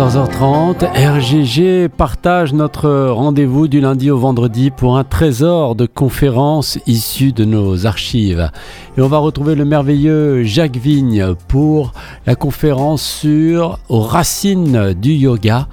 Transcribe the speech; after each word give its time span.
14h30, 0.00 0.86
RGG 0.94 1.88
partage 1.94 2.54
notre 2.54 3.08
rendez-vous 3.10 3.68
du 3.68 3.82
lundi 3.82 4.10
au 4.10 4.16
vendredi 4.16 4.70
pour 4.70 4.96
un 4.96 5.04
trésor 5.04 5.74
de 5.74 5.84
conférences 5.84 6.78
issues 6.86 7.34
de 7.34 7.44
nos 7.44 7.84
archives. 7.86 8.50
Et 8.96 9.02
on 9.02 9.08
va 9.08 9.18
retrouver 9.18 9.54
le 9.54 9.66
merveilleux 9.66 10.42
Jacques 10.42 10.78
Vigne 10.78 11.34
pour 11.48 11.92
la 12.26 12.34
conférence 12.34 13.02
sur 13.02 13.78
aux 13.90 14.00
racines 14.00 14.94
du 14.94 15.12
yoga. 15.12 15.68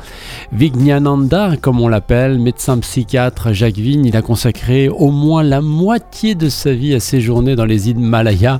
Vignananda, 0.52 1.54
comme 1.62 1.80
on 1.80 1.88
l'appelle, 1.88 2.38
médecin 2.38 2.80
psychiatre 2.80 3.54
Jacques 3.54 3.78
Vigne, 3.78 4.08
il 4.08 4.18
a 4.18 4.22
consacré 4.22 4.90
au 4.90 5.10
moins 5.10 5.42
la 5.42 5.62
moitié 5.62 6.36
de 6.36 6.50
sa 6.50 6.74
vie 6.74 6.94
à 6.94 7.00
séjourner 7.00 7.56
dans 7.56 7.64
les 7.64 7.90
Himalayas 7.92 8.60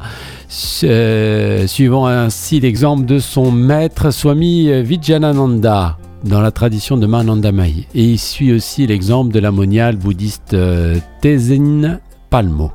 euh, 0.84 1.68
suivant 1.68 2.08
ainsi 2.08 2.60
l'exemple 2.60 3.06
de 3.06 3.20
son 3.20 3.52
maître 3.52 4.12
Swami 4.12 4.70
Vijayananda 4.82 5.98
dans 6.24 6.42
la 6.42 6.52
tradition 6.52 6.98
de 6.98 7.06
Manandamai. 7.06 7.88
Et 7.94 8.04
il 8.04 8.18
suit 8.20 8.54
aussi 8.54 8.88
l'exemple 8.88 9.34
de 9.34 9.40
la 9.40 9.52
bouddhiste 9.52 10.54
euh, 10.54 10.98
Tenzin 11.22 12.00
Palmo. 12.30 12.72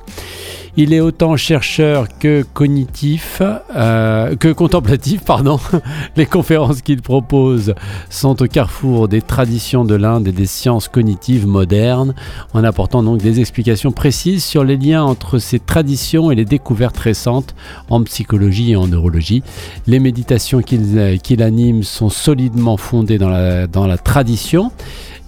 Il 0.79 0.95
est 0.95 1.01
autant 1.01 1.37
chercheur 1.37 2.07
que 2.19 2.47
cognitif, 2.55 3.43
euh, 3.77 4.37
que 4.37 4.51
contemplatif, 4.51 5.23
pardon. 5.23 5.61
Les 6.17 6.25
conférences 6.25 6.81
qu'il 6.81 7.03
propose 7.03 7.75
sont 8.09 8.43
au 8.43 8.47
carrefour 8.47 9.07
des 9.07 9.21
traditions 9.21 9.85
de 9.85 9.95
l'Inde 9.95 10.29
et 10.29 10.33
des 10.33 10.47
sciences 10.47 10.89
cognitives 10.89 11.47
modernes, 11.47 12.15
en 12.55 12.65
apportant 12.65 13.03
donc 13.03 13.19
des 13.21 13.39
explications 13.39 13.93
précises 13.93 14.45
sur 14.45 14.65
les 14.65 14.79
liens 14.79 15.05
entre 15.05 15.39
ces 15.39 15.59
traditions 15.59 16.31
et 16.31 16.35
les 16.35 16.47
découvertes 16.47 16.97
récentes 16.97 17.55
en 17.91 18.03
psychologie 18.03 18.73
et 18.73 18.77
en 18.77 18.87
neurologie. 18.87 19.43
Les 19.87 19.99
méditations 19.99 20.63
qu'il 20.63 21.43
anime 21.43 21.83
sont 21.83 22.09
solidement 22.09 22.79
fondées 22.79 23.19
dans 23.19 23.29
la 23.29 23.99
tradition 23.99 24.71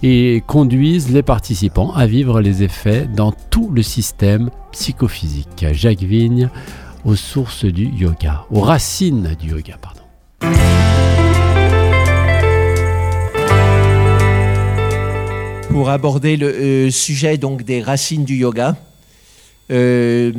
et 0.07 0.43
conduisent 0.45 1.09
les 1.09 1.23
participants 1.23 1.91
à 1.95 2.05
vivre 2.05 2.39
les 2.39 2.61
effets 2.61 3.07
dans 3.07 3.31
tout 3.31 3.71
le 3.71 3.81
système 3.81 4.51
psychophysique. 4.71 5.65
Jacques 5.71 6.03
Vigne 6.03 6.51
aux 7.05 7.15
sources 7.15 7.65
du 7.65 7.87
yoga, 7.87 8.45
aux 8.51 8.59
racines 8.59 9.35
du 9.39 9.49
yoga, 9.49 9.79
pardon. 9.81 10.01
Pour 15.71 15.89
aborder 15.89 16.37
le 16.37 16.49
euh, 16.49 16.91
sujet 16.91 17.39
donc 17.39 17.63
des 17.63 17.81
racines 17.81 18.25
du 18.25 18.35
yoga, 18.35 18.77
euh, 19.71 20.31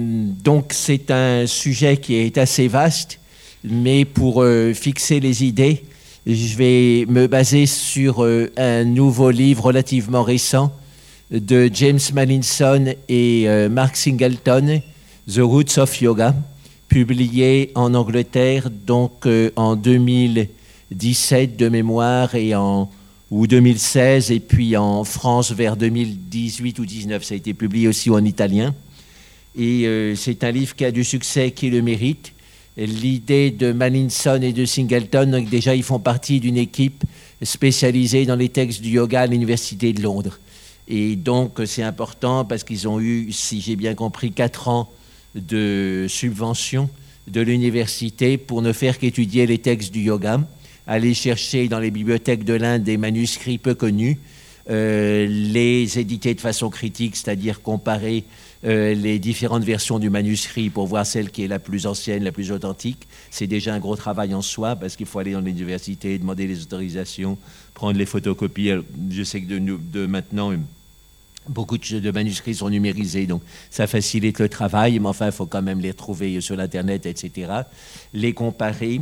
c'est 0.71 1.11
un 1.11 1.45
sujet 1.49 1.97
qui 1.97 2.15
est 2.15 2.39
assez 2.39 2.69
vaste, 2.69 3.19
mais 3.65 4.05
pour 4.05 4.45
euh, 4.45 4.73
fixer 4.75 5.19
les 5.19 5.45
idées, 5.45 5.83
je 6.27 6.57
vais 6.57 7.07
me 7.09 7.29
baser 7.29 7.67
sur 7.67 8.25
euh, 8.25 8.51
un 8.57 8.83
nouveau 8.83 9.31
livre 9.31 9.65
relativement 9.65 10.25
récent 10.25 10.73
de 11.31 11.71
James 11.73 12.01
Mallinson 12.13 12.95
et 13.09 13.45
euh, 13.47 13.69
Mark 13.69 13.97
Singleton, 13.97 14.81
The 15.33 15.39
Roots 15.39 15.79
of 15.79 16.01
Yoga, 16.01 16.35
publié 16.89 17.71
en 17.77 17.95
Angleterre 17.95 18.71
donc 18.71 19.25
euh, 19.27 19.51
en 19.55 19.77
2017 19.77 21.57
de 21.57 21.69
mémoire 21.69 22.35
et 22.35 22.57
en 22.57 22.91
ou 23.31 23.47
2016 23.47 24.33
et 24.33 24.41
puis 24.41 24.77
en 24.77 25.05
France 25.05 25.53
vers 25.53 25.77
2018 25.77 26.79
ou 26.81 26.87
19 26.87 27.23
ça 27.25 27.35
a 27.35 27.37
été 27.37 27.55
publié 27.55 27.87
aussi 27.87 28.11
en 28.11 28.25
italien. 28.25 28.75
Et 29.59 30.15
c'est 30.17 30.45
un 30.45 30.51
livre 30.51 30.77
qui 30.77 30.85
a 30.85 30.91
du 30.91 31.03
succès 31.03 31.51
qui 31.51 31.71
le 31.71 31.81
mérite 31.81 32.35
l'idée 32.77 33.51
de 33.51 33.73
Mallinson 33.73 34.41
et 34.43 34.53
de 34.53 34.65
Singleton. 34.65 35.45
Déjà, 35.51 35.75
ils 35.75 35.83
font 35.83 35.99
partie 35.99 36.41
d'une 36.41 36.57
équipe 36.57 37.05
spécialisée 37.43 38.27
dans 38.27 38.37
les 38.37 38.49
textes 38.49 38.83
du 38.83 38.91
yoga 38.91 39.23
à 39.23 39.27
l'Université 39.27 39.93
de 39.93 40.03
Londres. 40.03 40.39
Et 40.89 41.17
donc, 41.17 41.61
c'est 41.67 41.83
important 41.83 42.45
parce 42.45 42.65
qu'ils 42.65 42.87
ont 42.87 43.01
eu, 43.01 43.33
si 43.33 43.61
j'ai 43.61 43.77
bien 43.77 43.95
compris, 43.95 44.33
quatre 44.33 44.69
ans 44.69 44.91
de 45.35 46.07
subvention 46.09 46.89
de 47.27 47.41
l'université 47.41 48.39
pour 48.39 48.63
ne 48.63 48.73
faire 48.73 48.99
qu'étudier 48.99 49.47
les 49.47 49.59
textes 49.59 49.93
du 49.93 50.01
yoga, 50.01 50.41
aller 50.87 51.15
chercher 51.15 51.69
dans 51.69 51.81
les 51.81 51.91
bibliothèques 51.91 52.45
de 52.45 52.55
l'Inde 52.55 52.85
des 52.85 52.97
manuscrits 52.97 53.59
peu 53.59 53.75
connus, 53.75 54.19
euh, 54.71 55.27
les 55.29 55.99
éditer 55.99 56.35
de 56.35 56.41
façon 56.41 56.71
critique, 56.71 57.17
c'est-à-dire 57.17 57.63
comparer 57.63 58.25
euh, 58.67 58.95
les 58.95 59.19
différentes 59.19 59.63
versions 59.63 59.99
du 59.99 60.11
manuscrit 60.11 60.71
pour 60.71 60.87
voir 60.87 61.07
celle 61.07 61.31
qui 61.31 61.45
est 61.45 61.49
la 61.49 61.61
plus 61.61 61.87
ancienne, 61.87 62.25
la 62.25 62.33
plus 62.33 62.51
authentique. 62.51 63.07
C'est 63.31 63.47
déjà 63.47 63.73
un 63.73 63.79
gros 63.79 63.95
travail 63.95 64.35
en 64.35 64.43
soi 64.43 64.75
parce 64.75 64.97
qu'il 64.97 65.07
faut 65.07 65.21
aller 65.21 65.33
dans 65.33 65.41
l'université, 65.41 66.19
demander 66.19 66.47
les 66.47 66.63
autorisations, 66.63 67.39
prendre 67.75 67.97
les 67.97 68.07
photocopies. 68.07 68.73
Je 69.11 69.23
sais 69.23 69.41
que 69.41 69.47
de, 69.47 70.07
maintenant, 70.07 70.53
beaucoup 71.49 71.79
de 71.79 72.11
manuscrits 72.11 72.57
sont 72.57 72.69
numérisés, 72.69 73.27
donc 73.27 73.43
ça 73.71 73.87
facilite 73.87 74.41
le 74.41 74.49
travail, 74.49 74.99
mais 74.99 75.09
enfin, 75.09 75.27
il 75.27 75.33
faut 75.33 75.47
quand 75.47 75.63
même 75.63 75.81
les 75.81 75.95
trouver 75.95 76.41
sur 76.41 76.57
l'Internet, 76.57 77.07
etc. 77.07 77.53
Les 78.13 78.33
comparer, 78.33 79.01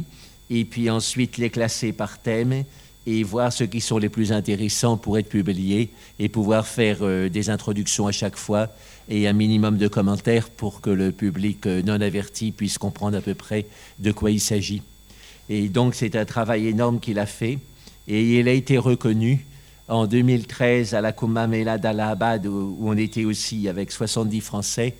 et 0.51 0.65
puis 0.67 0.91
ensuite 0.91 1.39
les 1.39 1.49
classer 1.49 1.93
par 1.93 2.21
thème 2.21 2.65
et 3.07 3.23
voir 3.23 3.53
ceux 3.53 3.67
qui 3.67 3.81
sont 3.81 3.99
les 3.99 4.09
plus 4.09 4.33
intéressants 4.33 4.97
pour 4.97 5.19
être 5.19 5.29
publiés 5.29 5.91
et 6.19 6.29
pouvoir 6.29 6.67
faire 6.67 6.99
euh, 7.03 7.29
des 7.29 7.51
introductions 7.51 8.07
à 8.07 8.13
chaque 8.13 8.37
fois 8.37 8.71
et 9.09 9.29
un 9.29 9.33
minimum 9.33 9.77
de 9.77 9.89
commentaires 9.89 10.49
pour 10.51 10.81
que 10.81 10.91
le 10.91 11.13
public 11.13 11.67
euh, 11.67 11.83
non 11.83 12.01
averti 12.01 12.53
puisse 12.53 12.79
comprendre 12.79 13.17
à 13.17 13.21
peu 13.21 13.35
près 13.35 13.67
de 13.99 14.13
quoi 14.13 14.31
il 14.31 14.41
s'agit. 14.41 14.83
Et 15.49 15.69
donc 15.69 15.95
c'est 15.95 16.17
un 16.17 16.25
travail 16.25 16.69
énorme 16.69 17.01
qu'il 17.01 17.19
a 17.19 17.27
fait 17.27 17.59
et 18.09 18.39
il 18.39 18.49
a 18.49 18.53
été 18.53 18.79
reconnu 18.79 19.45
en 19.89 20.07
2013 20.07 20.95
à 20.95 21.01
la 21.01 21.13
Kumbh 21.13 21.47
Mela 21.49 21.77
d'Allahabad 21.77 22.47
où, 22.47 22.79
on 22.81 22.97
était 22.97 23.25
aussi 23.25 23.69
avec 23.69 23.93
70 23.93 24.41
Français. 24.41 24.95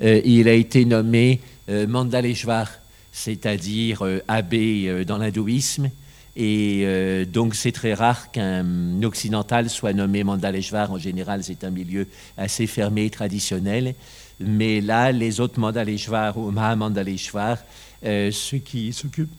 Euh, 0.00 0.20
il 0.24 0.48
a 0.48 0.52
été 0.52 0.84
nommé 0.84 1.40
Mandaleshwar, 1.68 2.70
c'est-à-dire 3.12 4.02
abbé 4.26 5.04
dans 5.04 5.18
l'hindouisme. 5.18 5.90
Et 6.40 6.82
euh, 6.84 7.24
donc, 7.24 7.56
c'est 7.56 7.72
très 7.72 7.94
rare 7.94 8.30
qu'un 8.30 9.02
occidental 9.02 9.68
soit 9.68 9.92
nommé 9.92 10.22
Mandaleshvar. 10.22 10.92
En 10.92 10.98
général, 10.98 11.42
c'est 11.42 11.64
un 11.64 11.70
milieu 11.70 12.06
assez 12.36 12.68
fermé 12.68 13.06
et 13.06 13.10
traditionnel. 13.10 13.96
Mais 14.38 14.80
là, 14.80 15.10
les 15.10 15.40
autres 15.40 15.58
Mandaleshvar 15.58 16.38
ou 16.38 16.52
Mahamandaleshvar, 16.52 17.58
euh, 18.04 18.30
ceux 18.30 18.58
qui 18.58 18.92
s'occupent 18.92 19.34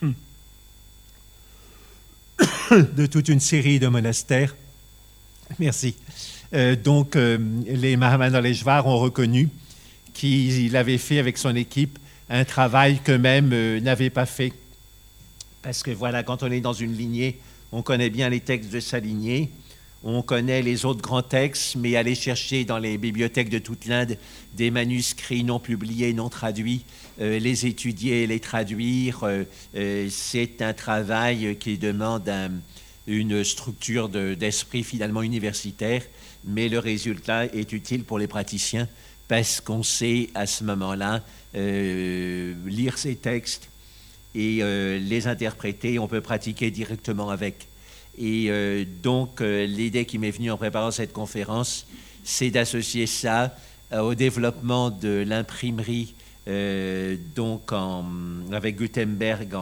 de 2.70 3.06
toute 3.06 3.28
une 3.28 3.40
série 3.40 3.80
de 3.80 3.88
monastères, 3.88 4.54
merci. 5.58 5.96
Euh, 6.54 6.76
donc, 6.76 7.16
les 7.16 7.96
Mahamandaleshvar 7.96 8.86
ont 8.86 8.98
reconnu 8.98 9.48
qu'il 10.14 10.76
avait 10.76 10.98
fait 10.98 11.18
avec 11.18 11.36
son 11.36 11.56
équipe 11.56 11.98
un 12.30 12.44
travail 12.44 13.00
qu'eux-mêmes 13.02 13.80
n'avaient 13.80 14.10
pas 14.10 14.26
fait 14.26 14.52
parce 15.62 15.82
que 15.82 15.90
voilà, 15.90 16.22
quand 16.22 16.42
on 16.42 16.50
est 16.50 16.60
dans 16.60 16.72
une 16.72 16.94
lignée, 16.94 17.40
on 17.72 17.82
connaît 17.82 18.10
bien 18.10 18.28
les 18.28 18.40
textes 18.40 18.70
de 18.70 18.80
sa 18.80 18.98
lignée, 18.98 19.50
on 20.04 20.22
connaît 20.22 20.62
les 20.62 20.84
autres 20.84 21.02
grands 21.02 21.22
textes, 21.22 21.74
mais 21.76 21.96
aller 21.96 22.14
chercher 22.14 22.64
dans 22.64 22.78
les 22.78 22.98
bibliothèques 22.98 23.50
de 23.50 23.58
toute 23.58 23.86
l'Inde 23.86 24.16
des 24.54 24.70
manuscrits 24.70 25.42
non 25.42 25.58
publiés, 25.58 26.12
non 26.12 26.28
traduits, 26.28 26.84
euh, 27.20 27.38
les 27.38 27.66
étudier, 27.66 28.26
les 28.26 28.38
traduire, 28.38 29.24
euh, 29.24 29.42
euh, 29.74 30.08
c'est 30.08 30.62
un 30.62 30.72
travail 30.72 31.56
qui 31.58 31.78
demande 31.78 32.30
une 33.08 33.42
structure 33.42 34.08
d'esprit 34.08 34.84
finalement 34.84 35.22
universitaire, 35.22 36.02
mais 36.44 36.68
le 36.68 36.78
résultat 36.78 37.46
est 37.46 37.72
utile 37.72 38.04
pour 38.04 38.18
les 38.18 38.28
praticiens 38.28 38.86
parce 39.26 39.60
qu'on 39.60 39.82
sait 39.82 40.28
à 40.34 40.46
ce 40.46 40.62
moment-là 40.64 41.22
lire 41.54 42.98
ces 42.98 43.16
textes, 43.16 43.70
et 44.34 44.58
euh, 44.62 44.98
les 44.98 45.26
interpréter. 45.26 45.98
On 45.98 46.08
peut 46.08 46.20
pratiquer 46.20 46.70
directement 46.70 47.30
avec. 47.30 47.66
Et 48.18 48.46
euh, 48.48 48.84
donc, 49.02 49.40
euh, 49.40 49.66
l'idée 49.66 50.04
qui 50.04 50.18
m'est 50.18 50.30
venue 50.30 50.50
en 50.50 50.56
préparant 50.56 50.90
cette 50.90 51.12
conférence, 51.12 51.86
c'est 52.24 52.50
d'associer 52.50 53.06
ça 53.06 53.56
au 53.90 54.14
développement 54.14 54.90
de 54.90 55.24
l'imprimerie, 55.26 56.14
donc 57.34 57.72
avec 58.52 58.76
Gutenberg 58.76 59.56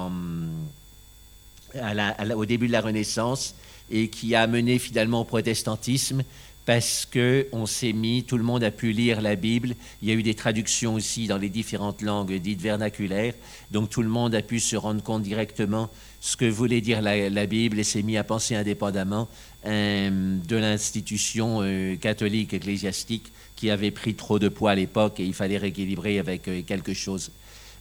au 2.34 2.44
début 2.44 2.66
de 2.66 2.72
la 2.72 2.80
Renaissance, 2.80 3.54
et 3.88 4.08
qui 4.08 4.34
a 4.34 4.48
mené 4.48 4.80
finalement 4.80 5.20
au 5.20 5.24
protestantisme 5.24 6.24
parce 6.66 7.06
que 7.06 7.46
on 7.52 7.64
s'est 7.64 7.92
mis, 7.92 8.24
tout 8.24 8.36
le 8.36 8.42
monde 8.42 8.64
a 8.64 8.72
pu 8.72 8.90
lire 8.90 9.20
la 9.22 9.36
Bible. 9.36 9.74
Il 10.02 10.08
y 10.08 10.10
a 10.10 10.14
eu 10.14 10.24
des 10.24 10.34
traductions 10.34 10.94
aussi 10.94 11.28
dans 11.28 11.38
les 11.38 11.48
différentes 11.48 12.02
langues 12.02 12.34
dites 12.34 12.60
vernaculaires. 12.60 13.34
Donc 13.70 13.88
tout 13.88 14.02
le 14.02 14.08
monde 14.08 14.34
a 14.34 14.42
pu 14.42 14.58
se 14.58 14.74
rendre 14.74 15.00
compte 15.00 15.22
directement 15.22 15.88
ce 16.20 16.36
que 16.36 16.44
voulait 16.44 16.80
dire 16.80 17.00
la, 17.02 17.46
Bible 17.46 17.78
et 17.78 17.84
s'est 17.84 18.02
mis 18.02 18.16
à 18.16 18.24
penser 18.24 18.56
indépendamment 18.56 19.28
euh, 19.64 20.38
de 20.44 20.56
l'institution 20.56 21.60
euh, 21.62 21.94
catholique 21.94 22.52
ecclésiastique 22.52 23.32
qui 23.54 23.70
avait 23.70 23.92
pris 23.92 24.14
trop 24.14 24.40
de 24.40 24.48
poids 24.48 24.72
à 24.72 24.74
l'époque 24.74 25.20
et 25.20 25.24
il 25.24 25.34
fallait 25.34 25.58
rééquilibrer 25.58 26.18
avec 26.18 26.48
euh, 26.48 26.62
quelque 26.62 26.94
chose. 26.94 27.30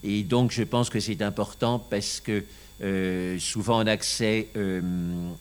Et 0.04 0.22
donc 0.22 0.52
je 0.52 0.62
pense 0.62 0.92
que 0.92 1.00
c'est 1.00 1.24
important 1.24 1.80
parce 1.80 2.22
que 2.22 2.44
souvent 3.40 3.78
en 3.78 3.88
accès 3.88 4.50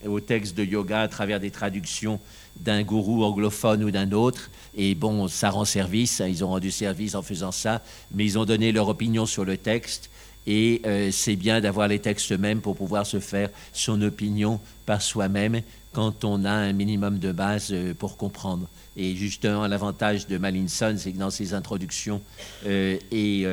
au 0.06 0.20
texte 0.20 0.56
de 0.56 0.64
yoga 0.64 1.00
à 1.00 1.08
travers 1.08 1.41
des 1.41 1.50
traductions 1.50 2.20
d'un 2.56 2.82
gourou 2.82 3.24
anglophone 3.24 3.84
ou 3.84 3.90
d'un 3.90 4.12
autre. 4.12 4.50
Et 4.76 4.94
bon, 4.94 5.28
ça 5.28 5.50
rend 5.50 5.64
service, 5.64 6.20
hein, 6.20 6.28
ils 6.28 6.44
ont 6.44 6.48
rendu 6.48 6.70
service 6.70 7.14
en 7.14 7.22
faisant 7.22 7.52
ça, 7.52 7.82
mais 8.12 8.24
ils 8.24 8.38
ont 8.38 8.44
donné 8.44 8.72
leur 8.72 8.88
opinion 8.88 9.26
sur 9.26 9.44
le 9.44 9.56
texte. 9.56 10.10
Et 10.46 10.82
euh, 10.84 11.10
c'est 11.10 11.36
bien 11.36 11.60
d'avoir 11.60 11.88
les 11.88 11.98
textes 11.98 12.30
eux-mêmes 12.32 12.60
pour 12.60 12.76
pouvoir 12.76 13.06
se 13.06 13.18
faire 13.18 13.48
son 13.72 14.00
opinion 14.02 14.60
par 14.84 15.00
soi-même 15.00 15.62
quand 15.92 16.24
on 16.24 16.44
a 16.44 16.50
un 16.50 16.72
minimum 16.72 17.18
de 17.18 17.32
base 17.32 17.68
euh, 17.72 17.94
pour 17.94 18.16
comprendre. 18.16 18.68
Et 18.96 19.16
justement, 19.16 19.66
l'avantage 19.66 20.26
de 20.26 20.36
Malinson, 20.36 20.96
c'est 20.98 21.12
que 21.12 21.18
dans 21.18 21.30
ses 21.30 21.54
introductions 21.54 22.20
euh, 22.66 22.98
et, 23.10 23.46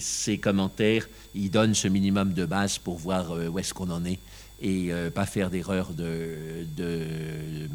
ses 0.00 0.38
commentaires, 0.38 1.08
il 1.34 1.50
donne 1.50 1.74
ce 1.74 1.88
minimum 1.88 2.32
de 2.34 2.44
base 2.44 2.78
pour 2.78 2.98
voir 2.98 3.32
où 3.32 3.58
est-ce 3.58 3.72
qu'on 3.72 3.90
en 3.90 4.04
est 4.04 4.18
et 4.60 4.90
pas 5.14 5.26
faire 5.26 5.50
d'erreur 5.50 5.90
de, 5.92 6.66
de, 6.76 7.68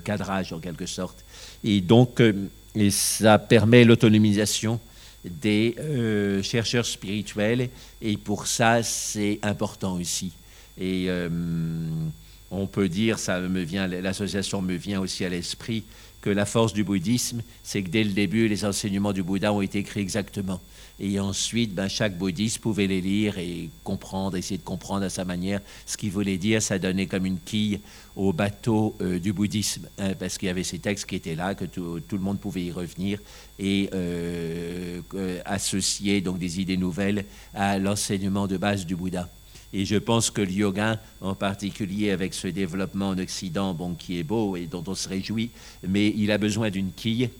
cadrage 0.00 0.52
en 0.52 0.58
quelque 0.58 0.86
sorte. 0.86 1.24
Et 1.62 1.80
donc, 1.80 2.20
et 2.74 2.90
ça 2.90 3.38
permet 3.38 3.84
l'autonomisation 3.84 4.80
des 5.24 5.76
euh, 5.78 6.42
chercheurs 6.42 6.84
spirituels 6.84 7.70
et 8.02 8.16
pour 8.16 8.46
ça 8.46 8.82
c'est 8.82 9.38
important 9.42 9.94
aussi. 9.94 10.32
Et 10.78 11.06
euh, 11.08 11.28
on 12.50 12.66
peut 12.66 12.88
dire, 12.88 13.18
ça 13.18 13.40
me 13.40 13.62
vient, 13.62 13.86
l'association 13.86 14.60
me 14.60 14.74
vient 14.74 15.00
aussi 15.00 15.24
à 15.24 15.28
l'esprit 15.28 15.84
que 16.20 16.30
la 16.30 16.46
force 16.46 16.72
du 16.72 16.84
bouddhisme, 16.84 17.42
c'est 17.62 17.82
que 17.82 17.90
dès 17.90 18.02
le 18.02 18.10
début, 18.10 18.48
les 18.48 18.64
enseignements 18.64 19.12
du 19.12 19.22
Bouddha 19.22 19.52
ont 19.52 19.60
été 19.60 19.78
écrits 19.78 20.00
exactement. 20.00 20.60
Et 21.00 21.18
ensuite, 21.18 21.74
ben, 21.74 21.88
chaque 21.88 22.16
bouddhiste 22.16 22.58
pouvait 22.58 22.86
les 22.86 23.00
lire 23.00 23.38
et 23.38 23.68
comprendre, 23.82 24.36
essayer 24.36 24.58
de 24.58 24.62
comprendre 24.62 25.04
à 25.04 25.10
sa 25.10 25.24
manière 25.24 25.60
ce 25.86 25.96
qu'il 25.96 26.12
voulait 26.12 26.36
dire. 26.36 26.62
Ça 26.62 26.78
donnait 26.78 27.06
comme 27.06 27.26
une 27.26 27.38
quille 27.38 27.80
au 28.14 28.32
bateau 28.32 28.94
euh, 29.00 29.18
du 29.18 29.32
bouddhisme, 29.32 29.88
hein, 29.98 30.14
parce 30.18 30.38
qu'il 30.38 30.46
y 30.46 30.50
avait 30.50 30.62
ces 30.62 30.78
textes 30.78 31.06
qui 31.06 31.16
étaient 31.16 31.34
là, 31.34 31.56
que 31.56 31.64
tout, 31.64 32.00
le 32.12 32.18
monde 32.18 32.38
pouvait 32.38 32.62
y 32.62 32.70
revenir 32.70 33.18
et 33.58 33.90
euh, 33.92 35.00
associer 35.44 36.20
donc 36.20 36.38
des 36.38 36.60
idées 36.60 36.76
nouvelles 36.76 37.24
à 37.54 37.78
l'enseignement 37.78 38.46
de 38.46 38.56
base 38.56 38.86
du 38.86 38.94
Bouddha. 38.94 39.28
Et 39.72 39.84
je 39.84 39.96
pense 39.96 40.30
que 40.30 40.40
le 40.40 40.52
yoga, 40.52 41.00
en 41.20 41.34
particulier 41.34 42.12
avec 42.12 42.34
ce 42.34 42.46
développement 42.46 43.08
en 43.08 43.18
Occident, 43.18 43.74
bon, 43.74 43.94
qui 43.94 44.20
est 44.20 44.22
beau 44.22 44.54
et 44.54 44.66
dont 44.66 44.84
on 44.86 44.94
se 44.94 45.08
réjouit, 45.08 45.50
mais 45.86 46.14
il 46.16 46.30
a 46.30 46.38
besoin 46.38 46.70
d'une 46.70 46.92
quille 46.92 47.30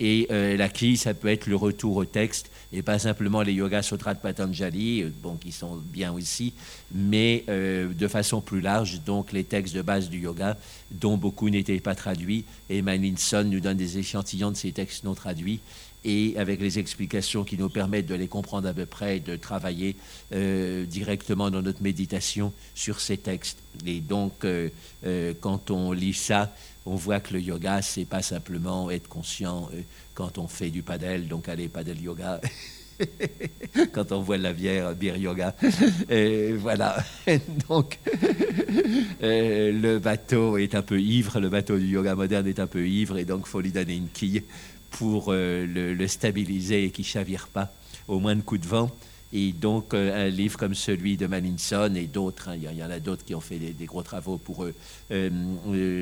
et 0.00 0.26
euh, 0.30 0.56
la 0.56 0.70
quille, 0.70 0.96
ça 0.96 1.12
peut 1.12 1.28
être 1.28 1.46
le 1.46 1.56
retour 1.56 1.96
au 1.96 2.06
texte, 2.06 2.50
et 2.72 2.82
pas 2.82 2.98
simplement 2.98 3.42
les 3.42 3.52
Yoga 3.52 3.82
Sutras 3.82 4.14
de 4.14 4.20
Patanjali, 4.20 5.02
euh, 5.02 5.10
bon, 5.22 5.36
qui 5.36 5.52
sont 5.52 5.76
bien 5.76 6.12
aussi, 6.12 6.52
mais 6.92 7.44
euh, 7.48 7.92
de 7.92 8.08
façon 8.08 8.40
plus 8.40 8.60
large, 8.60 9.00
donc 9.04 9.32
les 9.32 9.44
textes 9.44 9.74
de 9.74 9.82
base 9.82 10.08
du 10.08 10.18
yoga, 10.20 10.56
dont 10.90 11.16
beaucoup 11.16 11.50
n'étaient 11.50 11.80
pas 11.80 11.94
traduits. 11.94 12.44
Et 12.68 12.82
Malinson 12.82 13.44
nous 13.44 13.60
donne 13.60 13.76
des 13.76 13.98
échantillons 13.98 14.50
de 14.50 14.56
ces 14.56 14.72
textes 14.72 15.04
non 15.04 15.14
traduits, 15.14 15.60
et 16.04 16.34
avec 16.38 16.60
les 16.60 16.78
explications 16.78 17.44
qui 17.44 17.58
nous 17.58 17.68
permettent 17.68 18.06
de 18.06 18.14
les 18.14 18.28
comprendre 18.28 18.66
à 18.66 18.72
peu 18.72 18.86
près 18.86 19.18
et 19.18 19.20
de 19.20 19.36
travailler 19.36 19.96
directement 20.30 21.50
dans 21.50 21.60
notre 21.60 21.82
méditation 21.82 22.54
sur 22.74 23.00
ces 23.00 23.18
textes. 23.18 23.58
Et 23.84 24.00
donc, 24.00 24.46
quand 25.42 25.70
on 25.70 25.92
lit 25.92 26.14
ça, 26.14 26.50
on 26.86 26.94
voit 26.96 27.20
que 27.20 27.34
le 27.34 27.40
yoga, 27.40 27.82
c'est 27.82 28.04
pas 28.04 28.22
simplement 28.22 28.90
être 28.90 29.08
conscient 29.08 29.68
euh, 29.74 29.82
quand 30.20 30.36
on 30.36 30.48
fait 30.48 30.68
du 30.68 30.82
padel, 30.82 31.28
donc 31.28 31.48
allez, 31.48 31.68
padel 31.68 31.98
yoga. 31.98 32.42
quand 33.92 34.12
on 34.12 34.20
voit 34.20 34.36
la 34.36 34.52
bière, 34.52 34.94
bière 34.94 35.16
yoga. 35.16 35.56
Et 36.10 36.52
voilà. 36.52 37.02
Donc, 37.70 37.98
euh, 39.22 39.72
le 39.72 39.98
bateau 39.98 40.58
est 40.58 40.74
un 40.74 40.82
peu 40.82 41.00
ivre, 41.00 41.40
le 41.40 41.48
bateau 41.48 41.78
du 41.78 41.86
yoga 41.86 42.14
moderne 42.14 42.46
est 42.46 42.60
un 42.60 42.66
peu 42.66 42.86
ivre, 42.86 43.16
et 43.16 43.24
donc 43.24 43.46
faut 43.46 43.62
lui 43.62 43.72
donner 43.72 43.96
une 43.96 44.08
quille 44.08 44.42
pour 44.90 45.28
euh, 45.28 45.64
le, 45.66 46.06
stabiliser 46.06 46.84
et 46.84 46.90
qu'il 46.90 47.04
ne 47.04 47.08
chavire 47.08 47.48
pas 47.48 47.72
au 48.06 48.18
moins 48.18 48.36
de 48.36 48.42
coups 48.42 48.60
de 48.60 48.66
vent. 48.66 48.90
Et 49.32 49.52
donc, 49.52 49.94
euh, 49.94 50.26
un 50.26 50.28
livre 50.28 50.58
comme 50.58 50.74
celui 50.74 51.16
de 51.16 51.26
Maninson 51.26 51.94
et 51.94 52.06
d'autres, 52.06 52.50
hein, 52.50 52.56
il 52.56 52.78
y, 52.78 52.84
en 52.84 52.90
a 52.90 53.00
d'autres 53.00 53.24
qui 53.24 53.34
ont 53.34 53.40
fait 53.40 53.58
des, 53.58 53.86
gros 53.86 54.02
travaux 54.02 54.36
pour 54.36 54.66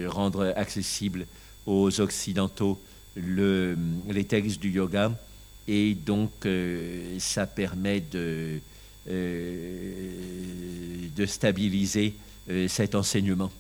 rendre 0.09 0.53
accessible 0.57 1.27
aux 1.67 2.01
Occidentaux 2.01 2.81
le, 3.19 3.77
les 4.09 4.25
textes 4.25 4.61
du 4.61 4.71
yoga. 4.71 5.13
Et 5.67 5.95
donc, 5.95 6.31
ça 7.19 7.47
permet 7.47 8.01
de, 8.01 8.61
de 9.07 11.27
stabiliser 11.27 12.15
cet 12.69 12.95
enseignement. 12.95 13.53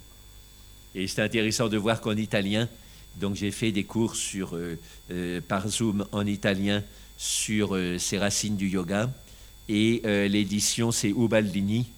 Et 0.94 1.06
c'est 1.06 1.20
intéressant 1.20 1.68
de 1.68 1.76
voir 1.76 2.00
qu'en 2.00 2.16
italien, 2.16 2.66
donc 3.20 3.34
j'ai 3.34 3.50
fait 3.50 3.72
des 3.72 3.84
cours 3.84 4.16
sur, 4.16 4.58
par 5.48 5.68
Zoom 5.68 6.06
en 6.12 6.26
italien 6.26 6.82
sur 7.18 7.78
ces 7.98 8.16
racines 8.16 8.56
du 8.56 8.68
yoga. 8.68 9.12
Et 9.68 10.00
euh, 10.06 10.28
l'édition, 10.28 10.92
c'est 10.92 11.10
Ubaldini. 11.10 11.90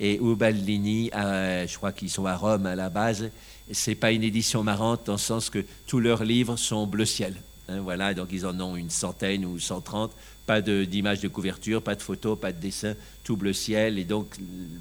Et 0.00 0.16
Ubaldini, 0.16 1.10
je 1.12 1.76
crois 1.76 1.92
qu'ils 1.92 2.08
sont 2.08 2.24
à 2.24 2.36
Rome 2.36 2.64
à 2.64 2.74
la 2.74 2.88
base. 2.88 3.30
C'est 3.72 3.94
pas 3.94 4.12
une 4.12 4.22
édition 4.22 4.62
marrante 4.62 5.06
dans 5.06 5.12
le 5.12 5.18
sens 5.18 5.50
que 5.50 5.64
tous 5.86 6.00
leurs 6.00 6.24
livres 6.24 6.56
sont 6.56 6.86
bleu 6.86 7.04
ciel. 7.04 7.34
Hein, 7.68 7.80
voilà, 7.80 8.14
donc 8.14 8.28
ils 8.32 8.46
en 8.46 8.58
ont 8.60 8.76
une 8.76 8.90
centaine 8.90 9.44
ou 9.44 9.58
130. 9.58 10.12
Pas 10.46 10.62
d'image 10.62 11.20
de, 11.20 11.28
couverture, 11.28 11.82
pas 11.82 11.94
de 11.94 12.00
photos, 12.00 12.38
pas 12.38 12.52
de 12.52 12.58
dessin, 12.58 12.94
tout 13.22 13.36
bleu 13.36 13.52
ciel. 13.52 13.98
Et 13.98 14.04
donc, 14.04 14.36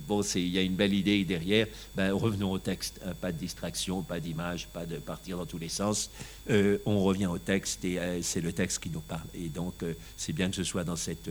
bon, 0.07 0.21
il 0.21 0.47
y 0.47 0.57
a 0.57 0.61
une 0.61 0.75
belle 0.75 0.93
idée 0.93 1.25
derrière. 1.25 1.67
Ben, 1.95 2.13
revenons 2.13 2.51
au 2.51 2.59
texte. 2.59 3.01
Hein, 3.05 3.11
pas 3.19 3.33
de 3.33 3.37
distraction, 3.37 4.01
pas 4.01 4.21
d'image, 4.21 4.67
pas 4.67 4.85
de 4.85 4.95
partir 4.95 5.37
dans 5.37 5.45
tous 5.45 5.57
les 5.57 5.67
sens. 5.67 6.09
Euh, 6.49 6.77
on 6.85 7.03
revient 7.03 7.25
au 7.25 7.37
texte 7.37 7.83
et 7.83 7.99
euh, 7.99 8.21
c'est 8.21 8.39
le 8.39 8.53
texte 8.53 8.79
qui 8.81 8.89
nous 8.89 9.01
parle. 9.01 9.27
Et 9.35 9.49
donc, 9.49 9.83
c'est 10.15 10.31
bien 10.31 10.49
que 10.49 10.55
ce 10.55 10.63
soit 10.63 10.85
dans 10.85 10.95
cette 10.95 11.29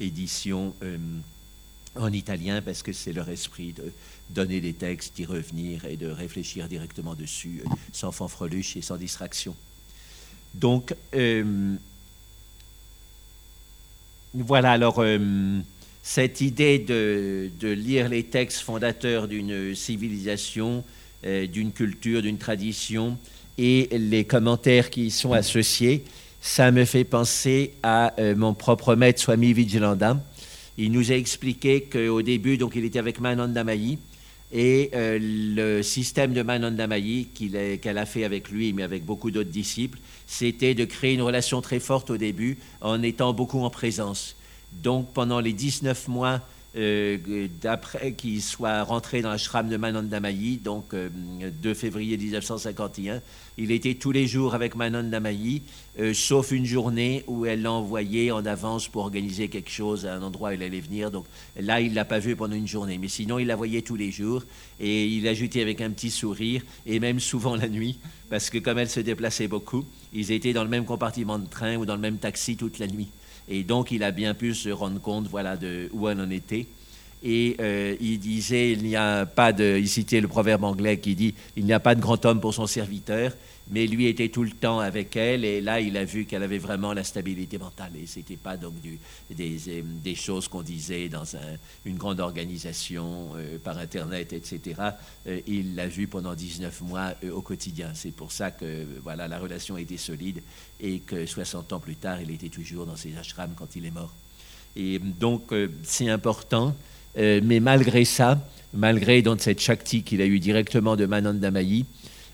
édition 0.00 0.74
euh, 0.82 0.98
en 1.94 2.12
italien 2.12 2.62
parce 2.62 2.82
que 2.82 2.92
c'est 2.92 3.12
leur 3.12 3.28
esprit 3.28 3.72
de 3.72 3.92
donner 4.30 4.60
des 4.60 4.72
textes, 4.72 5.16
d'y 5.16 5.24
revenir 5.24 5.84
et 5.84 5.96
de 5.96 6.08
réfléchir 6.08 6.68
directement 6.68 7.14
dessus 7.14 7.62
euh, 7.64 7.68
sans 7.92 8.12
fanfreluche 8.12 8.76
et 8.76 8.82
sans 8.82 8.96
distraction. 8.96 9.54
Donc, 10.54 10.94
euh, 11.14 11.74
voilà, 14.34 14.72
alors, 14.72 15.02
cette 16.02 16.40
idée 16.40 16.78
de, 16.78 17.50
lire 17.62 18.08
les 18.08 18.24
textes 18.24 18.60
fondateurs 18.60 19.28
d'une 19.28 19.74
civilisation, 19.74 20.84
d'une 21.22 21.72
culture, 21.72 22.22
d'une 22.22 22.38
tradition, 22.38 23.18
et 23.58 23.88
les 23.92 24.24
commentaires 24.24 24.90
qui 24.90 25.06
y 25.06 25.10
sont 25.10 25.32
associés, 25.32 26.04
ça 26.40 26.70
me 26.70 26.84
fait 26.84 27.04
penser 27.04 27.72
à 27.82 28.14
euh, 28.20 28.36
mon 28.36 28.54
propre 28.54 28.94
maître 28.94 29.20
Swami 29.20 29.52
Vigilandam. 29.52 30.20
Il 30.78 30.92
nous 30.92 31.10
a 31.10 31.14
expliqué 31.14 31.82
qu'au 31.82 32.22
début, 32.22 32.58
donc 32.58 32.76
il 32.76 32.84
était 32.84 32.98
avec 32.98 33.18
Manandamayi, 33.18 33.98
et 34.52 34.90
euh, 34.94 35.18
le 35.20 35.82
système 35.82 36.32
de 36.32 36.42
Manandamayi 36.42 37.26
qu'elle 37.82 37.98
a 37.98 38.06
fait 38.06 38.24
avec 38.24 38.50
lui, 38.50 38.72
mais 38.72 38.82
avec 38.82 39.04
beaucoup 39.04 39.30
d'autres 39.30 39.50
disciples, 39.50 39.98
c'était 40.26 40.74
de 40.74 40.84
créer 40.84 41.14
une 41.14 41.22
relation 41.22 41.60
très 41.60 41.80
forte 41.80 42.10
au 42.10 42.16
début 42.16 42.58
en 42.80 43.02
étant 43.02 43.32
beaucoup 43.32 43.60
en 43.60 43.70
présence. 43.70 44.36
Donc 44.72 45.12
pendant 45.12 45.40
les 45.40 45.52
19 45.52 46.08
mois 46.08 46.40
d'après 46.76 48.12
qu'il 48.12 48.42
soit 48.42 48.82
rentré 48.82 49.22
dans 49.22 49.30
l'ashram 49.30 49.68
de 49.68 49.78
Manandamayi, 49.78 50.58
donc 50.58 50.90
2 50.92 50.98
euh, 50.98 51.74
février 51.74 52.18
1951. 52.18 53.22
Il 53.56 53.70
était 53.70 53.94
tous 53.94 54.12
les 54.12 54.26
jours 54.26 54.54
avec 54.54 54.76
Manandamayi, 54.76 55.62
euh, 55.98 56.12
sauf 56.12 56.52
une 56.52 56.66
journée 56.66 57.24
où 57.28 57.46
elle 57.46 57.62
l'a 57.62 57.72
envoyé 57.72 58.30
en 58.30 58.44
avance 58.44 58.88
pour 58.88 59.02
organiser 59.02 59.48
quelque 59.48 59.70
chose 59.70 60.04
à 60.04 60.14
un 60.14 60.22
endroit 60.22 60.50
où 60.50 60.52
elle 60.52 60.62
allait 60.62 60.80
venir. 60.80 61.10
Donc 61.10 61.24
là, 61.58 61.80
il 61.80 61.90
ne 61.90 61.94
l'a 61.94 62.04
pas 62.04 62.18
vu 62.18 62.36
pendant 62.36 62.56
une 62.56 62.68
journée. 62.68 62.98
Mais 62.98 63.08
sinon, 63.08 63.38
il 63.38 63.46
la 63.46 63.56
voyait 63.56 63.80
tous 63.80 63.96
les 63.96 64.10
jours 64.10 64.42
et 64.78 65.06
il 65.06 65.26
ajoutait 65.28 65.62
avec 65.62 65.80
un 65.80 65.90
petit 65.90 66.10
sourire 66.10 66.62
et 66.84 67.00
même 67.00 67.20
souvent 67.20 67.56
la 67.56 67.68
nuit, 67.68 67.98
parce 68.28 68.50
que 68.50 68.58
comme 68.58 68.78
elle 68.78 68.90
se 68.90 69.00
déplaçait 69.00 69.48
beaucoup, 69.48 69.86
ils 70.12 70.30
étaient 70.30 70.52
dans 70.52 70.64
le 70.64 70.68
même 70.70 70.84
compartiment 70.84 71.38
de 71.38 71.46
train 71.46 71.76
ou 71.76 71.86
dans 71.86 71.94
le 71.94 72.02
même 72.02 72.18
taxi 72.18 72.58
toute 72.58 72.78
la 72.78 72.86
nuit. 72.86 73.08
Et 73.48 73.62
donc, 73.62 73.90
il 73.90 74.02
a 74.02 74.10
bien 74.10 74.34
pu 74.34 74.54
se 74.54 74.68
rendre 74.68 75.00
compte 75.00 75.28
voilà, 75.28 75.56
de 75.56 75.88
où 75.92 76.08
elle 76.08 76.20
en 76.20 76.30
était. 76.30 76.66
Et 77.22 77.56
euh, 77.60 77.96
il 78.00 78.18
disait, 78.18 78.72
il 78.72 78.82
n'y 78.82 78.96
a 78.96 79.26
pas 79.26 79.52
de, 79.52 79.78
il 79.78 79.88
citait 79.88 80.20
le 80.20 80.28
proverbe 80.28 80.64
anglais 80.64 80.98
qui 80.98 81.14
dit, 81.14 81.34
il 81.56 81.64
n'y 81.64 81.72
a 81.72 81.80
pas 81.80 81.94
de 81.94 82.00
grand 82.00 82.24
homme 82.24 82.40
pour 82.40 82.54
son 82.54 82.66
serviteur 82.66 83.32
mais 83.68 83.86
lui 83.86 84.06
était 84.06 84.28
tout 84.28 84.44
le 84.44 84.50
temps 84.50 84.78
avec 84.78 85.16
elle 85.16 85.44
et 85.44 85.60
là 85.60 85.80
il 85.80 85.96
a 85.96 86.04
vu 86.04 86.24
qu'elle 86.24 86.42
avait 86.42 86.58
vraiment 86.58 86.92
la 86.92 87.02
stabilité 87.02 87.58
mentale 87.58 87.92
et 88.00 88.06
c'était 88.06 88.36
pas 88.36 88.56
donc 88.56 88.74
du, 88.80 88.98
des, 89.30 90.14
choses 90.14 90.48
qu'on 90.48 90.62
disait 90.62 91.08
dans 91.08 91.24
une 91.84 91.96
grande 91.96 92.20
organisation 92.20 93.32
euh, 93.36 93.58
par 93.58 93.78
internet 93.78 94.32
etc 94.32 94.80
euh, 95.26 95.40
il 95.46 95.74
l'a 95.74 95.88
vu 95.88 96.06
pendant 96.06 96.34
19 96.34 96.80
mois 96.82 97.12
euh, 97.24 97.32
au 97.32 97.42
quotidien. 97.42 97.90
C'est 97.94 98.12
pour 98.12 98.32
ça 98.32 98.50
que 98.50 98.86
voilà 99.02 99.26
la 99.28 99.38
relation 99.38 99.76
était 99.76 99.96
solide 99.96 100.42
et 100.80 101.00
que 101.00 101.26
60 101.26 101.72
ans 101.72 101.80
plus 101.80 101.96
tard 101.96 102.20
il 102.20 102.30
était 102.30 102.48
toujours 102.48 102.86
dans 102.86 102.96
ses 102.96 103.16
ashrams 103.16 103.54
quand 103.56 103.74
il 103.74 103.86
est 103.86 103.90
mort. 103.90 104.12
Et 104.76 104.98
donc 104.98 105.54
c'est 105.82 106.10
important 106.10 106.76
mais 107.16 107.60
malgré 107.60 108.04
ça, 108.04 108.38
malgré 108.74 109.22
donc 109.22 109.40
cette 109.40 109.58
Shakti 109.58 110.02
qu'il 110.02 110.20
a 110.20 110.26
eu 110.26 110.38
directement 110.38 110.96
de 110.96 111.06
Manandamayi, 111.06 111.86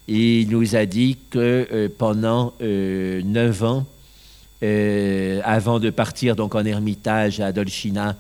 il 0.09 0.49
nous 0.49 0.77
a 0.77 0.87
dit 0.87 1.17
que 1.31 1.87
pendant 1.99 2.55
neuf 2.61 3.63
ans, 3.63 3.87
avant 5.45 5.79
de 5.79 5.91
partir 5.91 6.37
donc 6.37 6.55
en 6.55 6.65
ermitage 6.65 7.41
à 7.41 7.53
Dolchina, 7.53 8.17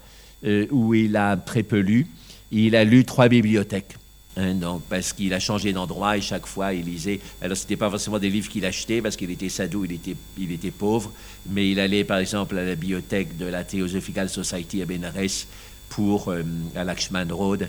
où 0.71 0.95
il 0.95 1.17
a 1.17 1.37
très 1.37 1.63
peu 1.63 1.79
lu, 1.79 2.07
il 2.51 2.77
a 2.77 2.85
lu 2.85 3.05
trois 3.05 3.29
bibliothèques. 3.29 3.97
Hein, 4.37 4.55
donc, 4.55 4.83
parce 4.89 5.13
qu'il 5.13 5.35
a 5.35 5.41
changé 5.41 5.75
d'endroit 5.75 6.17
et 6.17 6.23
chaque 6.23 6.47
fois 6.47 6.73
il 6.73 6.87
lisait. 6.87 7.21
Alors, 7.43 7.57
ce 7.57 7.65
n'était 7.65 7.77
pas 7.77 7.91
forcément 7.91 8.19
des 8.19 8.31
livres 8.31 8.49
qu'il 8.49 8.65
achetait 8.65 9.03
parce 9.03 9.17
qu'il 9.17 9.31
était 9.31 9.51
sadou, 9.51 9.85
il 9.85 9.93
était, 9.93 10.17
il 10.39 10.53
était 10.53 10.71
pauvre, 10.71 11.13
mais 11.51 11.71
il 11.71 11.79
allait 11.79 12.05
par 12.05 12.19
exemple 12.19 12.57
à 12.57 12.65
la 12.65 12.75
bibliothèque 12.75 13.37
de 13.37 13.45
la 13.47 13.65
Theosophical 13.65 14.31
Society 14.31 14.81
à 14.81 14.87
Benares 14.87 15.47
pour, 15.91 16.29
euh, 16.29 16.43
à 16.75 16.85
Lakshman 16.85 17.31
Road 17.31 17.69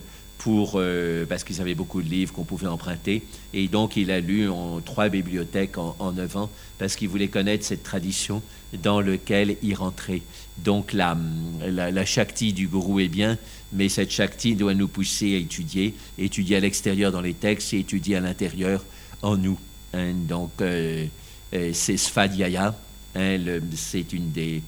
euh, 0.76 1.26
parce 1.26 1.44
qu'ils 1.44 1.62
avaient 1.62 1.76
beaucoup 1.76 2.02
de 2.02 2.10
livres 2.10 2.34
qu'on 2.34 2.44
pouvait 2.44 2.68
emprunter. 2.68 3.24
Et 3.54 3.68
donc, 3.68 3.96
il 3.96 4.12
a 4.12 4.20
lu 4.20 4.50
en 4.50 4.82
trois 4.82 5.10
bibliothèques 5.10 5.78
en, 5.78 6.12
neuf 6.12 6.36
ans 6.36 6.50
parce 6.78 6.96
qu'il 6.96 7.10
voulait 7.10 7.28
connaître 7.28 7.66
cette 7.66 7.84
tradition 7.84 8.42
dans 8.82 9.02
laquelle 9.02 9.58
il 9.62 9.76
rentrait. 9.76 10.22
Donc, 10.58 10.94
la, 10.94 11.18
la, 11.66 12.06
Shakti 12.06 12.54
du 12.54 12.68
gourou 12.68 13.00
est 13.00 13.08
bien, 13.08 13.38
mais 13.72 13.90
cette 13.90 14.12
Shakti 14.12 14.56
doit 14.56 14.74
nous 14.74 14.88
pousser 14.88 15.36
à 15.36 15.38
étudier, 15.38 15.94
étudier 16.18 16.58
à 16.58 16.60
l'extérieur 16.60 17.12
dans 17.12 17.22
les 17.22 17.34
textes 17.34 17.74
et 17.74 17.80
étudier 17.80 18.18
à 18.18 18.20
l'intérieur 18.20 18.84
en 19.22 19.38
nous. 19.38 19.60
Hein. 19.94 20.14
donc, 20.28 20.52
euh, 20.62 21.06
euh, 21.54 21.70
c'est 21.74 21.98
Svadhyaya. 21.98 22.76
Hein, 23.16 23.38
c'est 23.76 24.12
une 24.12 24.32
des 24.32 24.64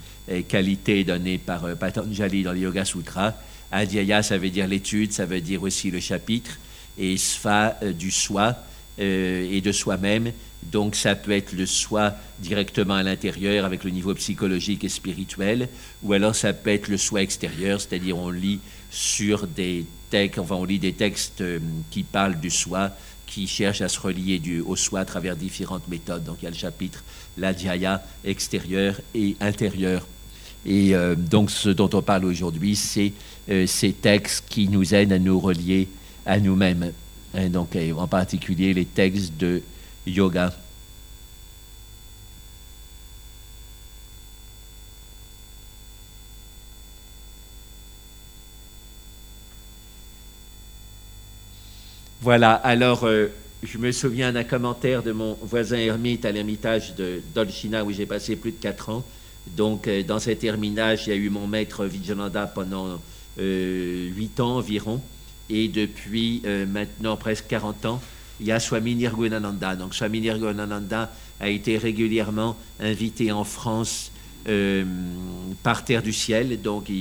qualités 0.48 1.04
données 1.04 1.40
par 1.40 1.76
Patanjali 1.78 2.44
dans 2.44 2.52
les 2.52 2.62
Yoga 2.62 2.86
Sutras 2.86 3.34
Adhyaya, 3.78 4.24
ça 4.24 4.38
veut 4.38 4.50
dire 4.50 4.68
l'étude, 4.68 5.12
ça 5.12 5.26
veut 5.26 5.42
dire 5.42 5.64
aussi 5.64 5.92
le 5.92 6.00
chapitre, 6.00 6.58
et 6.98 7.18
Sva 7.18 7.78
euh, 7.84 7.94
du 7.94 8.12
soi 8.12 8.56
euh, 9.00 9.50
et 9.52 9.62
de 9.62 9.72
soi-même. 9.72 10.32
Donc 10.64 10.96
ça 10.96 11.16
peut 11.16 11.32
être 11.32 11.54
le 11.54 11.66
soi 11.66 12.14
directement 12.40 12.96
à 12.96 13.04
l'intérieur 13.04 13.66
avec 13.66 13.84
le 13.84 13.92
niveau 13.92 14.14
psychologique 14.16 14.84
et 14.84 14.90
spirituel, 14.90 15.70
ou 16.02 16.14
alors 16.14 16.36
ça 16.36 16.54
peut 16.54 16.72
être 16.72 16.88
le 16.88 16.98
soi 16.98 17.22
extérieur, 17.22 17.80
c'est-à-dire 17.80 18.18
on 18.18 18.30
lit 18.30 18.60
sur 18.90 19.46
des 19.46 19.86
textes, 20.10 20.40
enfin 20.40 20.56
on 20.56 20.66
lit 20.66 20.80
des 20.80 20.94
textes 20.94 21.42
euh, 21.42 21.60
qui 21.92 22.04
parlent 22.04 22.40
du 22.40 22.50
soi, 22.50 22.92
qui 23.28 23.48
cherchent 23.48 23.82
à 23.82 23.90
se 23.90 24.00
relier 24.00 24.40
du, 24.40 24.62
au 24.62 24.76
soi 24.76 25.02
à 25.02 25.06
travers 25.06 25.36
différentes 25.36 25.88
méthodes. 25.88 26.24
Donc 26.24 26.38
il 26.42 26.46
y 26.46 26.48
a 26.48 26.52
le 26.52 26.56
chapitre 26.56 27.04
l'adhyaya 27.38 28.04
extérieur 28.24 29.02
et 29.14 29.36
intérieur. 29.42 30.08
Et 30.66 30.96
euh, 30.96 31.16
donc 31.16 31.52
ce 31.52 31.70
dont 31.70 31.90
on 31.94 32.02
parle 32.02 32.26
aujourd'hui, 32.26 32.76
c'est 32.76 33.14
euh, 33.50 33.68
ces 33.68 33.94
textes 33.94 34.46
qui 34.50 34.68
nous 34.68 34.96
aident 34.96 35.14
à 35.14 35.20
nous 35.20 35.40
relier 35.40 35.88
à 36.26 36.40
nous-mêmes. 36.40 36.92
Hein, 37.36 37.50
donc 37.50 37.78
en 37.98 38.08
particulier 38.08 38.74
les 38.74 38.86
textes 38.86 39.38
de 39.38 39.62
yoga. 40.08 40.54
Voilà, 52.26 52.54
alors 52.54 53.04
euh, 53.04 53.28
je 53.62 53.78
me 53.78 53.92
souviens 53.92 54.34
d'un 54.34 54.44
commentaire 54.44 55.04
de 55.04 55.12
mon 55.12 55.38
voisin 55.44 55.78
ermite 55.78 56.26
à 56.26 56.32
l'ermitage 56.32 56.96
de 56.96 57.22
Dolchina 57.36 57.84
où 57.86 57.92
j'ai 57.92 58.08
passé 58.08 58.36
plus 58.36 58.52
de 58.52 58.58
quatre 58.58 58.90
ans. 58.90 59.04
Donc, 59.56 59.88
euh, 59.88 60.04
dans 60.04 60.20
cet 60.20 60.40
terminage, 60.40 61.08
il 61.08 61.10
y 61.10 61.14
a 61.14 61.16
eu 61.16 61.30
mon 61.30 61.48
maître 61.48 61.86
Vijayananda 61.86 62.48
pendant 62.48 63.00
euh, 63.40 64.10
8 64.16 64.40
ans 64.40 64.58
environ. 64.58 65.02
Et 65.50 65.68
depuis 65.68 66.42
euh, 66.46 66.66
maintenant 66.66 67.18
presque 67.18 67.48
40 67.48 67.86
ans, 67.86 68.02
il 68.40 68.48
y 68.48 68.52
a 68.52 68.60
Swami 68.60 68.96
Nirgunananda. 68.96 69.76
Donc, 69.76 69.94
Swami 69.94 70.22
Nirgunananda 70.22 71.12
a 71.40 71.50
été 71.50 71.78
régulièrement 71.78 72.56
invité 72.80 73.32
en 73.32 73.44
France 73.44 74.12
euh, 74.48 74.84
par 75.64 75.86
Terre 75.86 76.02
du 76.02 76.14
Ciel. 76.14 76.62
Donc, 76.62 76.92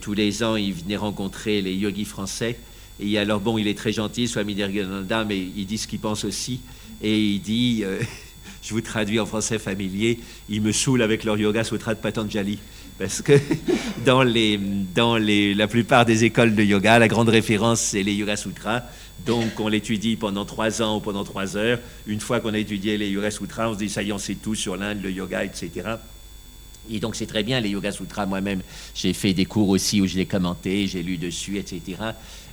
tous 0.00 0.12
les 0.12 0.42
ans, 0.42 0.56
il 0.56 0.74
venait 0.74 0.96
rencontrer 0.96 1.62
les 1.62 1.74
yogis 1.74 2.04
français. 2.04 2.58
Et 3.00 3.18
alors, 3.18 3.40
bon, 3.40 3.56
il 3.56 3.66
est 3.66 3.76
très 3.76 3.92
gentil, 3.92 4.28
Swami 4.28 4.54
Nirgunananda, 4.54 5.24
mais 5.24 5.38
il 5.38 5.66
dit 5.66 5.78
ce 5.78 5.86
qu'il 5.86 5.98
pense 5.98 6.24
aussi. 6.24 6.60
Et 7.02 7.18
il 7.18 7.40
dit 7.40 7.84
je 8.62 8.74
vous 8.74 8.80
traduis 8.80 9.20
en 9.20 9.26
français 9.26 9.58
familier, 9.58 10.20
ils 10.48 10.62
me 10.62 10.72
saoulent 10.72 11.02
avec 11.02 11.24
leur 11.24 11.36
yoga 11.36 11.64
sutra 11.64 11.94
de 11.94 12.00
Patanjali. 12.00 12.58
Parce 12.98 13.22
que 13.22 13.32
dans, 14.06 14.22
les, 14.22 14.58
dans 14.58 15.16
les, 15.16 15.54
la 15.54 15.66
plupart 15.66 16.04
des 16.04 16.24
écoles 16.24 16.54
de 16.54 16.62
yoga, 16.62 16.98
la 16.98 17.08
grande 17.08 17.28
référence, 17.28 17.80
c'est 17.80 18.02
les 18.02 18.14
Yoga 18.14 18.36
Sutras. 18.36 18.82
Donc, 19.26 19.58
on 19.58 19.68
l'étudie 19.68 20.16
pendant 20.16 20.44
trois 20.44 20.82
ans 20.82 20.96
ou 20.96 21.00
pendant 21.00 21.24
trois 21.24 21.56
heures. 21.56 21.78
Une 22.06 22.20
fois 22.20 22.40
qu'on 22.40 22.54
a 22.54 22.58
étudié 22.58 22.98
les 22.98 23.08
Yoga 23.08 23.30
Sutras, 23.30 23.68
on 23.68 23.74
se 23.74 23.78
dit, 23.78 23.88
ça 23.88 24.02
y 24.02 24.10
est, 24.10 24.12
on 24.12 24.18
sait 24.18 24.34
tout 24.34 24.54
sur 24.54 24.76
l'Inde, 24.76 25.02
le 25.02 25.10
yoga, 25.10 25.44
etc. 25.44 25.70
Et 26.90 26.98
donc, 26.98 27.14
c'est 27.16 27.26
très 27.26 27.42
bien, 27.42 27.60
les 27.60 27.70
Yoga 27.70 27.92
Sutras. 27.92 28.26
Moi-même, 28.26 28.62
j'ai 28.94 29.12
fait 29.12 29.32
des 29.32 29.46
cours 29.46 29.68
aussi 29.68 30.00
où 30.00 30.06
je 30.06 30.16
les 30.16 30.26
commenté, 30.26 30.86
j'ai 30.86 31.02
lu 31.02 31.18
dessus, 31.18 31.58
etc. 31.58 31.98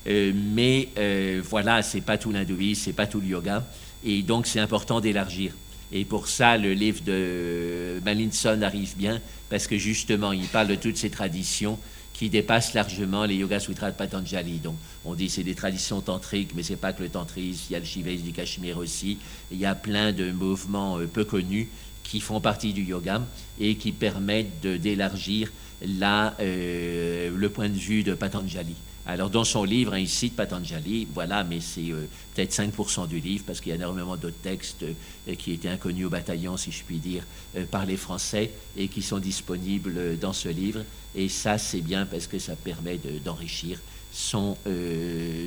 Euh, 0.07 0.31
mais 0.35 0.89
euh, 0.97 1.41
voilà, 1.43 1.81
c'est 1.81 2.01
pas 2.01 2.17
tout 2.17 2.31
l'hindouisme, 2.31 2.81
c'est 2.85 2.93
pas 2.93 3.07
tout 3.07 3.19
le 3.19 3.27
yoga. 3.27 3.65
Et 4.03 4.21
donc, 4.21 4.47
c'est 4.47 4.59
important 4.59 5.01
d'élargir. 5.01 5.53
Et 5.91 6.05
pour 6.05 6.27
ça, 6.27 6.57
le 6.57 6.73
livre 6.73 7.01
de 7.03 7.99
Malinson 8.05 8.61
arrive 8.61 8.95
bien, 8.95 9.19
parce 9.49 9.67
que 9.67 9.77
justement, 9.77 10.31
il 10.31 10.47
parle 10.47 10.67
de 10.67 10.75
toutes 10.75 10.97
ces 10.97 11.09
traditions 11.09 11.79
qui 12.13 12.29
dépassent 12.29 12.73
largement 12.73 13.23
les 13.23 13.35
Yoga 13.35 13.59
Sutras 13.59 13.91
de 13.91 13.95
Patanjali. 13.95 14.59
Donc, 14.59 14.75
on 15.05 15.15
dit 15.15 15.29
c'est 15.29 15.43
des 15.43 15.55
traditions 15.55 16.01
tantriques, 16.01 16.51
mais 16.53 16.63
c'est 16.63 16.75
pas 16.75 16.91
que 16.91 17.01
le 17.01 17.09
tantrisme, 17.09 17.61
il 17.69 17.73
y 17.73 17.75
a 17.75 17.79
le 17.79 17.85
Shivaïsme 17.85 18.25
du 18.25 18.33
Cachemire 18.33 18.77
aussi. 18.77 19.17
Il 19.51 19.57
y 19.57 19.65
a 19.65 19.73
plein 19.73 20.11
de 20.11 20.31
mouvements 20.31 20.99
euh, 20.99 21.07
peu 21.07 21.23
connus 21.23 21.69
qui 22.03 22.19
font 22.19 22.41
partie 22.41 22.73
du 22.73 22.83
yoga 22.83 23.21
et 23.59 23.75
qui 23.75 23.91
permettent 23.91 24.61
d'élargir 24.61 25.49
euh, 25.81 27.31
le 27.33 27.49
point 27.49 27.69
de 27.69 27.77
vue 27.77 28.03
de 28.03 28.13
Patanjali. 28.13 28.75
Alors, 29.05 29.29
dans 29.29 29.43
son 29.43 29.63
livre, 29.63 29.97
il 29.97 30.07
cite 30.07 30.35
Patanjali, 30.35 31.07
voilà, 31.13 31.43
mais 31.43 31.61
c'est 31.61 31.89
euh, 31.91 32.07
peut-être 32.35 32.51
5% 32.51 33.07
du 33.07 33.19
livre, 33.19 33.43
parce 33.47 33.59
qu'il 33.59 33.69
y 33.69 33.73
a 33.73 33.75
énormément 33.75 34.15
d'autres 34.17 34.41
textes 34.43 34.83
euh, 34.83 35.35
qui 35.35 35.53
étaient 35.53 35.69
inconnus 35.69 36.05
au 36.05 36.09
bataillon, 36.09 36.57
si 36.57 36.71
je 36.71 36.83
puis 36.83 36.97
dire, 36.97 37.23
euh, 37.55 37.65
par 37.65 37.85
les 37.85 37.97
Français, 37.97 38.51
et 38.77 38.87
qui 38.87 39.01
sont 39.01 39.17
disponibles 39.17 40.19
dans 40.19 40.33
ce 40.33 40.49
livre. 40.49 40.83
Et 41.15 41.27
ça, 41.27 41.57
c'est 41.57 41.81
bien 41.81 42.05
parce 42.05 42.27
que 42.27 42.37
ça 42.37 42.55
permet 42.55 42.99
d'enrichir 43.25 43.79
son, 44.11 44.55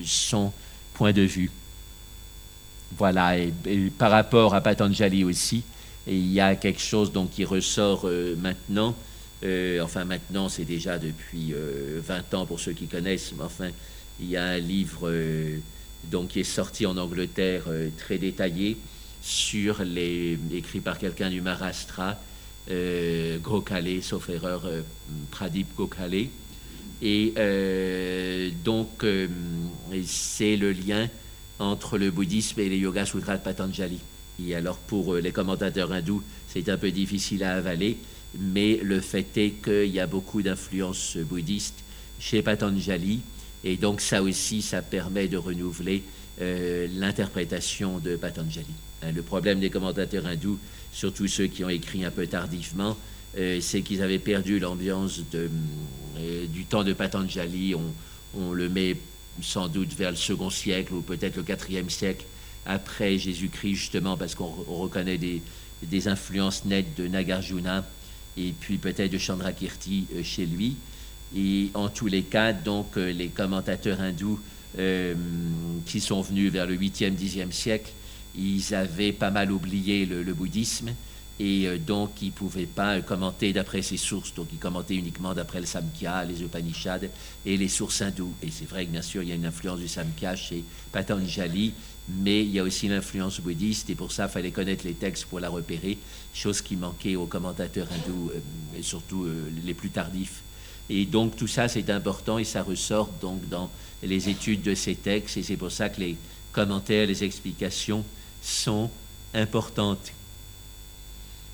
son 0.05 0.53
point 0.95 1.13
de 1.13 1.23
vue. 1.23 1.51
Voilà, 2.97 3.39
et, 3.39 3.53
par 3.97 4.11
rapport 4.11 4.55
à 4.55 4.61
Patanjali 4.61 5.23
aussi, 5.23 5.63
il 6.09 6.33
y 6.33 6.41
a 6.41 6.57
quelque 6.57 6.81
chose 6.81 7.13
donc, 7.13 7.31
qui 7.31 7.45
ressort 7.45 8.09
maintenant 8.39 8.97
euh, 9.45 9.81
enfin, 9.81 10.05
maintenant, 10.05 10.49
c'est 10.49 10.65
déjà 10.65 10.99
depuis 10.99 11.53
20 11.53 11.55
euh, 11.55 12.37
ans 12.37 12.47
pour 12.47 12.61
ceux 12.61 12.73
qui 12.73 12.87
connaissent, 12.87 13.33
mais 13.37 13.45
enfin, 13.45 13.71
il 14.21 14.29
y 14.29 14.37
a 14.37 14.45
un 14.45 14.59
livre 14.59 15.09
euh, 15.09 15.59
donc, 16.11 16.29
qui 16.29 16.41
est 16.41 16.45
sorti 16.45 16.87
en 16.87 16.97
Angleterre 16.97 17.65
très 17.99 18.19
détaillé 18.19 18.77
sur 19.21 19.83
les, 19.85 20.39
écrit 20.53 20.81
par 20.81 20.99
quelqu'un 20.99 21.31
du 21.31 21.41
Maharashtra, 21.41 22.19
euh, 22.71 23.39
Gokhale, 23.39 24.03
sauf 24.03 24.29
erreur, 24.29 24.63
Pradip 25.31 25.75
Gokhale. 25.77 26.27
Et 27.05 27.35
donc, 28.65 29.05
c'est 30.05 30.57
le 30.57 30.71
lien 30.71 31.09
entre 31.59 31.99
le 31.99 32.13
bouddhisme 32.13 32.61
et 32.61 32.69
les 32.69 32.79
Yoga 32.79 33.05
Sutras 33.05 33.39
de 33.39 33.43
Patanjali. 33.43 33.99
Et 34.45 34.55
alors, 34.55 34.79
pour 34.79 35.17
les 35.17 35.33
commentateurs 35.33 35.93
hindous, 35.93 36.23
c'est 36.47 36.69
un 36.69 36.77
peu 36.77 36.93
difficile 36.93 37.43
à 37.43 37.55
avaler, 37.55 37.99
mais 38.39 38.79
le 38.83 39.01
fait 39.01 39.37
est 39.37 39.51
qu'il 39.63 39.91
y 39.91 40.01
a 40.01 40.07
beaucoup 40.07 40.43
d'influences 40.43 41.17
bouddhistes 41.17 41.83
chez 42.19 42.43
Patanjali, 42.43 43.21
et 43.65 43.77
donc 43.77 44.01
ça 44.01 44.23
aussi, 44.23 44.63
ça 44.63 44.83
permet 44.83 45.29
de 45.29 45.37
renouveler 45.37 46.03
euh, 46.41 46.89
l'interprétation 46.95 47.99
de 47.99 48.17
Patanjali. 48.17 48.67
Hein, 49.03 49.13
le 49.13 49.23
problème 49.23 49.61
des 49.61 49.71
commentateurs 49.71 50.27
hindous, 50.27 50.59
surtout 50.93 51.29
ceux 51.29 51.47
qui 51.47 51.65
ont 51.65 51.69
écrit 51.69 52.05
un 52.05 52.11
peu 52.11 52.27
tardivement, 52.27 52.97
euh, 53.37 53.61
c'est 53.61 53.83
qu'ils 53.83 54.03
avaient 54.03 54.19
perdu 54.19 54.59
l'ambiance 54.59 55.21
euh, 55.35 56.47
du 56.47 56.65
temps 56.65 56.85
de 56.85 56.93
Patanjali. 56.93 57.75
On, 57.75 58.53
le 58.53 58.71
met 58.71 58.97
sans 59.43 59.69
doute 59.69 59.93
vers 59.93 60.11
le 60.11 60.17
second 60.17 60.49
siècle 60.49 60.95
ou 60.95 61.03
peut-être 61.03 61.37
le 61.37 61.43
quatrième 61.43 61.91
siècle 61.91 62.25
après 62.65 63.19
Jésus-Christ, 63.19 63.75
justement 63.75 64.17
parce 64.17 64.35
qu'on 64.35 64.47
reconnaît 64.47 65.19
des, 65.19 65.43
des 65.83 66.09
influences 66.09 66.65
nettes 66.65 66.97
de 66.97 67.09
Nagarjuna 67.09 67.85
et 68.37 68.53
puis 68.59 68.79
peut-être 68.79 69.13
de 69.13 69.19
Chandrakirti 69.19 70.07
euh, 70.15 70.23
chez 70.23 70.47
lui. 70.47 70.77
Et 71.37 71.71
en 71.75 71.89
tous 71.89 72.07
les 72.07 72.23
cas, 72.23 72.53
donc, 72.53 72.97
euh, 72.97 73.11
les 73.11 73.29
commentateurs 73.29 74.01
hindous 74.01 74.41
euh, 74.79 75.15
qui 75.87 76.01
sont 76.01 76.21
venus 76.21 76.51
vers 76.51 76.67
le 76.67 76.77
8e, 76.77 77.15
10e 77.15 77.53
siècle, 77.53 77.93
ils 78.37 78.75
avaient 78.75 79.13
pas 79.13 79.31
mal 79.31 79.53
oublié 79.53 80.07
le, 80.07 80.33
bouddhisme 80.33 80.91
et 81.41 81.67
euh, 81.67 81.79
donc 81.79 82.23
il 82.23 82.29
ne 82.29 82.33
pouvait 82.33 82.67
pas 82.67 83.01
commenter 83.01 83.53
d'après 83.53 83.83
ses 83.83 83.97
sources, 83.97 84.35
donc 84.35 84.49
il 84.53 84.59
commentait 84.59 84.95
uniquement 84.95 85.35
d'après 85.35 85.61
le 85.61 85.67
Samkhya, 85.67 86.25
les 86.25 86.43
Upanishads 86.43 87.09
et 87.47 87.57
les 87.57 87.69
sources 87.69 88.03
hindoues. 88.03 88.35
Et 88.43 88.51
c'est 88.51 88.69
vrai 88.69 88.87
que 88.87 88.91
bien 88.91 89.03
sûr 89.03 89.23
il 89.23 89.29
y 89.29 89.33
a 89.33 89.35
une 89.35 89.47
influence 89.47 89.81
du 89.81 89.89
Samkhya 89.89 90.37
chez 90.37 90.65
Patanjali, 90.93 91.75
mais 92.09 92.43
il 92.43 92.51
y 92.51 92.59
a 92.59 92.63
aussi 92.63 92.89
l'influence 92.89 93.41
bouddhiste, 93.41 93.91
et 93.91 93.95
pour 93.95 94.13
ça 94.13 94.27
il 94.27 94.31
fallait 94.31 94.51
connaître 94.51 94.85
les 94.87 94.95
textes 94.95 95.25
pour 95.25 95.41
la 95.41 95.49
repérer, 95.49 95.99
chose 96.35 96.61
qui 96.61 96.77
manquait 96.77 97.17
aux 97.17 97.27
commentateurs 97.27 97.89
hindous, 97.91 98.31
euh, 98.35 98.83
surtout 98.83 99.25
euh, 99.25 99.51
les 99.65 99.75
plus 99.75 99.91
tardifs. 99.91 100.43
Et 100.91 101.07
donc 101.07 101.37
tout 101.37 101.49
ça 101.49 101.69
c'est 101.69 101.89
important 101.91 102.39
et 102.39 102.45
ça 102.45 102.63
ressort 102.63 103.09
donc 103.21 103.49
dans 103.49 103.71
les 104.03 104.29
études 104.29 104.63
de 104.63 104.75
ces 104.75 104.95
textes, 104.95 105.37
et 105.37 105.43
c'est 105.43 105.57
pour 105.57 105.73
ça 105.73 105.89
que 105.89 106.01
les 106.01 106.17
commentaires, 106.53 107.07
les 107.07 107.25
explications 107.25 108.05
sont 108.43 108.91
importantes. 109.33 110.13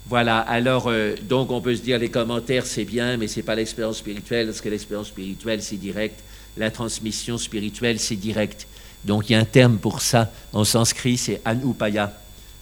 Voilà, 0.07 0.38
alors, 0.38 0.88
euh, 0.88 1.17
donc 1.23 1.50
on 1.50 1.61
peut 1.61 1.76
se 1.76 1.83
dire 1.83 1.99
les 1.99 2.09
commentaires 2.09 2.64
c'est 2.64 2.87
bien, 2.87 3.19
mais 3.19 3.28
ce 3.28 3.37
n'est 3.37 3.43
pas 3.43 3.55
l'expérience 3.55 3.99
spirituelle, 3.99 4.47
parce 4.47 4.62
que 4.62 4.71
l'expérience 4.71 5.09
spirituelle 5.09 5.62
c'est 5.62 5.76
direct, 5.76 6.21
la 6.57 6.71
transmission 6.71 7.37
spirituelle 7.37 7.99
c'est 8.00 8.17
direct. 8.17 8.67
Donc 9.05 9.28
il 9.28 9.35
y 9.35 9.37
a 9.37 9.38
un 9.38 9.45
terme 9.45 9.76
pour 9.76 10.00
ça 10.00 10.33
en 10.55 10.64
sanskrit, 10.64 11.19
c'est 11.19 11.43
anupaya. 11.45 12.19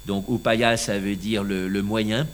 Donc 0.07 0.27
upaya 0.29 0.77
ça 0.77 0.99
veut 0.99 1.15
dire 1.15 1.45
le, 1.45 1.83
moyen, 1.83 2.27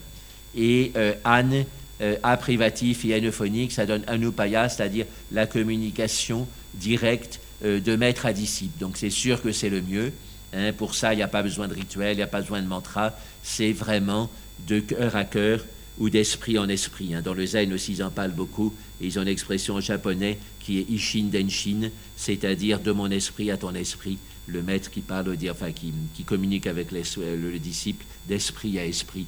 et 0.56 0.92
euh, 0.96 1.12
an, 1.26 1.62
euh, 2.00 2.16
et 2.22 3.14
anophonique, 3.14 3.72
ça 3.72 3.84
donne 3.84 4.04
anupaya, 4.08 4.70
c'est-à-dire 4.70 5.04
la 5.30 5.46
communication 5.46 6.48
directe 6.74 7.38
de 7.62 7.96
maître 7.96 8.26
à 8.26 8.32
disciple. 8.32 8.78
Donc 8.80 8.96
c'est 8.96 9.10
sûr 9.10 9.42
que 9.42 9.52
c'est 9.52 9.68
le 9.68 9.82
mieux. 9.82 10.10
Hein. 10.54 10.72
pour 10.76 10.94
ça, 10.94 11.12
il 11.12 11.16
n'y 11.16 11.22
a 11.22 11.28
pas 11.28 11.42
besoin 11.42 11.68
de 11.68 11.74
rituel, 11.74 12.14
il 12.14 12.16
n'y 12.16 12.22
a 12.22 12.26
pas 12.26 12.40
besoin 12.40 12.60
de 12.60 12.66
mantra, 12.66 13.12
c'est 13.42 13.72
vraiment 13.72 14.30
de 14.66 14.80
cœur 14.80 15.16
à 15.16 15.24
cœur 15.24 15.64
ou 15.98 16.10
d'esprit 16.10 16.58
en 16.58 16.68
esprit. 16.68 17.14
Hein. 17.14 17.22
Dans 17.22 17.34
le 17.34 17.46
zen 17.46 17.72
aussi, 17.72 17.92
ils 17.92 18.02
en 18.02 18.10
parlent 18.10 18.32
beaucoup. 18.32 18.74
ils 19.00 19.18
ont 19.18 19.22
une 19.22 19.28
expression 19.28 19.74
en 19.74 19.80
japonais 19.80 20.38
qui 20.60 20.78
est 20.78 20.88
ishin 20.88 21.28
denshin, 21.32 21.90
c'est-à-dire 22.16 22.80
de 22.80 22.92
mon 22.92 23.10
esprit 23.10 23.50
à 23.50 23.56
ton 23.56 23.74
esprit. 23.74 24.18
Le 24.46 24.62
maître 24.62 24.90
qui 24.90 25.00
parle, 25.00 25.36
enfin 25.50 25.70
qui, 25.72 25.92
communique 26.24 26.66
avec 26.66 26.90
le, 26.90 27.58
disciple 27.58 28.04
d'esprit 28.28 28.78
à 28.78 28.86
esprit. 28.86 29.26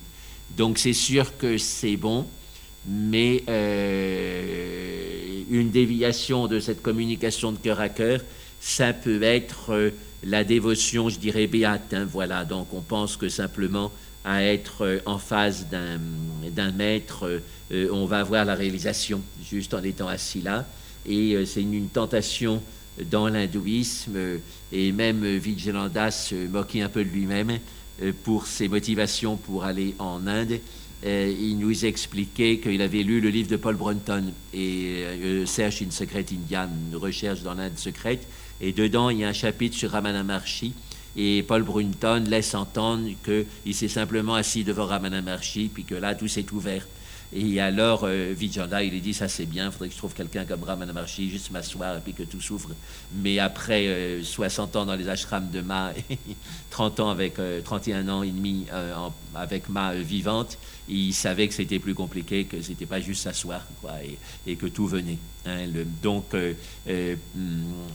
Donc 0.57 0.78
c'est 0.78 0.93
sûr 0.93 1.37
que 1.37 1.59
c'est 1.59 1.97
bon, 1.97 2.26
mais 2.87 3.45
euh, 3.49 5.43
une 5.50 5.71
déviation 5.71 6.47
de 6.47 6.59
cette 6.59 6.83
communication 6.83 7.52
de 7.52 7.59
cœur 7.59 7.81
à 7.81 7.88
cœur, 7.88 8.21
ça 8.61 8.93
peut 8.93 9.23
être 9.23 9.71
euh, 9.71 9.90
la 10.25 10.45
dévotion, 10.45 11.09
je 11.09 11.19
dirais, 11.19 11.47
béate. 11.47 11.95
Hein. 11.95 12.07
voilà, 12.11 12.45
donc 12.45 12.73
on 12.73 12.81
pense 12.81 13.16
que 13.16 13.28
simplement 13.28 13.93
à 14.25 14.43
être 14.43 14.85
euh, 14.85 15.00
en 15.07 15.19
face 15.19 15.66
d'un 15.69 16.73
maître, 16.73 17.40
euh, 17.71 17.88
on 17.93 18.07
va 18.07 18.21
avoir 18.21 18.45
la 18.45 18.54
réalisation 18.54 19.21
juste 19.45 19.75
en 19.75 19.83
étant 19.83 20.09
assis 20.09 20.40
là. 20.40 20.66
Et 21.07 21.35
euh, 21.35 21.45
c'est 21.45 21.61
une, 21.62 21.88
tentation 21.88 22.62
dans 23.11 23.28
l'hindouisme, 23.28 24.16
et 24.73 24.93
même 24.93 25.25
Vijayananda 25.25 26.12
se 26.12 26.47
moquait 26.47 26.81
un 26.81 26.88
peu 26.88 27.02
de 27.02 27.09
lui-même 27.09 27.59
pour 28.23 28.47
ses 28.47 28.69
motivations 28.69 29.37
pour 29.37 29.64
aller 29.64 29.97
en 29.99 30.28
Inde. 30.28 30.61
il 31.04 31.59
nous 31.59 31.87
expliquait 31.87 32.59
qu'il 32.59 32.81
avait 32.83 33.02
lu 33.02 33.21
le 33.21 33.31
livre 33.31 33.49
de 33.49 33.57
Paul 33.57 33.75
Brunton 33.75 34.33
et 34.52 35.02
Search 35.45 35.83
in 35.83 35.90
Secret 35.90 36.25
India, 36.31 36.69
une 36.93 36.97
recherche 36.97 37.43
dans 37.43 37.54
l'Inde 37.54 37.76
secrète, 37.76 38.28
et 38.61 38.71
dedans 38.71 39.11
il 39.11 39.19
y 39.19 39.25
a 39.25 39.28
un 39.28 39.33
chapitre 39.33 39.75
sur 39.75 39.90
Ramana 39.90 40.23
Maharshi 40.23 40.73
et 41.16 41.42
Paul 41.42 41.62
Brunton 41.62 42.25
laisse 42.28 42.54
entendre 42.54 43.09
qu'il 43.25 43.75
s'est 43.75 43.88
simplement 43.88 44.35
assis 44.35 44.64
devant 44.64 44.87
Ramana 44.87 45.23
Maharshi, 45.23 45.71
puis 45.73 45.85
que 45.85 45.94
là, 45.94 46.14
tout 46.14 46.28
s'est 46.28 46.47
ouvert. 46.52 46.87
Et 47.37 47.61
alors, 47.61 48.02
euh, 48.04 48.33
Vijayanda, 48.37 48.85
il 48.85 48.92
lui 48.92 49.00
dit, 49.00 49.12
ça 49.12 49.26
c'est 49.26 49.47
bien, 49.47 49.66
il 49.66 49.73
faudrait 49.73 49.88
que 49.88 49.94
je 49.94 49.99
trouve 49.99 50.14
quelqu'un 50.14 50.44
comme 50.44 50.62
Ramana 50.62 50.92
Maharshi, 50.92 51.30
juste 51.30 51.50
m'asseoir 51.50 51.97
et 51.97 52.00
puis 52.00 52.12
que 52.12 52.23
tout 52.23 52.41
s'ouvre. 52.41 52.71
Mais 53.12 53.41
après 53.41 54.21
60 54.23 54.76
euh, 54.76 54.78
ans 54.78 54.86
dans 54.86 54.95
les 54.95 55.08
ashrams 55.08 55.50
de 55.50 55.60
Ma, 55.60 55.93
30 56.71 57.00
ans 57.00 57.10
avec, 57.10 57.34
31 57.65 58.08
euh, 58.08 58.12
ans 58.12 58.23
et 58.23 58.30
demi 58.30 58.67
avec 59.34 59.69
Ma 59.69 59.95
vivante, 59.95 60.58
il 60.88 61.12
savait 61.12 61.49
que 61.49 61.54
c'était 61.54 61.80
plus 61.80 61.95
compliqué, 61.95 62.45
que 62.45 62.62
c'était 62.62 62.86
pas 62.86 63.00
juste 63.00 63.23
s'asseoir, 63.23 63.67
quoi, 63.80 63.95
et, 64.47 64.54
que 64.54 64.67
tout 64.67 64.86
venait. 64.86 65.19
Hein. 65.47 65.67
donc, 66.02 66.36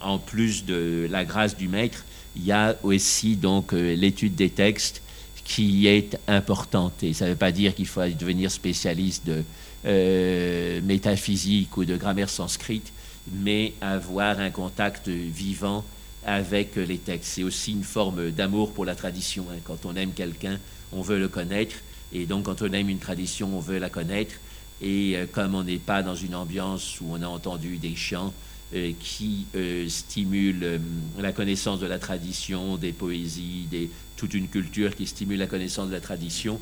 en 0.04 0.20
plus 0.20 0.65
de 0.65 1.08
la 1.10 1.24
grâce 1.24 1.56
du 1.56 1.70
maître, 1.70 2.04
il 2.36 2.46
y 2.46 2.52
a 2.52 2.76
aussi 2.84 3.36
donc 3.36 3.72
l'étude 3.72 4.36
des 4.36 4.50
textes 4.50 5.02
qui 5.50 5.88
est 5.88 6.18
importante. 6.28 7.04
Et 7.04 7.13
ça 7.13 7.26
ne 7.26 7.32
veut 7.32 7.36
pas 7.36 7.52
dire 7.52 7.74
qu'il 7.74 7.88
faut 7.88 8.02
devenir 8.08 8.52
spécialiste 8.52 9.26
de 9.26 9.44
euh, 9.86 10.80
métaphysique 10.84 11.76
ou 11.76 11.86
de 11.86 11.98
grammaire 11.98 12.30
sanscrite, 12.30 12.94
mais 13.32 13.74
avoir 13.82 14.39
un 14.39 14.52
contact 14.52 15.08
vivant 15.08 15.84
avec 16.24 16.76
les 16.76 16.98
textes. 17.00 17.32
C'est 17.34 17.44
aussi 17.44 17.72
une 17.72 17.84
forme 17.84 18.30
d'amour 18.30 18.74
pour 18.74 18.86
la 18.86 18.94
tradition. 18.94 19.46
Hein. 19.52 19.58
Quand 19.63 19.86
on 19.86 19.96
aime 19.96 20.12
quelqu'un, 20.13 20.60
on 20.92 21.02
veut 21.02 21.18
le 21.18 21.28
connaître. 21.28 21.76
Et 22.13 22.26
donc 22.26 22.46
quand 22.46 22.62
on 22.62 22.72
aime 22.72 22.89
une 22.89 23.00
tradition, 23.00 23.50
on 23.56 23.60
veut 23.60 23.80
la 23.80 23.89
connaître. 23.89 24.36
Et 24.82 25.13
euh, 25.15 25.26
comme 25.32 25.56
on 25.56 25.63
n'est 25.63 25.78
pas 25.78 26.04
dans 26.04 26.15
une 26.15 26.36
ambiance 26.36 27.02
où 27.02 27.08
on 27.10 27.22
a 27.24 27.28
entendu 27.28 27.78
des 27.78 27.96
chants, 27.96 28.34
euh, 28.75 28.91
qui 28.99 29.47
euh, 29.55 29.89
stimule 29.89 30.60
euh, 30.62 30.77
la 31.19 31.32
connaissance 31.32 31.79
de 31.79 31.88
la 31.88 31.97
tradition, 31.97 32.77
des 32.77 32.91
poésies, 32.91 33.67
des, 33.71 33.89
toute 34.15 34.36
une 34.36 34.47
culture 34.47 34.95
qui 34.95 35.08
stimule 35.08 35.39
la 35.39 35.47
connaissance 35.47 35.88
de 35.88 35.93
la 35.93 36.01
tradition, 36.01 36.62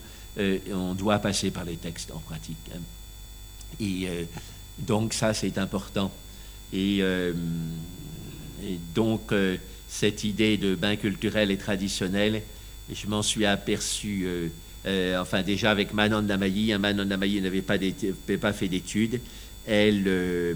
on 0.72 0.94
doit 0.94 1.18
passer 1.18 1.50
par 1.50 1.66
les 1.66 1.78
textes 1.78 2.12
en 2.12 2.20
pratique. 2.20 2.56
Hein. 2.72 2.80
Et 3.80 4.08
donc 4.78 5.14
ça, 5.14 5.34
c'est 5.34 5.58
important. 5.58 6.12
Et, 6.72 7.02
donc, 8.94 9.34
cette 9.88 10.24
idée 10.24 10.58
de 10.58 10.76
bain 10.76 10.96
culturel 10.96 11.50
et 11.50 11.58
traditionnel, 11.58 12.44
je 12.94 13.08
m'en 13.08 13.24
suis 13.24 13.48
aperçu, 13.48 14.28
enfin 14.86 15.42
déjà 15.42 15.72
avec 15.72 15.92
Manon 15.92 16.22
Damayi. 16.22 16.72
Hein, 16.72 16.78
Manon 16.78 17.06
Damayi 17.06 17.42
n'avait 17.42 17.64
pas, 17.64 18.54
fait 18.54 18.68
d'études 18.68 19.20
euh, 19.70 20.54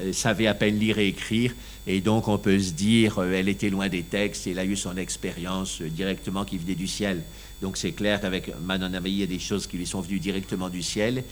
elle, 0.00 0.14
savait 0.14 0.46
à 0.46 0.54
peine 0.54 0.78
lire 0.78 0.98
et 0.98 1.08
écrire, 1.08 1.54
et 1.86 2.00
donc 2.00 2.28
on 2.28 2.38
peut 2.38 2.58
se 2.58 2.72
dire, 2.72 3.18
euh, 3.18 3.32
elle 3.32 3.48
était 3.48 3.70
loin 3.70 3.88
des 3.88 4.02
textes, 4.02 4.46
et 4.46 4.50
elle 4.50 4.58
a 4.58 4.64
eu 4.64 4.76
son 4.76 4.96
expérience 4.96 5.80
euh, 5.80 5.88
directement 5.88 6.44
qui 6.44 6.58
venait 6.58 6.74
du 6.74 6.86
ciel. 6.86 7.22
Donc 7.62 7.76
c'est 7.76 7.92
clair 7.92 8.20
qu'avec 8.20 8.50
Manon 8.60 8.92
Amayi, 8.92 9.14
il 9.14 9.20
y 9.20 9.22
a 9.22 9.26
des 9.26 9.38
choses 9.38 9.66
qui 9.66 9.76
lui 9.76 9.86
sont 9.86 10.00
venues 10.00 10.20
directement 10.20 10.68
du 10.68 10.82
ciel, 10.82 11.24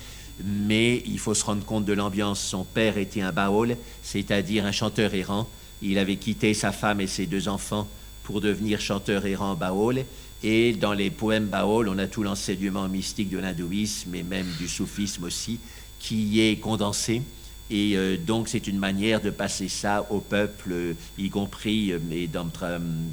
mais 0.44 1.03
il 1.07 1.18
faut 1.18 1.35
se 1.35 1.44
rendre 1.44 1.64
compte 1.64 1.85
de 1.85 1.92
l'ambiance. 1.92 2.40
Son 2.40 2.64
père 2.64 2.98
était 2.98 3.20
un 3.20 3.33
baol, 3.33 3.77
c'est-à-dire 4.03 4.64
un 4.64 4.72
chanteur 4.72 5.14
errant. 5.14 5.48
Il 5.83 5.98
avait 5.98 6.16
quitté 6.16 6.55
sa 6.55 6.72
femme 6.72 7.01
et 7.01 7.07
ses 7.07 7.27
deux 7.27 7.48
enfants 7.48 7.88
pour 8.22 8.40
devenir 8.40 8.81
chanteur 8.81 9.27
errant 9.27 9.55
baol. 9.55 10.05
Et 10.42 10.72
dans 10.72 10.92
les 10.92 11.11
poèmes 11.11 11.46
baol, 11.46 11.88
on 11.88 11.98
a 11.98 12.07
tout 12.07 12.22
l'enseignement 12.22 12.88
mystique 12.88 13.31
de 13.31 13.38
l'hindouisme 13.38 14.14
et 14.14 14.22
même 14.22 14.48
du 14.59 14.68
soufisme 14.68 15.25
aussi 15.25 15.61
qui 15.98 16.40
est 16.40 16.57
condensé. 16.57 17.22
Et 17.70 17.96
euh, 17.96 18.16
donc, 18.16 18.48
c'est 18.48 18.66
une 18.66 18.79
manière 18.79 19.20
de 19.20 19.31
passer 19.31 19.68
ça 19.68 20.07
au 20.11 20.20
peuple, 20.20 20.94
y 21.18 21.31
compris, 21.31 21.92
euh, 21.92 21.98
dans, 22.31 22.48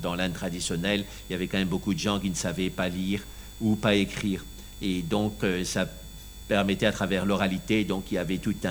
dans 0.01 0.15
l'Inde 0.15 0.33
traditionnelle, 0.33 1.05
il 1.29 1.33
y 1.33 1.35
avait 1.35 1.47
quand 1.47 1.57
même 1.57 1.67
beaucoup 1.67 1.93
de 1.93 1.99
gens 1.99 2.19
qui 2.19 2.29
ne 2.29 2.35
savaient 2.35 2.69
pas 2.69 2.89
lire 2.89 3.21
ou 3.61 3.75
pas 3.75 3.95
écrire. 3.95 4.43
Et 4.81 5.01
donc, 5.01 5.43
euh, 5.43 5.63
ça 5.63 5.87
permettait 6.47 6.87
à 6.87 6.91
travers 6.91 7.25
l'oralité, 7.25 7.83
donc 7.83 8.05
il 8.11 8.15
y 8.15 8.17
avait 8.17 8.39
toute 8.39 8.65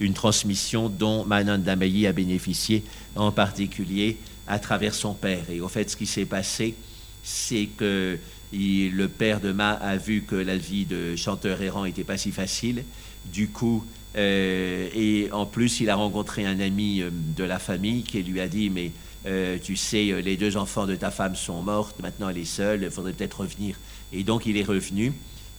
une 0.00 0.14
transmission 0.14 0.88
dont 0.88 1.24
Mananda 1.24 1.76
Meyi 1.76 2.06
a 2.06 2.12
bénéficié, 2.12 2.82
en 3.14 3.30
particulier 3.30 4.18
à 4.48 4.58
travers 4.58 4.94
son 4.94 5.14
père. 5.14 5.44
Et 5.48 5.60
au 5.60 5.68
fait, 5.68 5.88
ce 5.88 5.96
qui 5.96 6.06
s'est 6.06 6.24
passé, 6.24 6.74
c'est 7.22 7.68
que 7.76 8.18
le 8.52 9.06
père 9.06 9.40
de 9.40 9.52
Ma 9.52 9.70
a 9.70 9.96
vu 9.96 10.22
que 10.22 10.34
la 10.34 10.56
vie 10.56 10.86
de 10.86 11.14
chanteur 11.14 11.62
errant 11.62 11.84
n'était 11.84 12.02
pas 12.02 12.18
si 12.18 12.32
facile 12.32 12.82
du 13.26 13.48
coup, 13.48 13.84
euh, 14.16 14.88
et 14.94 15.30
en 15.32 15.46
plus, 15.46 15.80
il 15.80 15.90
a 15.90 15.96
rencontré 15.96 16.44
un 16.44 16.58
ami 16.60 17.00
euh, 17.00 17.10
de 17.12 17.44
la 17.44 17.58
famille 17.58 18.02
qui 18.02 18.22
lui 18.22 18.40
a 18.40 18.48
dit, 18.48 18.70
mais 18.70 18.92
euh, 19.26 19.58
tu 19.62 19.76
sais, 19.76 20.20
les 20.22 20.36
deux 20.36 20.56
enfants 20.56 20.86
de 20.86 20.96
ta 20.96 21.10
femme 21.10 21.36
sont 21.36 21.62
morts, 21.62 21.92
maintenant 22.02 22.28
elle 22.28 22.38
est 22.38 22.44
seule, 22.44 22.82
il 22.82 22.90
faudrait 22.90 23.12
peut-être 23.12 23.40
revenir. 23.40 23.76
Et 24.12 24.24
donc 24.24 24.46
il 24.46 24.56
est 24.56 24.64
revenu, 24.64 25.12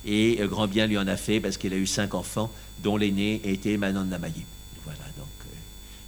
et 0.05 0.39
grand 0.43 0.67
bien 0.67 0.87
lui 0.87 0.97
en 0.97 1.07
a 1.07 1.15
fait, 1.15 1.39
parce 1.39 1.57
qu'il 1.57 1.73
a 1.73 1.77
eu 1.77 1.87
cinq 1.87 2.13
enfants, 2.13 2.51
dont 2.83 2.97
l'aîné 2.97 3.41
était 3.45 3.77
Manon 3.77 4.03
Namayi. 4.03 4.43
Voilà, 4.83 5.05
donc 5.17 5.27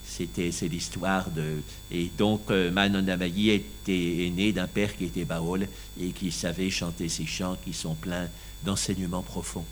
c'était 0.03 0.51
c'est 0.51 0.67
l'histoire 0.67 1.29
de... 1.29 1.62
Et 1.91 2.10
donc 2.17 2.49
Manon 2.49 3.03
Namayi 3.03 3.51
était 3.51 4.32
né 4.36 4.51
d'un 4.51 4.67
père 4.67 4.97
qui 4.97 5.06
était 5.06 5.25
Baol, 5.25 5.67
et 6.01 6.10
qui 6.10 6.32
savait 6.32 6.71
chanter 6.71 7.08
ses 7.08 7.27
chants 7.27 7.56
qui 7.63 7.73
sont 7.73 7.93
pleins 7.93 8.27
d'enseignements 8.65 9.21
profonds. 9.21 9.65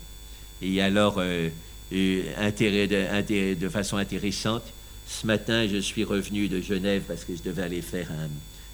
Et 0.62 0.80
alors 0.80 1.20
intérêt 2.38 2.86
de, 2.86 3.68
façon 3.68 3.96
intéressante. 3.96 4.62
Ce 5.06 5.26
matin, 5.26 5.66
je 5.68 5.78
suis 5.78 6.04
revenu 6.04 6.48
de 6.48 6.60
Genève 6.60 7.02
parce 7.06 7.24
que 7.24 7.34
je 7.36 7.42
devais 7.42 7.62
aller 7.62 7.82
faire 7.82 8.08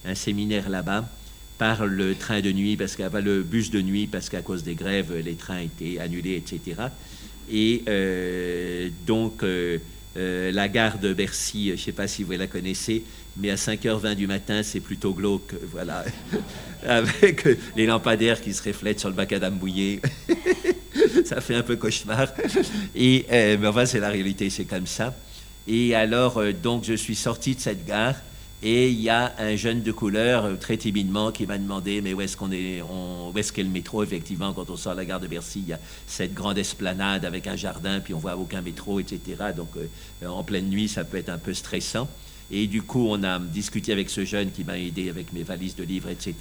un, 0.05 0.15
séminaire 0.15 0.69
là-bas. 0.69 1.09
par 1.59 1.87
le 1.87 2.15
train 2.15 2.41
de 2.41 2.53
nuit, 2.53 2.77
parce 2.77 2.95
qu'à 2.95 3.09
le 3.21 3.43
bus 3.43 3.73
de 3.73 3.83
nuit, 3.83 4.07
parce 4.07 4.29
qu'à 4.29 4.43
cause 4.43 4.63
des 4.63 4.77
grèves, 4.77 5.13
les 5.25 5.35
trains 5.35 5.61
étaient 5.61 5.99
annulés, 5.99 6.37
etc. 6.37 6.83
Et 7.51 7.83
donc, 9.07 9.45
la 10.15 10.69
gare 10.69 10.99
de 10.99 11.13
Bercy, 11.13 11.67
je 11.67 11.73
ne 11.73 11.77
sais 11.77 11.93
pas 11.93 12.07
si 12.07 12.23
vous 12.23 12.33
la 12.33 12.47
connaissez, 12.47 13.03
mais 13.39 13.51
à 13.51 13.55
5h20 13.55 14.15
du 14.15 14.27
matin, 14.27 14.63
c'est 14.63 14.81
plutôt 14.81 15.15
glauque, 15.15 15.55
voilà, 15.73 16.05
avec 16.87 17.47
les 17.77 17.87
lampadaires 17.87 18.41
qui 18.41 18.53
se 18.53 18.63
reflètent 18.63 19.01
sur 19.01 19.09
le 19.09 19.15
bac 19.15 19.33
à 19.33 19.39
dame 19.39 19.59
bouillé. 19.59 20.01
ça 21.25 21.41
fait 21.41 21.55
un 21.55 21.63
peu 21.63 21.77
cauchemar. 21.77 22.29
Et, 22.95 23.27
mais 23.31 23.67
enfin, 23.67 23.87
c'est 23.87 24.01
la 24.01 24.11
réalité, 24.11 24.51
c'est 24.51 24.65
comme 24.65 24.87
ça. 24.87 25.15
Et 25.67 25.95
alors, 25.95 26.41
donc, 26.63 26.85
je 26.85 26.95
suis 26.95 27.15
sorti 27.15 27.55
de 27.55 27.61
cette 27.61 27.85
gare 27.87 28.15
et 28.61 28.91
il 28.91 29.01
y 29.01 29.09
a 29.09 29.35
un 29.39 29.55
jeune 29.55 29.83
de 29.83 29.93
couleur, 29.93 30.45
euh, 30.45 30.55
très 30.57 30.77
timidement, 30.77 31.31
qui 31.31 31.47
m'a 31.47 31.59
demandé 31.59 32.01
Mais 32.01 32.13
où 32.13 32.21
est-ce 32.21 32.37
qu'on 32.37 32.51
est, 32.51 32.83
où 32.83 33.39
est-ce 33.39 33.53
qu'est 33.53 33.63
le 33.63 33.69
métro? 33.69 34.03
Effectivement, 34.03 34.53
quand 34.53 34.69
on 34.69 34.77
sort 34.77 34.95
de 34.95 34.99
la 34.99 35.05
gare 35.05 35.21
de 35.21 35.29
Bercy, 35.29 35.61
il 35.61 35.69
y 35.69 35.73
a 35.73 35.79
cette 36.09 36.35
grande 36.35 36.59
esplanade 36.59 37.25
avec 37.25 37.47
un 37.47 37.55
jardin, 37.55 38.01
puis 38.01 38.15
on 38.15 38.19
voit 38.19 38.37
aucun 38.37 38.61
métro, 38.61 38.99
etc. 38.99 39.21
Donc, 39.57 39.69
euh, 39.77 40.27
en 40.27 40.43
pleine 40.43 40.69
nuit, 40.69 40.89
ça 40.89 41.05
peut 41.05 41.19
être 41.19 41.29
un 41.29 41.39
peu 41.39 41.55
stressant. 41.55 42.09
Et 42.51 42.67
du 42.67 42.83
coup, 42.83 43.07
on 43.11 43.23
a 43.23 43.39
discuté 43.39 43.93
avec 43.93 44.11
ce 44.11 44.25
jeune 44.25 44.51
qui 44.51 44.65
m'a 44.65 44.79
aidé 44.79 45.11
avec 45.11 45.33
mes 45.33 45.43
valises 45.43 45.77
de 45.77 45.85
livres, 45.85 46.09
etc. 46.09 46.35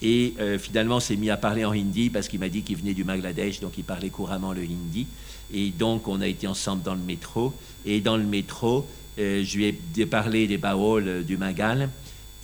Et 0.00 0.34
euh, 0.40 0.58
finalement, 0.58 0.96
on 0.96 1.00
s'est 1.00 1.16
mis 1.16 1.30
à 1.30 1.36
parler 1.36 1.64
en 1.64 1.72
hindi 1.72 2.08
parce 2.08 2.28
qu'il 2.28 2.40
m'a 2.40 2.48
dit 2.48 2.62
qu'il 2.62 2.76
venait 2.76 2.94
du 2.94 3.04
Bangladesh, 3.04 3.60
donc 3.60 3.72
il 3.76 3.84
parlait 3.84 4.10
couramment 4.10 4.52
le 4.52 4.62
hindi. 4.62 5.06
Et 5.52 5.70
donc, 5.70 6.08
on 6.08 6.20
a 6.20 6.26
été 6.26 6.46
ensemble 6.46 6.82
dans 6.82 6.94
le 6.94 7.00
métro. 7.00 7.52
Et 7.84 8.00
dans 8.00 8.16
le 8.16 8.24
métro, 8.24 8.86
euh, 9.18 9.42
je 9.44 9.56
lui 9.56 9.76
ai 9.96 10.06
parlé 10.06 10.46
des 10.46 10.58
baols 10.58 11.08
euh, 11.08 11.22
du 11.22 11.36
Magal 11.36 11.88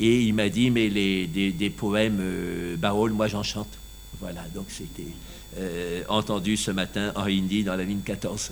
et 0.00 0.22
il 0.22 0.34
m'a 0.34 0.48
dit 0.48 0.70
mais 0.72 0.88
les, 0.88 1.26
des, 1.26 1.70
poèmes 1.70 2.18
euh, 2.20 2.76
baols, 2.76 3.12
moi 3.12 3.28
j'en 3.28 3.44
chante. 3.44 3.68
Voilà, 4.20 4.42
donc 4.54 4.66
c'était 4.68 5.06
entendu 6.08 6.56
ce 6.56 6.72
matin 6.72 7.12
en 7.14 7.26
hindi 7.26 7.62
dans 7.62 7.76
la 7.76 7.84
ligne 7.84 8.00
14. 8.04 8.50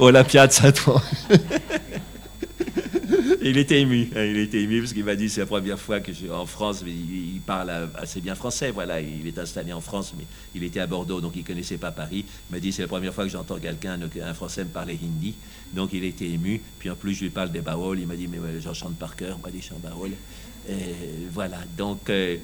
Olympia 0.00 0.48
de 0.48 0.52
Saint-Ouen. 0.52 1.00
il 3.46 3.58
était 3.58 3.80
ému, 3.80 4.08
il 4.16 4.38
était 4.38 4.62
ému 4.62 4.80
parce 4.80 4.94
qu'il 4.94 5.04
m'a 5.04 5.16
dit 5.16 5.28
c'est 5.28 5.40
la 5.40 5.46
première 5.46 5.78
fois 5.78 6.00
que 6.00 6.12
je 6.12 6.16
suis 6.16 6.30
en 6.30 6.46
France, 6.46 6.82
mais 6.82 6.92
il, 6.92 7.40
parle 7.44 7.90
assez 7.96 8.22
bien 8.22 8.34
français, 8.34 8.70
voilà, 8.70 9.02
il 9.02 9.26
est 9.26 9.38
installé 9.38 9.70
en 9.74 9.82
France, 9.82 10.14
mais 10.16 10.24
il 10.54 10.64
était 10.64 10.80
à 10.80 10.86
Bordeaux, 10.86 11.20
donc 11.20 11.34
il 11.36 11.44
connaissait 11.44 11.76
pas 11.76 11.90
Paris. 11.90 12.24
Il 12.48 12.54
m'a 12.54 12.58
dit 12.58 12.72
c'est 12.72 12.80
la 12.80 12.88
première 12.88 13.12
fois 13.12 13.24
que 13.24 13.30
j'entends 13.30 13.58
quelqu'un, 13.58 13.98
un 14.00 14.34
Français 14.34 14.64
me 14.64 14.70
parler 14.70 14.98
hindi, 15.02 15.34
donc 15.74 15.90
il 15.92 16.04
était 16.04 16.24
ému. 16.24 16.62
Puis 16.78 16.88
en 16.88 16.96
plus 16.96 17.12
je 17.12 17.24
lui 17.24 17.30
parle 17.30 17.52
des 17.52 17.60
baols, 17.60 18.00
il 18.00 18.06
m'a 18.06 18.16
dit 18.16 18.28
mais 18.28 18.38
j'en 18.62 18.72
chante 18.72 18.96
par 18.96 19.14
cœur, 19.14 19.38
moi 19.38 19.50
des 19.50 19.60
chants 19.60 19.78
baols. 19.82 20.12
voilà, 21.30 21.58
donc 21.76 22.08
euh, 22.08 22.38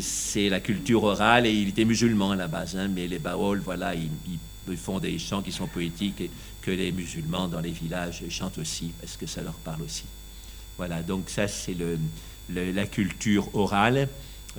c'est 0.00 0.48
la 0.48 0.60
culture 0.60 1.04
orale 1.04 1.46
et 1.46 1.52
il 1.52 1.68
était 1.68 1.84
musulman 1.84 2.30
à 2.30 2.36
la 2.36 2.48
base, 2.48 2.76
hein, 2.76 2.88
mais 2.88 3.06
les 3.08 3.18
baols, 3.18 3.60
voilà, 3.62 3.94
ils 3.94 4.76
font 4.78 5.00
des 5.00 5.18
chants 5.18 5.42
qui 5.42 5.52
sont 5.52 5.66
poétiques 5.66 6.22
et 6.22 6.30
que 6.62 6.70
les 6.70 6.92
musulmans 6.92 7.46
dans 7.46 7.60
les 7.60 7.72
villages 7.72 8.24
chantent 8.30 8.58
aussi 8.58 8.92
parce 9.02 9.18
que 9.18 9.26
ça 9.26 9.42
leur 9.42 9.54
parle 9.54 9.82
aussi. 9.82 10.04
Voilà, 10.78 11.02
donc 11.02 11.30
ça 11.30 11.48
c'est 11.48 11.76
la 12.50 12.86
culture 12.86 13.54
orale, 13.54 14.08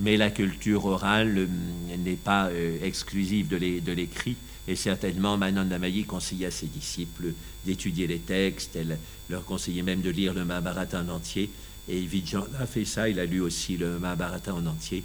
mais 0.01 0.17
la 0.17 0.29
culture 0.29 0.85
orale 0.85 1.37
euh, 1.37 1.97
n'est 1.97 2.15
pas 2.15 2.47
euh, 2.47 2.77
exclusive 2.83 3.47
de 3.47 3.91
l'écrit. 3.91 4.35
Et 4.67 4.75
certainement, 4.75 5.37
Manon 5.37 5.63
Damayi 5.63 6.03
conseillait 6.03 6.47
à 6.47 6.51
ses 6.51 6.65
disciples 6.65 7.33
d'étudier 7.65 8.05
les 8.05 8.19
textes, 8.19 8.75
elle 8.75 8.97
leur 9.29 9.45
conseillait 9.45 9.81
même 9.81 10.01
de 10.01 10.09
lire 10.09 10.33
le 10.33 10.43
Mahabharata 10.43 11.01
en 11.01 11.09
entier. 11.09 11.49
Et 11.87 12.01
Vijan 12.01 12.45
a 12.59 12.65
fait 12.65 12.83
ça, 12.83 13.07
il 13.07 13.19
a 13.19 13.25
lu 13.25 13.39
aussi 13.39 13.77
le 13.77 13.97
Mahabharata 13.97 14.53
en 14.53 14.65
entier 14.65 15.03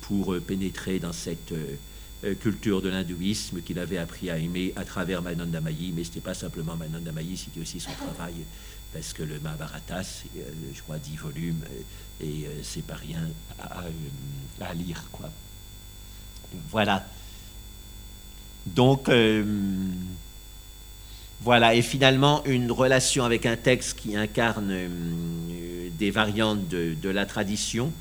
pour 0.00 0.34
euh, 0.34 0.40
pénétrer 0.40 0.98
dans 0.98 1.12
cette 1.12 1.54
culture 2.40 2.80
de 2.80 2.88
l'hindouisme 2.88 3.60
qu'il 3.60 3.78
avait 3.78 3.98
appris 3.98 4.30
à 4.30 4.38
aimer 4.38 4.72
à 4.74 4.84
travers 4.84 5.22
Manon 5.22 5.46
Damayi. 5.46 5.92
Mais 5.94 6.02
ce 6.02 6.08
n'était 6.08 6.20
pas 6.20 6.34
simplement 6.34 6.74
Manon 6.74 6.98
Damayi, 6.98 7.36
c'était 7.36 7.60
aussi 7.60 7.78
son 7.78 7.92
travail 7.92 8.34
parce 8.96 9.12
que 9.12 9.22
le 9.22 9.38
Mahabharata, 9.40 9.98
euh, 9.98 10.42
je 10.74 10.80
crois, 10.80 10.96
10 10.96 11.16
volumes, 11.16 11.62
euh, 11.70 12.24
et 12.24 12.46
euh, 12.46 12.50
c'est 12.62 12.82
pas 12.82 12.94
rien 12.94 13.20
à, 13.60 14.72
lire, 14.72 15.04
quoi. 15.12 15.28
Voilà. 16.70 17.06
Donc, 18.64 19.10
voilà, 21.42 21.74
et 21.74 21.82
finalement, 21.82 22.42
une 22.46 22.72
relation 22.72 23.24
avec 23.24 23.44
un 23.44 23.56
texte 23.56 23.98
qui 23.98 24.16
incarne 24.16 24.74
des 25.98 26.10
variantes 26.10 26.66
de, 26.66 27.08
la 27.10 27.26
tradition, 27.26 27.92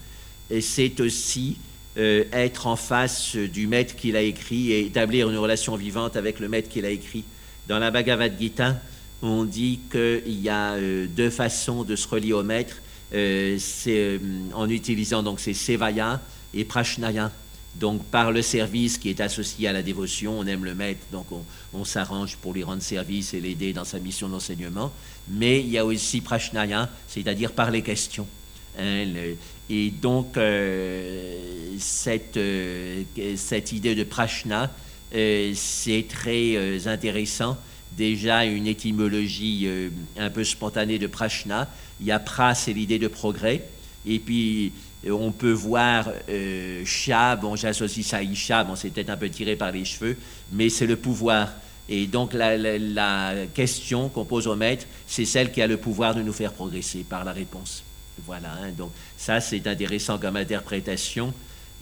et 0.49 0.61
c'est 0.61 1.01
aussi 1.01 1.57
être 1.97 2.67
en 2.67 2.77
face 2.77 3.35
du 3.35 3.67
maître 3.67 3.95
qu'il 3.97 4.15
a 4.15 4.21
écrit 4.21 4.71
et 4.71 4.85
établir 4.85 5.29
une 5.29 5.37
relation 5.37 5.75
vivante 5.75 6.15
avec 6.15 6.39
le 6.39 6.47
maître 6.47 6.69
qu'il 6.69 6.85
a 6.85 6.89
écrit. 6.89 7.25
Dans 7.67 7.79
la 7.79 7.91
Bhagavad 7.91 8.39
Gita, 8.39 8.79
on 9.25 9.43
dit 9.43 9.79
qu'il 9.91 10.41
y 10.41 10.49
a 10.49 10.73
euh, 10.73 11.07
deux 11.07 11.29
façons 11.29 11.83
de 11.83 11.95
se 11.95 12.07
relier 12.07 12.33
au 12.33 12.43
maître, 12.43 12.77
euh, 13.13 13.57
c'est 13.59 13.97
euh, 13.97 14.19
en 14.53 14.69
utilisant 14.69 15.23
donc 15.23 15.39
ces 15.39 15.53
sevaya 15.53 16.21
et 16.53 16.63
prashnaya. 16.65 17.31
Donc 17.75 18.05
par 18.05 18.31
le 18.31 18.41
service 18.41 18.97
qui 18.97 19.09
est 19.09 19.19
associé 19.19 19.67
à 19.67 19.73
la 19.73 19.83
dévotion, 19.83 20.39
on 20.39 20.47
aime 20.47 20.63
le 20.63 20.73
maître, 20.73 21.01
donc 21.11 21.27
on, 21.73 21.83
s'arrange 21.83 22.37
pour 22.37 22.53
lui 22.53 22.63
rendre 22.63 22.81
service 22.81 23.33
et 23.33 23.41
l'aider 23.41 23.73
dans 23.73 23.83
sa 23.83 23.99
mission 23.99 24.29
d'enseignement. 24.29 24.93
Mais 25.27 25.59
il 25.59 25.69
y 25.69 25.77
a 25.77 25.85
aussi 25.85 26.21
prashnaya, 26.21 26.89
c'est-à-dire 27.07 27.51
par 27.51 27.71
les 27.71 27.81
questions. 27.81 28.27
Hein, 28.79 29.07
et 29.69 29.91
donc 29.91 30.37
cette, 31.77 32.39
cette 33.35 33.71
idée 33.73 33.95
de 33.95 34.03
prashna, 34.05 34.71
c'est 35.11 36.05
très 36.07 36.87
intéressant 36.87 37.57
déjà 37.95 38.45
une 38.45 38.67
étymologie 38.67 39.63
euh, 39.65 39.89
un 40.17 40.29
peu 40.29 40.43
spontanée 40.43 40.99
de 40.99 41.07
prashna. 41.07 41.67
Il 41.99 42.05
y 42.05 42.11
a 42.11 42.19
pra, 42.19 42.53
c'est 42.53 42.73
l'idée 42.73 42.99
de 42.99 43.07
progrès. 43.07 43.63
Et 44.05 44.19
puis, 44.19 44.73
euh, 45.05 45.11
on 45.11 45.31
peut 45.31 45.51
voir 45.51 46.09
euh, 46.29 46.83
bon, 47.41 47.55
j'associe 47.55 48.05
ça 48.05 48.17
à 48.17 48.23
isha, 48.23 48.63
bon, 48.63 48.75
c'est 48.75 48.89
peut-être 48.89 49.09
un 49.09 49.17
peu 49.17 49.29
tiré 49.29 49.55
par 49.55 49.71
les 49.71 49.85
cheveux, 49.85 50.17
mais 50.51 50.69
c'est 50.69 50.87
le 50.87 50.95
pouvoir. 50.95 51.49
Et 51.87 52.07
donc, 52.07 52.33
la, 52.33 53.33
question 53.53 54.09
qu'on 54.09 54.25
pose 54.25 54.47
au 54.47 54.55
maître, 54.55 54.85
c'est 55.05 55.25
celle 55.25 55.51
qui 55.51 55.61
a 55.61 55.67
le 55.67 55.77
pouvoir 55.77 56.15
de 56.15 56.21
nous 56.21 56.33
faire 56.33 56.51
progresser 56.51 57.05
par 57.07 57.23
la 57.23 57.31
réponse. 57.31 57.83
Voilà, 58.25 58.49
hein. 58.63 58.71
donc 58.75 58.91
ça, 59.17 59.39
c'est 59.41 59.67
intéressant 59.67 60.17
comme 60.17 60.35
interprétation. 60.35 61.33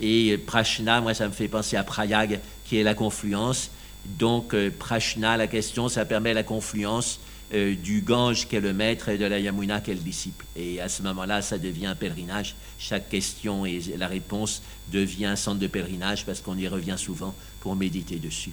Et 0.01 0.37
prashna, 0.37 0.99
moi, 0.99 1.13
ça 1.13 1.27
me 1.27 1.31
fait 1.31 1.47
penser 1.47 1.77
à 1.77 1.83
prayag, 1.83 2.39
qui 2.65 2.77
est 2.77 2.83
la 2.83 2.95
confluence. 2.95 3.69
Donc, 4.05 4.53
euh, 4.53 4.69
Prashna, 4.69 5.37
la 5.37 5.47
question, 5.47 5.87
ça 5.87 6.05
permet 6.05 6.33
la 6.33 6.43
confluence 6.43 7.19
euh, 7.53 7.75
du 7.75 8.01
Gange 8.01 8.47
qui 8.47 8.55
est 8.55 8.61
le 8.61 8.73
maître 8.73 9.09
et 9.09 9.17
de 9.17 9.25
la 9.25 9.39
Yamuna 9.39 9.79
qui 9.79 9.91
est 9.91 9.95
le 9.95 10.01
disciple. 10.01 10.45
Et 10.55 10.81
à 10.81 10.89
ce 10.89 11.01
moment-là, 11.03 11.41
ça 11.41 11.57
devient 11.57 11.87
un 11.87 11.95
pèlerinage. 11.95 12.55
Chaque 12.77 13.09
question 13.09 13.65
et 13.65 13.79
la 13.97 14.07
réponse 14.07 14.61
devient 14.91 15.27
un 15.27 15.35
centre 15.35 15.59
de 15.59 15.67
pèlerinage 15.67 16.25
parce 16.25 16.41
qu'on 16.41 16.57
y 16.57 16.67
revient 16.67 16.95
souvent 16.97 17.33
pour 17.61 17.75
méditer 17.75 18.17
dessus. 18.17 18.51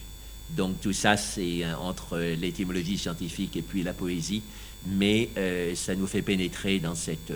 Donc 0.50 0.80
tout 0.80 0.92
ça, 0.92 1.16
c'est 1.16 1.64
euh, 1.64 1.76
entre 1.76 2.18
l'étymologie 2.18 2.98
scientifique 2.98 3.56
et 3.56 3.62
puis 3.62 3.82
la 3.82 3.92
poésie, 3.92 4.42
mais 4.86 5.28
ça 5.74 5.94
nous 5.94 6.06
fait 6.06 6.22
pénétrer 6.22 6.78
dans 6.78 6.94
cette 6.94 7.32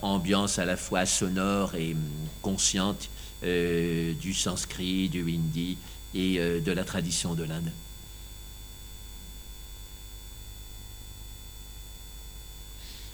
ambiance 0.00 0.58
à 0.58 0.64
la 0.64 0.78
fois 0.78 1.04
sonore 1.04 1.74
et 1.74 1.92
hum, 1.92 2.00
consciente 2.40 3.10
du 3.42 4.32
sanskrit, 4.32 5.10
du 5.10 5.20
hindi, 5.20 5.76
et 6.14 6.38
euh, 6.38 6.60
de 6.60 6.72
la 6.72 6.84
tradition 6.84 7.34
de 7.34 7.44
l'Inde. 7.44 7.70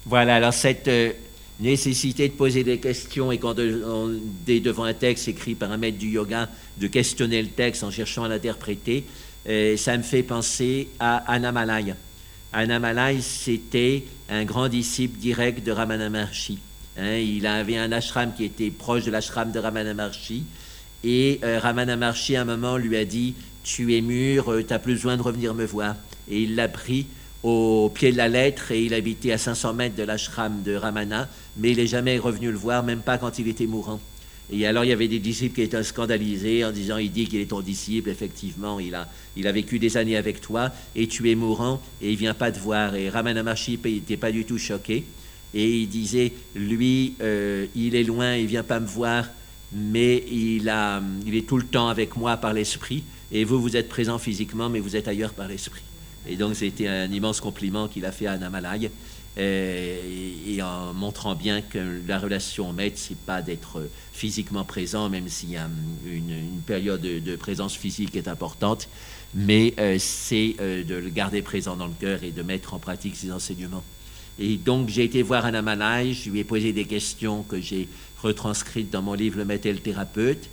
Voilà, 0.07 0.37
alors 0.37 0.53
cette 0.53 0.89
euh, 0.89 1.13
nécessité 1.61 2.29
de 2.29 2.35
poser 2.35 2.63
des 2.63 2.79
questions 2.79 3.33
et 3.33 3.39
quand 3.39 3.59
on 3.59 4.13
est 4.47 4.61
devant 4.61 4.85
un 4.85 4.95
texte 4.95 5.29
écrit 5.29 5.55
par 5.55 5.73
un 5.73 5.77
maître 5.77 5.99
du 5.99 6.09
yoga, 6.09 6.49
de 6.79 6.87
questionner 6.89 7.41
le 7.43 7.49
texte 7.49 7.85
en 7.85 7.91
cherchant 7.91 8.25
à 8.25 8.29
l'interpréter, 8.29 9.05
euh, 9.49 9.77
ça 9.77 9.97
me 9.97 10.03
fait 10.03 10.23
penser 10.23 10.89
à 10.99 11.33
Annamalai. 11.33 11.95
Annamalai, 12.53 13.21
c'était 13.21 14.05
un 14.29 14.45
grand 14.45 14.69
disciple 14.69 15.19
direct 15.19 15.65
de 15.65 15.73
Ramana 15.73 16.11
Maharshi. 16.11 16.59
Hein, 16.97 17.17
il 17.17 17.47
avait 17.47 17.77
un 17.77 17.91
ashram 17.93 18.33
qui 18.35 18.45
était 18.45 18.71
proche 18.71 19.05
de 19.05 19.11
l'ashram 19.11 19.51
de 19.51 19.59
Ramana 19.59 19.95
Maharshi. 19.95 20.45
Et 21.05 21.39
euh, 21.45 21.61
à 21.63 21.69
un 21.69 22.45
moment, 22.45 22.77
lui 22.79 22.97
a 22.97 23.05
dit 23.05 23.35
Tu 23.63 23.95
es 23.97 24.01
mûr, 24.01 24.51
euh, 24.51 24.63
tu 24.63 24.73
n'as 24.73 24.79
plus 24.79 24.95
besoin 24.95 25.17
de 25.17 25.23
revenir 25.23 25.55
me 25.55 25.67
voir. 25.67 25.97
Et 26.31 26.43
il 26.43 26.57
l'a 26.57 26.69
pris 26.69 27.07
au 27.43 27.91
pied 27.95 28.11
de 28.11 28.17
la 28.17 28.29
lettre 28.29 28.73
et 28.73 28.83
il 28.83 28.95
habitait 28.95 29.33
à 29.33 29.39
500 29.39 29.75
mètres 29.75 29.97
de 29.97 30.03
l'ashram 30.03 30.63
de 30.63 30.75
Ramana, 30.75 31.29
mais 31.59 31.73
il 31.73 31.77
n'est 31.77 31.87
jamais 31.87 32.19
revenu 32.19 32.51
le 32.51 32.57
voir, 32.57 32.83
même 32.83 33.03
pas 33.03 33.19
quand 33.19 33.39
il 33.39 33.49
était 33.49 33.67
mourant. 33.67 34.01
Et 34.51 34.67
alors 34.67 34.85
il 34.85 34.89
y 34.89 34.93
avait 34.93 35.09
des 35.09 35.19
disciples 35.19 35.55
qui 35.55 35.63
étaient 35.63 35.83
scandalisés 35.83 36.65
en 36.65 36.71
disant 36.71 36.97
il 36.97 37.13
dit 37.13 37.27
qu'il 37.27 37.41
est 37.41 37.51
ton 37.51 37.61
disciple, 37.61 38.09
effectivement, 38.09 38.81
il 38.81 38.95
a, 38.95 39.09
il 39.37 39.47
a 39.47 39.53
vécu 39.53 39.79
des 39.79 39.99
années 39.99 40.17
avec 40.17 40.41
toi 40.41 40.71
et 40.97 41.07
tu 41.07 41.31
es 41.31 41.35
mourant 41.35 41.83
et 42.01 42.11
il 42.11 42.17
vient 42.17 42.35
pas 42.35 42.51
te 42.51 42.59
voir. 42.59 42.95
Et 42.95 43.11
Ramana 43.11 43.43
Maharshi 43.43 43.79
n'était 43.85 44.17
pas 44.17 44.33
du 44.33 44.47
tout 44.47 44.59
choqué. 44.59 45.05
Et 45.53 45.79
il 45.79 45.89
disait, 45.89 46.33
lui, 46.57 47.15
euh, 47.21 47.67
il 47.77 47.95
est 47.95 48.03
loin, 48.03 48.35
il 48.35 48.47
vient 48.47 48.65
pas 48.65 48.81
me 48.81 48.87
voir, 48.87 49.27
mais 49.75 50.25
il, 50.31 50.69
est 50.69 51.47
tout 51.47 51.57
le 51.57 51.67
temps 51.67 51.89
avec 51.89 52.17
moi 52.17 52.37
par 52.37 52.53
l'esprit. 52.53 53.03
Et 53.33 53.45
vous, 53.45 53.61
vous 53.61 53.77
êtes 53.77 53.89
présent 53.89 54.19
physiquement, 54.19 54.69
mais 54.69 54.81
vous 54.81 54.97
êtes 54.97 55.09
ailleurs 55.09 55.35
par 55.35 55.49
l'esprit. 55.49 55.83
Et 56.29 56.37
donc, 56.37 56.55
c'était 56.55 56.87
un 56.87 57.11
immense 57.11 57.41
compliment 57.41 57.89
qu'il 57.89 58.05
a 58.05 58.13
fait 58.13 58.27
à 58.27 58.33
Anamalai. 58.33 58.91
Et, 59.37 60.63
en 60.63 60.95
montrant 60.95 61.35
bien 61.35 61.61
que 61.61 62.01
la 62.07 62.19
relation 62.19 62.71
au 62.71 62.73
maître, 62.73 62.97
c'est 62.99 63.19
pas 63.19 63.43
d'être 63.43 63.83
physiquement 64.13 64.65
présent, 64.65 65.09
même 65.09 65.29
s'il 65.29 65.51
y 65.51 65.57
a 65.57 65.69
une, 66.07 66.61
période 66.65 67.01
de, 67.01 67.37
présence 67.37 67.75
physique 67.75 68.15
est 68.15 68.29
importante, 68.29 68.89
mais 69.35 69.75
euh, 69.81 69.97
c'est 69.99 70.55
euh, 70.61 70.85
de 70.85 70.95
le 70.95 71.09
garder 71.09 71.43
présent 71.43 71.77
dans 71.77 71.89
le 71.89 71.95
cœur 71.99 72.23
et 72.23 72.31
de 72.31 72.43
mettre 72.43 72.75
en 72.75 72.79
pratique 72.79 73.17
ses 73.17 73.33
enseignements. 73.33 73.83
Et 74.39 74.57
donc, 74.57 74.89
j'ai 74.89 75.05
été 75.05 75.23
voir 75.23 75.45
Anamalai, 75.45 76.13
je 76.13 76.31
lui 76.31 76.41
ai 76.41 76.45
posé 76.45 76.73
des 76.73 76.85
questions 76.85 77.43
que 77.43 77.61
j'ai 77.61 77.89
retranscrites 78.25 78.91
dans 78.91 79.03
mon 79.03 79.15
livre 79.15 79.39
Le 79.39 79.45
maître 79.45 79.67
et 79.67 79.73
le 79.73 79.79
thérapeute. 79.79 80.49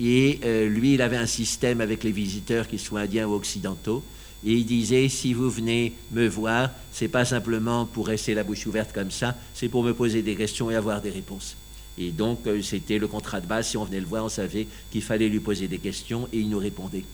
Et 0.00 0.40
euh, 0.44 0.68
lui, 0.68 0.94
il 0.94 1.02
avait 1.02 1.16
un 1.16 1.26
système 1.26 1.80
avec 1.80 2.04
les 2.04 2.12
visiteurs, 2.12 2.66
qu'ils 2.66 2.80
soient 2.80 3.00
indiens 3.00 3.26
ou 3.26 3.34
occidentaux. 3.34 4.02
Et 4.44 4.54
il 4.54 4.64
disait, 4.64 5.08
si 5.10 5.34
vous 5.34 5.50
venez 5.50 5.92
me 6.12 6.26
voir, 6.26 6.70
c'est 6.92 7.08
pas 7.08 7.26
simplement 7.26 7.84
pour 7.84 8.06
rester 8.06 8.32
la 8.32 8.42
bouche 8.42 8.66
ouverte 8.66 8.92
comme 8.94 9.10
ça, 9.10 9.36
c'est 9.52 9.68
pour 9.68 9.82
me 9.82 9.92
poser 9.92 10.22
des 10.22 10.34
questions 10.34 10.70
et 10.70 10.76
avoir 10.76 11.02
des 11.02 11.10
réponses. 11.10 11.56
Et 11.98 12.10
donc, 12.10 12.46
euh, 12.46 12.62
c'était 12.62 12.98
le 12.98 13.06
contrat 13.06 13.42
de 13.42 13.46
base. 13.46 13.68
Si 13.68 13.76
on 13.76 13.84
venait 13.84 14.00
le 14.00 14.06
voir, 14.06 14.24
on 14.24 14.30
savait 14.30 14.66
qu'il 14.90 15.02
fallait 15.02 15.28
lui 15.28 15.40
poser 15.40 15.68
des 15.68 15.78
questions 15.78 16.28
et 16.32 16.38
il 16.38 16.48
nous 16.48 16.58
répondait. 16.58 17.04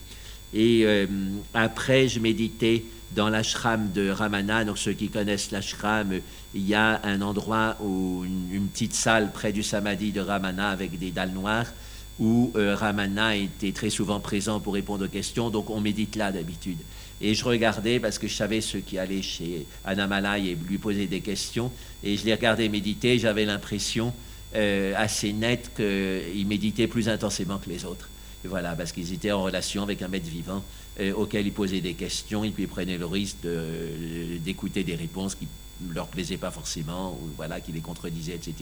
Et 0.54 0.82
euh, 0.84 1.06
après, 1.54 2.08
je 2.08 2.20
méditais 2.20 2.84
dans 3.14 3.28
l'ashram 3.28 3.90
de 3.92 4.08
Ramana. 4.08 4.64
Donc, 4.64 4.78
ceux 4.78 4.92
qui 4.92 5.08
connaissent 5.08 5.50
l'ashram, 5.50 6.20
il 6.54 6.66
y 6.66 6.74
a 6.74 7.00
un 7.04 7.22
endroit 7.22 7.76
où 7.82 8.24
une, 8.24 8.68
petite 8.68 8.94
salle 8.94 9.32
près 9.32 9.52
du 9.52 9.62
samadhi 9.62 10.12
de 10.12 10.20
Ramana 10.20 10.70
avec 10.70 10.98
des 10.98 11.10
dalles 11.10 11.32
noires 11.32 11.66
où 12.18 12.50
euh, 12.56 12.74
Ramana 12.74 13.36
était 13.36 13.72
très 13.72 13.90
souvent 13.90 14.20
présent 14.20 14.58
pour 14.58 14.74
répondre 14.74 15.04
aux 15.04 15.08
questions. 15.08 15.50
Donc, 15.50 15.68
on 15.70 15.80
médite 15.80 16.16
là 16.16 16.32
d'habitude. 16.32 16.78
Et 17.20 17.34
je 17.34 17.44
regardais 17.44 18.00
parce 18.00 18.18
que 18.18 18.28
je 18.28 18.34
savais 18.34 18.60
ceux 18.60 18.80
qui 18.80 18.98
allaient 18.98 19.22
chez 19.22 19.66
Anamalai 19.84 20.48
et 20.48 20.58
lui 20.68 20.78
poser 20.78 21.06
des 21.06 21.20
questions. 21.20 21.70
Et 22.02 22.16
je 22.16 22.24
les 22.24 22.34
regardais 22.34 22.68
méditer. 22.68 23.18
J'avais 23.18 23.44
l'impression 23.44 24.12
euh, 24.54 24.94
assez 24.96 25.32
nette 25.32 25.70
qu'ils 25.76 26.46
méditaient 26.46 26.86
plus 26.86 27.08
intensément 27.08 27.58
que 27.58 27.68
les 27.68 27.84
autres. 27.84 28.08
Voilà, 28.44 28.74
parce 28.74 28.92
qu'ils 28.92 29.12
étaient 29.12 29.32
en 29.32 29.42
relation 29.42 29.82
avec 29.82 30.02
un 30.02 30.08
maître 30.08 30.28
vivant 30.28 30.62
euh, 31.00 31.12
auquel 31.14 31.46
ils 31.46 31.52
posaient 31.52 31.80
des 31.80 31.94
questions 31.94 32.44
et 32.44 32.50
puis 32.50 32.64
ils 32.64 32.68
prenaient 32.68 32.98
le 32.98 33.06
risque 33.06 33.38
d'écouter 34.44 34.84
des 34.84 34.94
réponses 34.94 35.34
qui 35.34 35.48
leur 35.94 36.06
plaisaient 36.06 36.36
pas 36.36 36.50
forcément, 36.50 37.12
ou 37.12 37.28
voilà, 37.36 37.60
qui 37.60 37.72
les 37.72 37.80
contredisaient, 37.80 38.34
etc., 38.34 38.54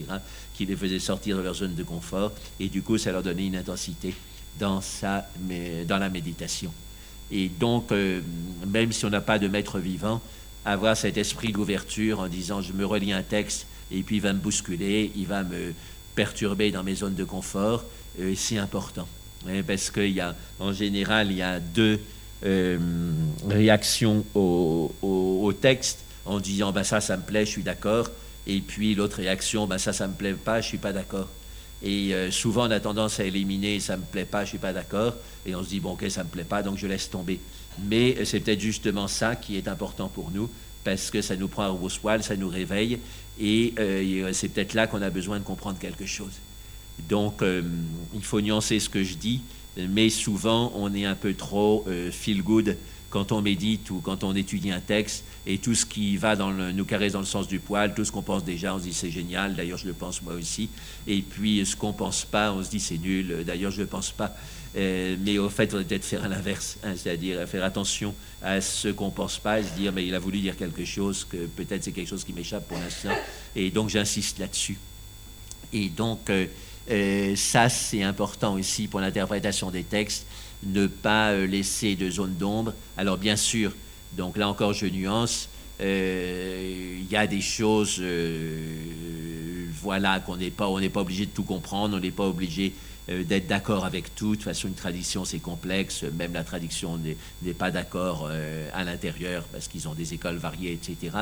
qui 0.55 0.67
les 0.67 0.77
faisaient 0.77 0.99
sortir 0.99 1.37
de 1.37 1.43
leur 1.43 1.55
zone 1.55 1.75
de 1.75 1.83
confort. 1.83 2.33
Et 2.59 2.69
du 2.69 2.83
coup, 2.83 2.99
ça 2.99 3.13
leur 3.13 3.23
donnait 3.23 3.47
une 3.47 3.57
intensité 3.57 4.15
dans, 4.59 4.81
sa, 4.81 5.29
dans 5.87 5.99
la 5.99 6.09
méditation. 6.09 6.73
Et 7.31 7.49
donc, 7.49 7.91
euh, 7.93 8.21
même 8.67 8.93
si 8.93 9.05
on 9.05 9.11
n'a 9.11 9.21
pas 9.21 9.39
de 9.39 9.49
maître 9.49 9.79
vivant, 9.79 10.21
avoir 10.65 10.97
cet 10.97 11.17
esprit 11.17 11.53
d'ouverture 11.53 12.21
en 12.21 12.29
disant 12.29 12.63
je 12.63 12.73
me 12.73 12.87
relis 12.87 13.13
un 13.13 13.23
texte 13.23 13.67
et 13.91 14.03
puis 14.03 14.17
il 14.17 14.23
va 14.23 14.33
me 14.33 14.39
bousculer, 14.39 15.13
il 15.15 15.27
va 15.27 15.43
me 15.43 15.75
perturber 16.15 16.71
dans 16.71 16.83
mes 16.83 16.95
zones 16.95 17.15
de 17.15 17.25
confort, 17.25 17.85
euh, 18.21 18.35
c'est 18.37 18.59
important. 18.59 19.07
Parce 19.67 19.91
qu'il 19.91 20.11
y 20.11 20.21
a, 20.21 20.35
en 20.59 20.73
général, 20.73 21.31
il 21.31 21.39
y 21.39 21.43
a 21.43 21.61
deux 21.61 22.01
euh, 22.45 22.79
réactions 23.49 24.25
au, 24.35 25.53
texte 25.61 26.01
en 26.27 26.41
disant 26.41 26.73
bah, 26.73 26.85
ça, 26.85 27.01
ça 27.01 27.17
me 27.17 27.23
plaît, 27.23 27.47
je 27.47 27.51
suis 27.51 27.63
d'accord. 27.63 28.09
Et 28.47 28.61
puis 28.61 28.95
l'autre 28.95 29.17
réaction, 29.17 29.67
bah, 29.67 29.79
ça, 29.79 29.93
ça 29.93 30.09
me 30.09 30.15
plaît 30.15 30.35
pas, 30.35 30.61
je 30.61 30.69
suis 30.69 30.79
pas 30.79 30.93
d'accord. 30.93 31.29
Et 31.83 32.15
euh, 32.15 32.31
souvent, 32.31 32.67
on 32.67 32.71
a 32.71 32.81
tendance 32.81 33.21
à 33.21 33.25
éliminer 33.25 33.79
ça 33.79 33.97
me 33.97 34.05
plaît 34.05 34.25
pas, 34.25 34.45
je 34.45 34.51
suis 34.51 34.59
pas 34.59 34.73
d'accord. 34.73 35.15
Et 35.47 35.55
on 35.55 35.63
se 35.63 35.69
dit 35.69 35.81
bon, 35.81 35.93
ok, 35.93 36.07
ça 36.09 36.25
me 36.25 36.29
plaît 36.29 36.45
pas, 36.45 36.63
donc 36.63 36.79
je 36.79 36.87
laisse 36.87 37.11
tomber. 37.11 37.41
Mais 37.89 38.25
c'est 38.25 38.41
peut-être 38.41 38.61
justement 38.61 39.09
ça 39.09 39.37
qui 39.37 39.57
est 39.57 39.69
important 39.69 40.09
pour 40.09 40.31
nous, 40.31 40.49
parce 40.83 41.11
que 41.11 41.21
ça 41.23 41.37
nous 41.37 41.49
prend 41.49 41.69
au 41.69 41.89
poil, 42.01 42.23
ça 42.23 42.37
nous 42.37 42.49
réveille, 42.49 42.99
et 43.41 43.75
euh, 43.79 44.33
c'est 44.33 44.49
peut-être 44.49 44.75
là 44.75 44.87
qu'on 44.87 45.03
a 45.03 45.11
besoin 45.11 45.39
de 45.39 45.45
comprendre 45.45 45.79
quelque 45.79 46.07
chose. 46.07 46.33
Donc, 47.09 47.43
euh, 47.43 47.63
il 48.15 48.23
faut 48.23 48.41
nuancer 48.41 48.81
ce 48.81 48.89
que 48.89 49.03
je 49.03 49.15
dis, 49.15 49.41
mais 49.77 50.09
souvent, 50.09 50.73
on 50.75 50.95
est 50.95 51.05
un 51.05 51.17
peu 51.17 51.35
trop 51.35 51.85
feel 52.13 52.43
good 52.43 52.77
quand 53.15 53.31
on 53.31 53.43
médite 53.43 53.91
ou 53.91 54.01
quand 54.01 54.25
on 54.25 54.35
étudie 54.35 54.73
un 54.73 54.81
texte, 54.81 55.25
et 55.47 55.59
tout 55.59 55.77
ce 55.77 55.87
qui 55.87 56.17
va 56.17 56.35
dans 56.35 56.51
nous 56.51 56.85
caresse 56.85 57.13
dans 57.13 57.21
le 57.21 57.25
sens 57.25 57.47
du 57.47 57.61
poil, 57.61 57.95
tout 57.95 58.05
ce 58.05 58.11
qu'on 58.11 58.23
pense 58.23 58.45
déjà, 58.45 58.75
on 58.75 58.79
se 58.81 58.85
dit 58.85 58.93
c'est 58.93 59.13
génial, 59.13 59.55
d'ailleurs 59.55 59.79
je 59.79 59.87
le 59.87 59.93
pense 59.93 60.21
moi 60.21 60.35
aussi, 60.35 60.69
et 61.07 61.23
puis 61.23 61.65
ce 61.65 61.77
qu'on 61.77 61.93
pense 61.93 62.25
pas, 62.25 62.53
on 62.53 62.65
se 62.65 62.71
dit 62.71 62.81
c'est 62.81 62.99
nul, 62.99 63.45
d'ailleurs 63.47 63.71
je 63.71 63.83
le 63.83 63.87
pense 63.87 64.11
pas. 64.11 64.35
Euh, 64.77 65.17
mais 65.25 65.39
au 65.39 65.49
fait, 65.49 65.73
on 65.73 65.77
va 65.77 65.85
peut-être 65.85 66.05
faire 66.05 66.29
l'inverse, 66.29 66.79
hein, 66.83 66.95
c'est-à-dire 66.97 67.47
faire 67.47 67.63
attention 67.63 68.13
à 68.43 68.61
ce 68.61 68.89
qu'on 68.89 69.11
pense 69.11 69.39
pas, 69.39 69.61
et 69.61 69.63
se 69.63 69.75
dire 69.75 69.93
mais 69.93 70.05
il 70.05 70.15
a 70.17 70.19
voulu 70.19 70.41
dire 70.41 70.57
quelque 70.57 70.85
chose, 70.85 71.25
que 71.25 71.47
peut-être 71.47 71.85
c'est 71.85 71.93
quelque 71.93 72.09
chose 72.09 72.25
qui 72.25 72.33
m'échappe 72.33 72.67
pour 72.67 72.79
l'instant, 72.79 73.15
et 73.55 73.71
donc 73.71 73.91
j'insiste 73.91 74.41
là-dessus. 74.41 74.79
Et 75.73 75.89
donc, 75.89 76.31
euh, 76.31 76.47
euh, 76.91 77.35
ça, 77.37 77.69
c'est 77.69 78.03
important 78.03 78.55
aussi 78.55 78.89
pour 78.89 79.01
l'interprétation 79.01 79.71
des 79.71 79.85
textes 79.85 80.27
ne 80.63 80.87
pas 80.87 81.31
euh, 81.31 81.47
laisser 81.47 81.95
de 81.95 82.11
zone 82.11 82.35
d'ombre. 82.35 82.75
Alors 82.97 83.17
bien 83.17 83.37
sûr, 83.37 83.73
donc 84.13 84.37
là 84.37 84.49
encore 84.49 84.73
je 84.73 84.87
nuance, 84.87 85.49
euh, 85.81 86.99
il 87.01 87.11
y 87.11 87.17
a 87.17 87.27
des 87.27 87.41
choses, 87.41 88.03
voilà, 89.83 90.21
qu'on 90.21 90.37
n'est 90.37 90.51
pas, 90.51 90.69
on 90.69 90.79
n'est 90.79 90.89
pas 90.89 91.01
obligé 91.01 91.27
de 91.27 91.31
tout 91.31 91.43
comprendre, 91.43 91.97
on 91.97 92.01
n'est 92.01 92.11
pas 92.11 92.27
obligé 92.27 92.75
d'être 93.09 93.47
d'accord 93.47 93.85
avec 93.85 94.15
tout. 94.15 94.31
De 94.31 94.35
toute 94.37 94.45
façon, 94.45 94.69
une 94.69 94.75
tradition, 94.75 95.25
c'est 95.25 95.39
complexe. 95.39 96.05
Même 96.15 96.33
la 96.33 96.45
tradition 96.45 96.99
n'est 97.43 97.55
pas 97.55 97.71
d'accord 97.71 98.31
à 98.73 98.85
l'intérieur 98.85 99.45
parce 99.53 99.69
qu'ils 99.69 99.89
ont 99.89 99.95
des 99.95 100.15
écoles 100.15 100.37
variées, 100.37 100.73
etc. 100.73 101.17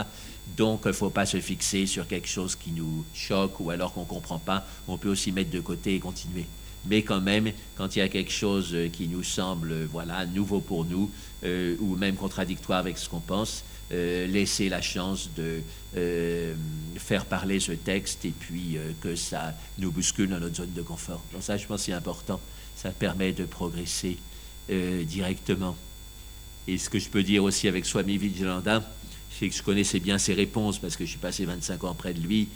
Donc, 0.56 0.82
il 0.84 0.88
ne 0.88 0.92
faut 0.92 1.10
pas 1.10 1.26
se 1.26 1.40
fixer 1.40 1.86
sur 1.86 2.06
quelque 2.06 2.28
chose 2.28 2.54
qui 2.56 2.70
nous 2.70 3.04
choque 3.14 3.58
ou 3.60 3.70
alors 3.70 3.92
qu'on 3.92 4.02
ne 4.02 4.06
comprend 4.06 4.38
pas. 4.38 4.64
On 4.86 4.96
peut 4.96 5.08
aussi 5.08 5.32
mettre 5.32 5.50
de 5.50 5.60
côté 5.60 5.96
et 5.96 6.00
continuer 6.00 6.46
mais 6.86 7.02
quand 7.02 7.20
même, 7.20 7.52
quand 7.76 7.96
il 7.96 8.00
y 8.00 8.02
a 8.02 8.08
quelque 8.08 8.32
chose 8.32 8.70
euh, 8.74 8.88
qui 8.88 9.08
nous 9.08 9.22
semble 9.22 9.72
euh, 9.72 9.86
voilà, 9.90 10.26
nouveau 10.26 10.60
pour 10.60 10.84
nous, 10.84 11.10
euh, 11.44 11.76
ou 11.80 11.96
même 11.96 12.16
contradictoire 12.16 12.78
avec 12.78 12.98
ce 12.98 13.08
qu'on 13.08 13.20
pense, 13.20 13.64
laisser 13.92 14.68
la 14.68 14.80
chance 14.80 15.30
de 15.36 15.60
faire 16.96 17.26
parler 17.26 17.60
ce 17.60 17.72
texte 17.72 18.24
et 18.24 18.30
puis 18.30 18.76
que 19.00 19.14
ça 19.14 19.54
nous 19.78 19.92
bouscule 19.92 20.30
dans 20.30 20.40
notre 20.40 20.56
zone 20.56 20.72
de 20.72 20.82
confort. 20.82 21.22
Donc 21.32 21.42
ça, 21.42 21.56
je 21.56 21.66
pense, 21.66 21.82
c'est 21.82 21.92
important. 21.92 22.40
Ça 22.74 22.90
permet 22.90 23.32
de 23.32 23.44
progresser 23.44 24.16
directement. 24.68 25.76
Et 26.66 26.78
ce 26.78 26.88
que 26.88 26.98
je 26.98 27.08
peux 27.08 27.22
dire 27.22 27.44
aussi 27.44 27.68
avec 27.68 27.84
Swami 27.84 28.16
Vijayananda, 28.18 28.82
c'est 29.38 29.48
que 29.48 29.54
je 29.54 29.62
connaissais 29.62 30.00
bien 30.00 30.18
ses 30.18 30.34
réponses 30.34 30.78
parce 30.78 30.96
que 30.96 31.04
je 31.04 31.10
suis 31.10 31.18
passé 31.18 31.44
25 31.44 31.84
ans 31.84 31.94
près 31.94 32.14
de 32.14 32.20
lui 32.20 32.48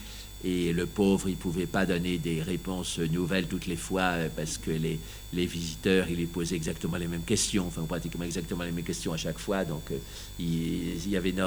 et 0.45 0.73
le 0.73 0.87
pauvre, 0.87 1.29
il 1.29 1.33
ne 1.33 1.37
pouvait 1.37 1.67
pas 1.67 1.87
donner 1.87 2.19
des 2.19 2.43
réponses 2.43 2.99
nouvelles 2.99 3.47
toutes 3.47 3.67
les 3.67 3.77
fois 3.77 4.03
euh, 4.03 4.29
parce 4.35 4.59
que 4.59 4.71
les, 4.71 5.01
les 5.33 5.47
visiteurs, 5.47 6.07
il 6.11 6.19
les 6.19 6.27
posaient 6.27 6.57
exactement 6.57 6.99
les 6.99 7.09
mêmes 7.09 7.25
questions, 7.25 7.67
enfin 7.67 7.83
pratiquement 7.83 8.25
exactement 8.25 8.63
les 8.63 8.71
mêmes 8.71 8.85
questions 8.85 9.13
à 9.13 9.17
chaque 9.17 9.39
fois. 9.39 9.65
Donc 9.65 9.91
euh, 9.91 9.97
il, 10.39 11.09
y 11.09 11.17
avait 11.17 11.31
une, 11.31 11.43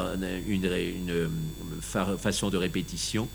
une, 0.48 0.66
euh, 1.10 1.28
façon 2.18 2.50
de 2.50 2.58
répétition. 2.58 3.28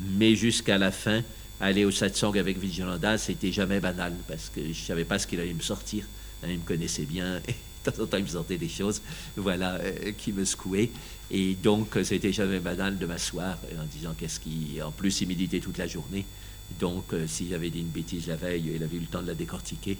Mais 0.00 0.34
jusqu'à 0.34 0.76
la 0.76 0.90
fin, 0.90 1.22
aller 1.60 1.84
au 1.84 1.90
satsang 1.90 2.36
avec 2.36 2.58
Vijayananda, 2.58 3.16
c'était 3.16 3.52
jamais 3.52 3.80
banal 3.80 4.12
parce 4.28 4.50
que 4.50 4.60
je 4.60 4.68
ne 4.68 4.74
savais 4.74 5.04
pas 5.04 5.18
ce 5.18 5.26
qu'il 5.26 5.40
allait 5.40 5.54
me 5.54 5.62
sortir. 5.62 6.04
Il 6.46 6.58
me 6.58 6.64
connaissait 6.64 7.06
bien 7.06 7.40
temps 7.90 8.02
en 8.02 8.06
temps, 8.06 8.16
il 8.16 8.24
me 8.24 8.28
sortait 8.28 8.58
des 8.58 8.68
choses 8.68 9.00
voilà, 9.36 9.76
euh, 9.76 10.12
qui 10.16 10.32
me 10.32 10.44
secouaient. 10.44 10.90
Et 11.30 11.54
donc, 11.54 11.98
c'était 12.04 12.32
jamais 12.32 12.60
banal 12.60 12.98
de 12.98 13.06
m'asseoir 13.06 13.58
en 13.78 13.84
disant 13.84 14.14
qu'est-ce 14.18 14.40
qui. 14.40 14.80
En 14.82 14.92
plus, 14.92 15.20
il 15.20 15.28
méditait 15.28 15.60
toute 15.60 15.78
la 15.78 15.86
journée. 15.86 16.24
Donc, 16.80 17.12
euh, 17.12 17.26
si 17.26 17.48
j'avais 17.48 17.70
dit 17.70 17.80
une 17.80 17.88
bêtise 17.88 18.26
la 18.26 18.36
veille, 18.36 18.72
il 18.74 18.82
avait 18.82 18.96
eu 18.96 19.00
le 19.00 19.06
temps 19.06 19.22
de 19.22 19.28
la 19.28 19.34
décortiquer 19.34 19.98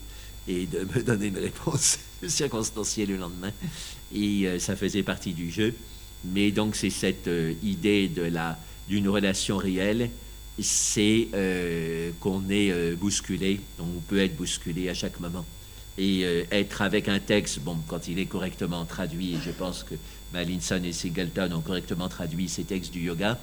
et 0.49 0.67
de 0.67 0.81
me 0.81 1.03
donner 1.03 1.27
une 1.27 1.39
réponse 1.39 1.99
circonstancielle 2.27 3.09
le 3.09 3.17
lendemain. 3.17 3.53
Et 4.15 4.47
euh, 4.47 4.59
ça 4.59 4.77
faisait 4.77 5.03
partie 5.03 5.33
du 5.33 5.51
jeu. 5.51 5.75
Mais 6.25 6.51
donc, 6.51 6.77
c'est 6.77 6.91
cette 6.91 7.31
idée 7.63 8.09
de 8.09 8.23
la, 8.23 8.59
d'une 8.89 9.09
relation 9.09 9.59
réelle, 9.59 10.11
c'est 10.59 11.29
qu'on 12.19 12.49
est 12.49 12.97
bousculé, 12.97 13.61
on 13.79 14.01
peut 14.09 14.19
être 14.19 14.35
bousculé 14.35 14.89
à 14.89 14.95
chaque 14.95 15.21
moment 15.21 15.45
et 15.99 16.25
euh, 16.25 16.45
être 16.51 16.83
avec 16.83 17.09
un 17.09 17.19
texte, 17.19 17.61
bon, 17.61 17.77
quand 17.87 18.09
il 18.09 18.19
est 18.19 18.27
correctement 18.27 18.85
traduit, 18.85 19.35
et 19.35 19.39
je 19.41 19.51
pense 19.51 19.83
que 19.83 19.95
Malinson 20.33 20.81
et 20.85 20.93
Singleton 20.93 21.53
ont 21.53 21.61
correctement 21.61 22.09
traduit 22.09 22.49
ces 22.49 22.65
textes 22.65 22.93
du 22.93 23.01
yoga, 23.01 23.39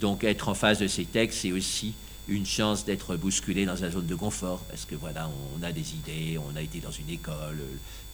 donc 0.00 0.24
être 0.24 0.48
en 0.48 0.54
face 0.54 0.78
de 0.78 0.86
ces 0.86 1.04
textes, 1.04 1.40
c'est 1.40 1.52
aussi 1.52 1.94
une 2.28 2.44
chance 2.44 2.84
d'être 2.84 3.16
bousculé 3.16 3.64
dans 3.64 3.76
une 3.76 3.90
zone 3.90 4.06
de 4.06 4.14
confort, 4.14 4.60
parce 4.68 4.84
que 4.84 4.94
voilà, 4.94 5.30
on 5.56 5.62
a 5.62 5.72
des 5.72 5.94
idées, 5.94 6.38
on 6.38 6.54
a 6.56 6.60
été 6.60 6.78
dans 6.78 6.90
une 6.90 7.08
école, 7.08 7.58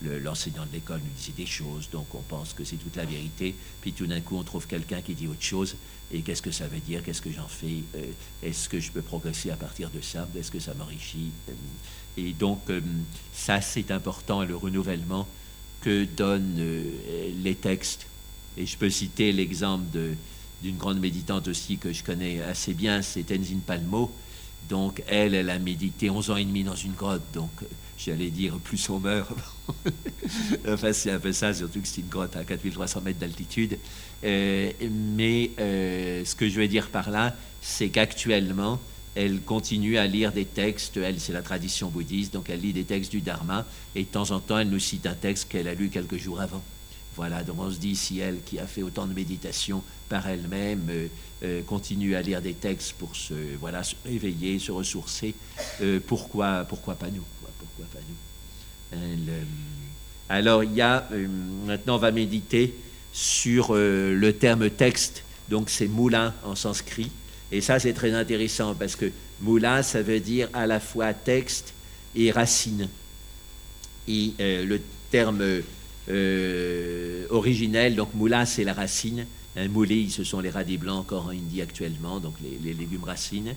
l'enseignant 0.01 0.65
de 0.65 0.71
l'école 0.71 1.01
nous 1.03 1.11
disait 1.17 1.33
des 1.35 1.45
choses, 1.45 1.89
donc 1.91 2.15
on 2.15 2.21
pense 2.21 2.53
que 2.53 2.63
c'est 2.63 2.77
toute 2.77 2.95
la 2.95 3.05
vérité, 3.05 3.55
puis 3.81 3.91
tout 3.91 4.07
d'un 4.07 4.21
coup 4.21 4.37
on 4.37 4.43
trouve 4.43 4.67
quelqu'un 4.67 5.01
qui 5.01 5.15
dit 5.15 5.27
autre 5.27 5.43
chose, 5.43 5.75
et 6.11 6.21
qu'est-ce 6.21 6.41
que 6.41 6.51
ça 6.51 6.67
veut 6.67 6.79
dire, 6.79 7.03
qu'est-ce 7.03 7.21
que 7.21 7.31
j'en 7.31 7.47
fais, 7.47 7.83
euh, 7.95 8.05
est-ce 8.41 8.69
que 8.69 8.79
je 8.79 8.91
peux 8.91 9.01
progresser 9.01 9.51
à 9.51 9.57
partir 9.57 9.89
de 9.89 9.99
ça, 9.99 10.27
est-ce 10.37 10.51
que 10.51 10.59
ça 10.59 10.73
m'enrichit, 10.75 11.31
euh, 11.49 11.53
et 12.17 12.33
donc 12.33 12.61
euh, 12.69 12.81
ça 13.33 13.61
c'est 13.61 13.91
important, 13.91 14.43
le 14.43 14.55
renouvellement 14.55 15.27
que 15.81 16.05
donnent 16.05 16.63
les 17.43 17.55
textes, 17.55 18.07
et 18.57 18.65
je 18.65 18.77
peux 18.77 18.89
citer 18.89 19.31
l'exemple 19.31 19.85
d'une 20.63 20.77
grande 20.77 20.99
méditante 20.99 21.47
aussi 21.47 21.77
que 21.77 21.93
je 21.93 22.03
connais 22.03 22.41
assez 22.41 22.73
bien, 22.73 23.01
c'est 23.01 23.23
Tenzin 23.23 23.59
Palmo. 23.65 24.11
Donc, 24.69 25.03
elle, 25.07 25.35
elle 25.35 25.49
a 25.51 25.59
médité 25.59 26.09
11 26.09 26.31
ans 26.31 26.37
et 26.37 26.45
demi 26.45 26.63
dans 26.63 26.75
une 26.75 26.93
grotte, 26.93 27.21
donc 27.33 27.51
j'allais 27.97 28.29
dire 28.31 28.57
plus 28.57 28.89
meurt. 28.89 29.31
enfin, 30.67 30.91
c'est 30.91 31.11
un 31.11 31.19
peu 31.19 31.31
ça, 31.31 31.53
surtout 31.53 31.81
que 31.81 31.87
c'est 31.87 32.01
une 32.01 32.07
grotte 32.07 32.35
à 32.35 32.43
4300 32.43 33.01
mètres 33.01 33.19
d'altitude. 33.19 33.77
Euh, 34.23 34.71
mais 34.91 35.51
euh, 35.59 36.25
ce 36.25 36.35
que 36.35 36.49
je 36.49 36.59
veux 36.59 36.67
dire 36.67 36.89
par 36.89 37.11
là, 37.11 37.35
c'est 37.61 37.89
qu'actuellement, 37.89 38.79
elle 39.15 39.41
continue 39.41 39.97
à 39.97 40.07
lire 40.07 40.33
des 40.33 40.45
textes, 40.45 40.97
elle, 40.97 41.19
c'est 41.19 41.33
la 41.33 41.41
tradition 41.41 41.89
bouddhiste, 41.89 42.33
donc 42.33 42.49
elle 42.49 42.59
lit 42.59 42.73
des 42.73 42.83
textes 42.83 43.11
du 43.11 43.21
Dharma, 43.21 43.65
et 43.95 44.03
de 44.03 44.09
temps 44.09 44.31
en 44.31 44.39
temps, 44.39 44.59
elle 44.59 44.69
nous 44.69 44.79
cite 44.79 45.05
un 45.05 45.13
texte 45.13 45.49
qu'elle 45.49 45.69
a 45.69 45.73
lu 45.73 45.89
quelques 45.89 46.17
jours 46.17 46.41
avant. 46.41 46.61
Voilà, 47.15 47.43
donc 47.43 47.55
on 47.59 47.71
se 47.71 47.77
dit, 47.77 47.95
si 47.95 48.19
elle, 48.19 48.41
qui 48.43 48.59
a 48.59 48.67
fait 48.67 48.83
autant 48.83 49.07
de 49.07 49.13
méditation 49.13 49.81
par 50.09 50.27
elle-même, 50.27 50.87
euh, 50.89 51.07
euh, 51.43 51.61
continue 51.61 52.15
à 52.15 52.21
lire 52.21 52.41
des 52.41 52.53
textes 52.53 52.93
pour 52.93 53.15
se, 53.15 53.33
voilà, 53.57 53.83
se 53.83 53.95
réveiller, 54.05 54.59
se 54.59 54.73
ressourcer, 54.73 55.33
euh, 55.81 56.01
pourquoi, 56.05 56.65
pourquoi 56.67 56.95
pas 56.95 57.09
nous 57.09 57.23
Pourquoi 57.59 57.85
pas 57.93 57.99
nous. 57.99 59.31
Alors, 60.27 60.63
il 60.63 60.73
y 60.73 60.81
a, 60.81 61.07
maintenant, 61.65 61.95
on 61.95 61.99
va 61.99 62.11
méditer 62.11 62.75
sur 63.13 63.73
le 63.73 64.31
terme 64.31 64.69
texte, 64.69 65.23
donc 65.49 65.69
c'est 65.69 65.87
moulin 65.87 66.33
en 66.43 66.55
sanskrit, 66.55 67.11
et 67.51 67.61
ça, 67.61 67.79
c'est 67.79 67.93
très 67.93 68.13
intéressant 68.13 68.75
parce 68.75 68.95
que 68.95 69.11
moulin, 69.41 69.83
ça 69.83 70.01
veut 70.01 70.19
dire 70.19 70.49
à 70.53 70.67
la 70.67 70.79
fois 70.79 71.13
texte 71.13 71.73
et 72.15 72.31
racine. 72.31 72.89
Et 74.07 74.33
le 74.39 74.79
terme 75.09 75.61
euh, 76.09 77.25
originel. 77.29 77.95
Donc 77.95 78.13
moula, 78.13 78.45
c'est 78.45 78.63
la 78.63 78.73
racine. 78.73 79.25
Un 79.57 79.69
ce 80.09 80.23
sont 80.23 80.41
les 80.41 80.49
radis 80.49 80.77
blancs 80.77 80.99
encore 80.99 81.27
en 81.27 81.29
Indie 81.29 81.61
actuellement, 81.61 82.19
donc 82.19 82.35
les, 82.43 82.73
légumes 82.73 83.05
racines. 83.05 83.53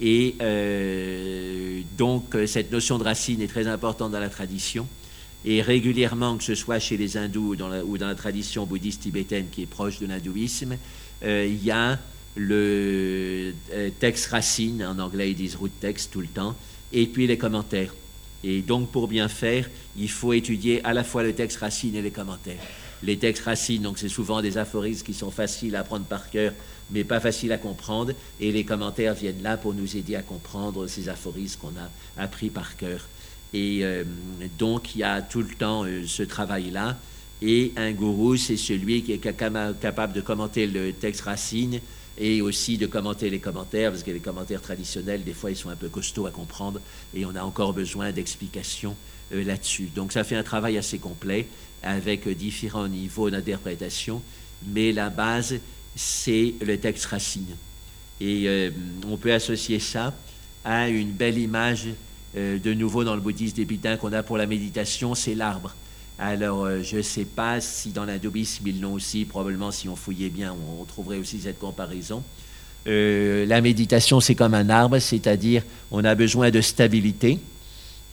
Et 0.00 0.36
euh, 0.40 1.82
donc 1.98 2.36
cette 2.46 2.72
notion 2.72 2.96
de 2.98 3.04
racine 3.04 3.42
est 3.42 3.48
très 3.48 3.66
importante 3.66 4.12
dans 4.12 4.20
la 4.20 4.28
tradition. 4.28 4.86
Et 5.44 5.60
régulièrement, 5.60 6.36
que 6.36 6.44
ce 6.44 6.54
soit 6.54 6.78
chez 6.78 6.96
les 6.96 7.16
hindous 7.16 7.48
ou 7.48 7.56
dans 7.56 7.68
la, 7.68 7.84
ou 7.84 7.98
dans 7.98 8.06
la 8.06 8.14
tradition 8.14 8.64
bouddhiste 8.64 9.02
tibétaine 9.02 9.46
qui 9.50 9.62
est 9.62 9.66
proche 9.66 9.98
de 9.98 10.06
l'hindouisme, 10.06 10.76
euh, 11.24 11.46
il 11.46 11.62
y 11.64 11.72
a 11.72 11.98
le 12.36 13.52
texte 14.00 14.26
racine, 14.26 14.84
en 14.84 14.98
anglais 14.98 15.30
ils 15.30 15.36
disent 15.36 15.56
root 15.56 15.70
text 15.80 16.12
tout 16.12 16.20
le 16.20 16.26
temps, 16.26 16.56
et 16.92 17.06
puis 17.06 17.26
les 17.26 17.38
commentaires. 17.38 17.94
Et 18.44 18.60
donc, 18.60 18.90
pour 18.90 19.08
bien 19.08 19.28
faire, 19.28 19.68
il 19.96 20.10
faut 20.10 20.32
étudier 20.32 20.84
à 20.84 20.92
la 20.92 21.04
fois 21.04 21.22
le 21.22 21.32
texte 21.32 21.58
racine 21.58 21.94
et 21.94 22.02
les 22.02 22.10
commentaires. 22.10 22.60
Les 23.02 23.16
textes 23.16 23.44
racines, 23.44 23.82
donc 23.82 23.98
c'est 23.98 24.08
souvent 24.08 24.42
des 24.42 24.58
aphorismes 24.58 25.04
qui 25.04 25.14
sont 25.14 25.30
faciles 25.30 25.74
à 25.76 25.80
apprendre 25.80 26.04
par 26.04 26.30
cœur, 26.30 26.52
mais 26.90 27.04
pas 27.04 27.20
faciles 27.20 27.52
à 27.52 27.58
comprendre. 27.58 28.12
Et 28.40 28.52
les 28.52 28.64
commentaires 28.64 29.14
viennent 29.14 29.42
là 29.42 29.56
pour 29.56 29.74
nous 29.74 29.96
aider 29.96 30.16
à 30.16 30.22
comprendre 30.22 30.86
ces 30.86 31.08
aphorismes 31.08 31.60
qu'on 31.60 31.68
a 31.68 32.22
appris 32.22 32.50
par 32.50 32.76
cœur. 32.76 33.06
Et 33.54 33.80
euh, 33.82 34.04
donc, 34.58 34.94
il 34.94 35.00
y 35.00 35.04
a 35.04 35.20
tout 35.20 35.42
le 35.42 35.54
temps 35.54 35.84
euh, 35.84 36.02
ce 36.06 36.22
travail-là. 36.22 36.96
Et 37.42 37.72
un 37.76 37.90
gourou, 37.92 38.36
c'est 38.36 38.56
celui 38.56 39.02
qui 39.02 39.12
est 39.12 39.18
capable 39.18 40.12
de 40.12 40.20
commenter 40.20 40.66
le 40.66 40.92
texte 40.92 41.22
racine 41.22 41.80
et 42.18 42.42
aussi 42.42 42.78
de 42.78 42.86
commenter 42.86 43.30
les 43.30 43.38
commentaires, 43.38 43.90
parce 43.90 44.02
que 44.02 44.10
les 44.10 44.20
commentaires 44.20 44.60
traditionnels, 44.60 45.24
des 45.24 45.32
fois, 45.32 45.50
ils 45.50 45.56
sont 45.56 45.70
un 45.70 45.76
peu 45.76 45.88
costauds 45.88 46.26
à 46.26 46.30
comprendre 46.30 46.80
et 47.14 47.24
on 47.24 47.34
a 47.34 47.42
encore 47.42 47.72
besoin 47.72 48.12
d'explications 48.12 48.96
euh, 49.32 49.44
là-dessus. 49.44 49.88
Donc 49.94 50.12
ça 50.12 50.24
fait 50.24 50.36
un 50.36 50.42
travail 50.42 50.76
assez 50.78 50.98
complet 50.98 51.46
avec 51.82 52.28
différents 52.28 52.88
niveaux 52.88 53.30
d'interprétation, 53.30 54.22
mais 54.66 54.92
la 54.92 55.10
base, 55.10 55.56
c'est 55.96 56.54
le 56.60 56.78
texte 56.78 57.06
racine. 57.06 57.56
Et 58.20 58.44
euh, 58.46 58.70
on 59.08 59.16
peut 59.16 59.32
associer 59.32 59.80
ça 59.80 60.14
à 60.64 60.88
une 60.88 61.10
belle 61.10 61.38
image 61.38 61.88
euh, 62.36 62.58
de 62.58 62.72
nouveau 62.72 63.04
dans 63.04 63.14
le 63.14 63.20
bouddhisme 63.20 63.64
des 63.64 63.96
qu'on 63.98 64.12
a 64.12 64.22
pour 64.22 64.36
la 64.36 64.46
méditation, 64.46 65.14
c'est 65.14 65.34
l'arbre. 65.34 65.74
Alors, 66.18 66.64
euh, 66.64 66.82
je 66.82 66.98
ne 66.98 67.02
sais 67.02 67.24
pas 67.24 67.60
si 67.60 67.90
dans 67.90 68.04
l'hindouisme 68.04 68.66
ils 68.66 68.80
l'ont 68.80 68.94
aussi, 68.94 69.24
probablement 69.24 69.70
si 69.70 69.88
on 69.88 69.96
fouillait 69.96 70.28
bien, 70.28 70.54
on, 70.80 70.84
trouverait 70.84 71.18
aussi 71.18 71.40
cette 71.40 71.58
comparaison. 71.58 72.22
Euh, 72.86 73.46
la 73.46 73.60
méditation, 73.60 74.20
c'est 74.20 74.34
comme 74.34 74.54
un 74.54 74.68
arbre, 74.68 74.98
c'est-à-dire 74.98 75.62
on 75.90 76.04
a 76.04 76.14
besoin 76.14 76.50
de 76.50 76.60
stabilité. 76.60 77.38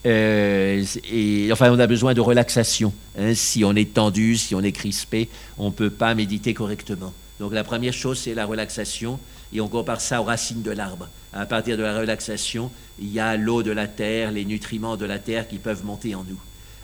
Euh, 0.05 0.83
et, 1.11 1.49
enfin, 1.51 1.71
on 1.71 1.79
a 1.79 1.87
besoin 1.87 2.13
de 2.13 2.21
relaxation. 2.21 2.93
Hein. 3.17 3.33
Si 3.35 3.63
on 3.65 3.75
est 3.75 3.93
tendu, 3.93 4.37
si 4.37 4.55
on 4.55 4.61
est 4.61 4.71
crispé, 4.71 5.27
on 5.57 5.67
ne 5.67 5.73
peut 5.73 5.89
pas 5.89 6.15
méditer 6.15 6.53
correctement. 6.53 7.13
Donc 7.39 7.53
la 7.53 7.63
première 7.63 7.93
chose, 7.93 8.19
c'est 8.19 8.33
la 8.33 8.45
relaxation, 8.45 9.19
et 9.53 9.61
on 9.61 9.67
compare 9.67 10.01
ça 10.01 10.21
aux 10.21 10.25
racines 10.25 10.61
de 10.61 10.71
l'arbre. 10.71 11.09
À 11.33 11.45
partir 11.45 11.77
de 11.77 11.83
la 11.83 11.97
relaxation, 11.97 12.71
il 12.99 13.11
y 13.11 13.19
a 13.19 13.37
l'eau 13.37 13.63
de 13.63 13.71
la 13.71 13.87
terre, 13.87 14.31
les 14.31 14.45
nutriments 14.45 14.97
de 14.97 15.05
la 15.05 15.19
terre 15.19 15.47
qui 15.47 15.57
peuvent 15.57 15.85
monter 15.85 16.15
en 16.15 16.23
nous. 16.23 16.39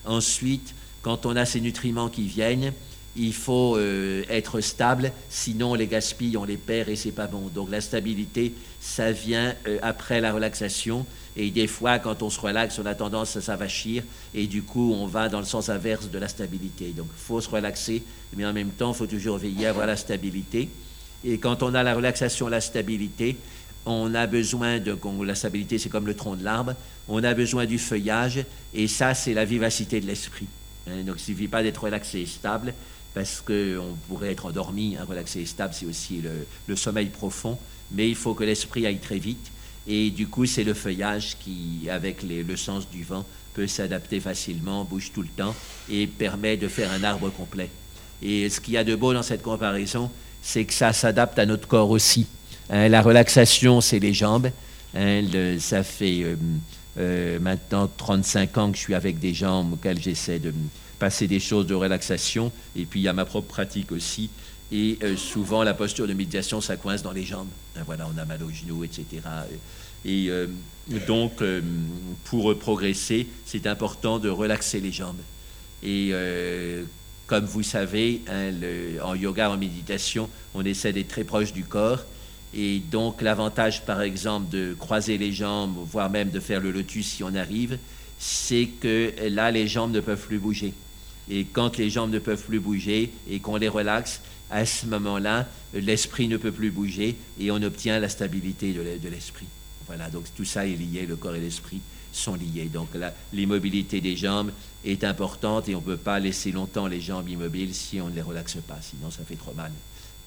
Ensuite, 0.05 0.75
quand 1.05 1.27
on 1.27 1.35
a 1.35 1.45
ces 1.45 1.61
nutriments 1.61 2.09
qui 2.09 2.23
viennent, 2.23 2.73
il 3.15 3.31
faut 3.31 3.77
euh, 3.77 4.23
être 4.27 4.59
stable, 4.59 5.11
sinon 5.29 5.73
on 5.73 5.75
les 5.75 5.85
gaspille, 5.85 6.35
on 6.35 6.45
les 6.45 6.57
perd 6.57 6.89
et 6.89 6.95
c'est 6.95 7.11
pas 7.11 7.27
bon. 7.27 7.41
Donc 7.53 7.69
la 7.69 7.79
stabilité, 7.79 8.55
ça 8.79 9.11
vient 9.11 9.53
euh, 9.67 9.77
après 9.83 10.19
la 10.19 10.33
relaxation. 10.33 11.05
Et 11.37 11.51
des 11.51 11.67
fois, 11.67 11.99
quand 11.99 12.23
on 12.23 12.31
se 12.31 12.39
relaxe, 12.39 12.79
on 12.79 12.87
a 12.87 12.95
tendance 12.95 13.37
à 13.37 13.41
s'avachir 13.41 14.01
et 14.33 14.47
du 14.47 14.63
coup, 14.63 14.93
on 14.95 15.05
va 15.05 15.29
dans 15.29 15.37
le 15.37 15.45
sens 15.45 15.69
inverse 15.69 16.09
de 16.09 16.17
la 16.17 16.27
stabilité. 16.27 16.87
Donc 16.97 17.05
il 17.15 17.23
faut 17.23 17.39
se 17.39 17.51
relaxer, 17.51 18.01
mais 18.35 18.43
en 18.43 18.53
même 18.53 18.71
temps, 18.71 18.91
il 18.91 18.97
faut 18.97 19.05
toujours 19.05 19.37
veiller 19.37 19.67
à 19.67 19.69
avoir 19.69 19.85
la 19.85 19.97
stabilité. 19.97 20.69
Et 21.23 21.37
quand 21.37 21.61
on 21.61 21.75
a 21.75 21.83
la 21.83 21.93
relaxation, 21.93 22.47
la 22.47 22.61
stabilité, 22.61 23.37
on 23.85 24.15
a 24.15 24.25
besoin 24.25 24.79
de. 24.79 24.97
La 25.23 25.35
stabilité, 25.35 25.77
c'est 25.77 25.89
comme 25.89 26.07
le 26.07 26.15
tronc 26.15 26.35
de 26.35 26.43
l'arbre. 26.43 26.73
On 27.07 27.23
a 27.23 27.35
besoin 27.35 27.67
du 27.67 27.77
feuillage 27.77 28.43
et 28.73 28.87
ça, 28.87 29.13
c'est 29.13 29.35
la 29.35 29.45
vivacité 29.45 30.01
de 30.01 30.07
l'esprit. 30.07 30.47
Hein, 30.87 31.03
donc 31.05 31.15
il 31.17 31.31
ne 31.31 31.35
suffit 31.35 31.47
pas 31.47 31.63
d'être 31.63 31.83
relaxé 31.83 32.19
et 32.21 32.25
stable, 32.25 32.73
parce 33.13 33.41
qu'on 33.41 33.95
pourrait 34.07 34.31
être 34.31 34.45
endormi. 34.45 34.97
Hein, 34.99 35.05
relaxé 35.07 35.41
et 35.41 35.45
stable, 35.45 35.73
c'est 35.73 35.85
aussi 35.85 36.21
le, 36.67 36.75
sommeil 36.75 37.07
profond, 37.07 37.57
mais 37.91 38.09
il 38.09 38.15
faut 38.15 38.33
que 38.33 38.43
l'esprit 38.43 38.85
aille 38.85 38.99
très 38.99 39.19
vite. 39.19 39.51
Et 39.87 40.09
du 40.09 40.27
coup, 40.27 40.45
c'est 40.45 40.63
le 40.63 40.73
feuillage 40.73 41.37
qui, 41.39 41.87
avec 41.91 42.23
le 42.23 42.55
sens 42.55 42.89
du 42.89 43.03
vent, 43.03 43.25
peut 43.53 43.67
s'adapter 43.67 44.19
facilement, 44.19 44.83
bouge 44.83 45.11
tout 45.13 45.21
le 45.21 45.29
temps 45.29 45.55
et 45.89 46.07
permet 46.07 46.57
de 46.57 46.67
faire 46.67 46.91
un 46.91 47.03
arbre 47.03 47.29
complet. 47.29 47.69
Et 48.21 48.49
ce 48.49 48.59
qu'il 48.59 48.73
y 48.73 48.77
a 48.77 48.83
de 48.83 48.95
beau 48.95 49.13
dans 49.13 49.23
cette 49.23 49.41
comparaison, 49.41 50.09
c'est 50.41 50.65
que 50.65 50.73
ça 50.73 50.93
s'adapte 50.93 51.39
à 51.39 51.45
notre 51.45 51.67
corps 51.67 51.89
aussi. 51.89 52.27
Hein, 52.69 52.89
la 52.89 53.01
relaxation, 53.01 53.81
c'est 53.81 53.99
les 53.99 54.13
jambes. 54.13 54.49
ça 54.93 55.83
fait 55.83 56.23
euh, 56.23 56.35
euh, 56.97 57.39
maintenant 57.39 57.89
35 57.97 58.57
ans 58.57 58.71
que 58.71 58.77
je 58.77 58.81
suis 58.81 58.95
avec 58.95 59.19
des 59.19 59.33
gens 59.33 59.69
auxquels 59.71 60.01
j'essaie 60.01 60.39
de 60.39 60.53
passer 60.99 61.27
des 61.27 61.39
choses 61.39 61.67
de 61.67 61.75
relaxation. 61.75 62.51
Et 62.75 62.85
puis 62.85 63.01
il 63.01 63.03
y 63.03 63.07
a 63.07 63.13
ma 63.13 63.25
propre 63.25 63.47
pratique 63.47 63.91
aussi. 63.91 64.29
Et 64.71 64.97
euh, 65.03 65.15
souvent, 65.15 65.63
la 65.63 65.73
posture 65.73 66.07
de 66.07 66.13
méditation, 66.13 66.61
ça 66.61 66.77
coince 66.77 67.03
dans 67.03 67.11
les 67.11 67.23
jambes. 67.23 67.49
Ben 67.75 67.83
voilà, 67.85 68.07
on 68.13 68.17
a 68.17 68.25
mal 68.25 68.41
aux 68.43 68.49
genoux, 68.49 68.83
etc. 68.83 69.05
Et 70.05 70.27
euh, 70.29 70.47
donc, 71.07 71.43
pour 72.25 72.57
progresser, 72.57 73.27
c'est 73.45 73.67
important 73.67 74.19
de 74.19 74.29
relaxer 74.29 74.79
les 74.79 74.91
jambes. 74.91 75.19
Et 75.83 76.13
comme 77.27 77.45
vous 77.45 77.63
savez, 77.63 78.21
hein, 78.27 78.51
en 79.03 79.15
yoga, 79.15 79.49
en 79.49 79.57
méditation, 79.57 80.29
on 80.53 80.63
essaie 80.63 80.93
d'être 80.93 81.07
très 81.07 81.23
proche 81.23 81.53
du 81.53 81.63
corps. 81.63 82.05
Et 82.55 82.79
donc 82.79 83.21
l'avantage, 83.21 83.85
par 83.85 84.01
exemple, 84.01 84.49
de 84.49 84.75
croiser 84.79 85.17
les 85.17 85.33
jambes, 85.33 85.75
voire 85.91 86.09
même 86.09 86.29
de 86.29 86.39
faire 86.39 86.61
le 86.61 86.71
lotus 86.71 87.05
si 87.05 87.23
on 87.23 87.35
arrive, 87.35 87.77
c'est 88.17 88.67
que 88.79 89.13
là, 89.29 89.51
les 89.51 89.67
jambes 89.67 89.91
ne 89.91 89.99
peuvent 89.99 90.25
plus 90.25 90.39
bouger. 90.39 90.73
Et 91.29 91.45
quand 91.45 91.77
les 91.77 91.89
jambes 91.89 92.11
ne 92.11 92.19
peuvent 92.19 92.43
plus 92.43 92.59
bouger 92.59 93.11
et 93.29 93.39
qu'on 93.39 93.57
les 93.57 93.67
relaxe, 93.67 94.21
à 94.51 94.65
ce 94.65 94.85
moment-là, 94.85 95.47
l'esprit 95.73 96.27
ne 96.27 96.37
peut 96.37 96.51
plus 96.51 96.71
bouger 96.71 97.17
et 97.39 97.51
on 97.51 97.61
obtient 97.61 97.99
la 97.99 98.09
stabilité 98.09 98.73
de 98.73 99.09
l'esprit. 99.09 99.47
Voilà, 99.87 100.09
donc 100.09 100.25
tout 100.35 100.45
ça 100.45 100.65
est 100.65 100.75
lié, 100.75 101.05
le 101.05 101.15
corps 101.15 101.35
et 101.35 101.39
l'esprit 101.39 101.81
sont 102.13 102.35
liés. 102.35 102.69
Donc 102.71 102.89
l'immobilité 103.33 104.01
des 104.01 104.15
jambes 104.15 104.51
est 104.85 105.03
importante 105.03 105.67
et 105.67 105.75
on 105.75 105.81
ne 105.81 105.85
peut 105.85 105.97
pas 105.97 106.19
laisser 106.19 106.51
longtemps 106.51 106.87
les 106.87 107.01
jambes 107.01 107.27
immobiles 107.27 107.73
si 107.73 107.99
on 107.99 108.09
ne 108.09 108.15
les 108.15 108.21
relaxe 108.21 108.57
pas, 108.67 108.79
sinon 108.81 109.11
ça 109.11 109.23
fait 109.27 109.35
trop 109.35 109.53
mal. 109.53 109.71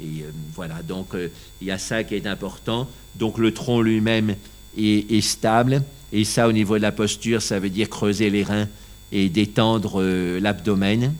Et 0.01 0.22
euh, 0.22 0.30
voilà, 0.55 0.82
donc 0.82 1.14
euh, 1.14 1.28
il 1.61 1.66
y 1.66 1.70
a 1.70 1.78
ça 1.78 2.05
qui 2.05 2.14
est 2.14 2.26
important. 2.26 2.88
Donc 3.16 3.38
le 3.38 3.53
tronc 3.53 3.82
lui-même 3.82 4.36
et, 4.76 5.20
stable. 5.20 5.82
Et 6.12 6.24
ça, 6.24 6.49
au 6.49 6.53
niveau 6.53 6.76
de 6.76 6.82
la 6.82 6.92
posture, 6.92 7.42
ça 7.42 7.59
veut 7.59 7.70
dire 7.70 7.88
creuser 7.88 8.30
les 8.30 8.44
reins 8.44 8.68
et 9.11 9.28
détendre 9.28 10.03
l'abdomen. 10.40 11.14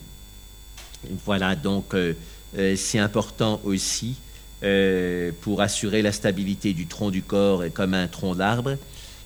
Voilà, 1.25 1.57
donc 1.57 1.95
c'est 2.77 2.99
important 2.99 3.61
aussi 3.65 4.15
pour 5.41 5.61
assurer 5.61 6.03
la 6.03 6.13
stabilité 6.13 6.73
du 6.73 6.87
tronc 6.87 7.11
du 7.11 7.23
corps 7.23 7.65
comme 7.75 7.95
un 7.95 8.07
tronc 8.07 8.37
d'arbre. 8.37 8.77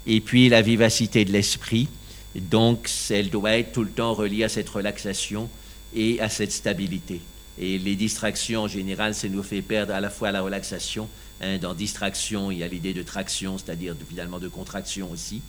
Et 0.07 0.21
puis 0.21 0.49
la 0.49 0.63
vivacité 0.63 1.25
de 1.25 1.33
l'esprit. 1.33 1.89
Donc, 2.35 2.89
elle 3.11 3.31
doit 3.31 3.59
être 3.59 3.73
tout 3.73 3.85
le 3.85 3.91
temps 3.91 4.15
reliée 4.15 4.45
à 4.45 4.49
cette 4.49 4.69
relaxation 4.69 5.49
et 5.95 6.21
à 6.21 6.29
cette 6.29 6.53
stabilité. 6.53 7.21
Et 7.63 7.79
les 7.79 7.95
distractions, 7.95 8.63
en 8.63 8.69
général, 8.69 9.15
ça 9.15 9.29
nous 9.29 9.45
fait 9.45 9.63
perdre 9.63 9.95
à 9.95 10.01
la 10.01 10.11
fois 10.11 10.33
la 10.33 10.43
relaxation. 10.43 11.09
Hein, 11.41 11.59
dans 11.59 11.75
distraction, 11.75 12.51
il 12.51 12.59
y 12.59 12.65
a 12.65 12.67
l'idée 12.67 12.93
de 12.93 13.05
traction, 13.05 13.57
c'est-à-dire 13.57 13.95
finalement 14.09 14.41
de 14.41 14.49
contraction 14.49 15.09
aussi. 15.13 15.43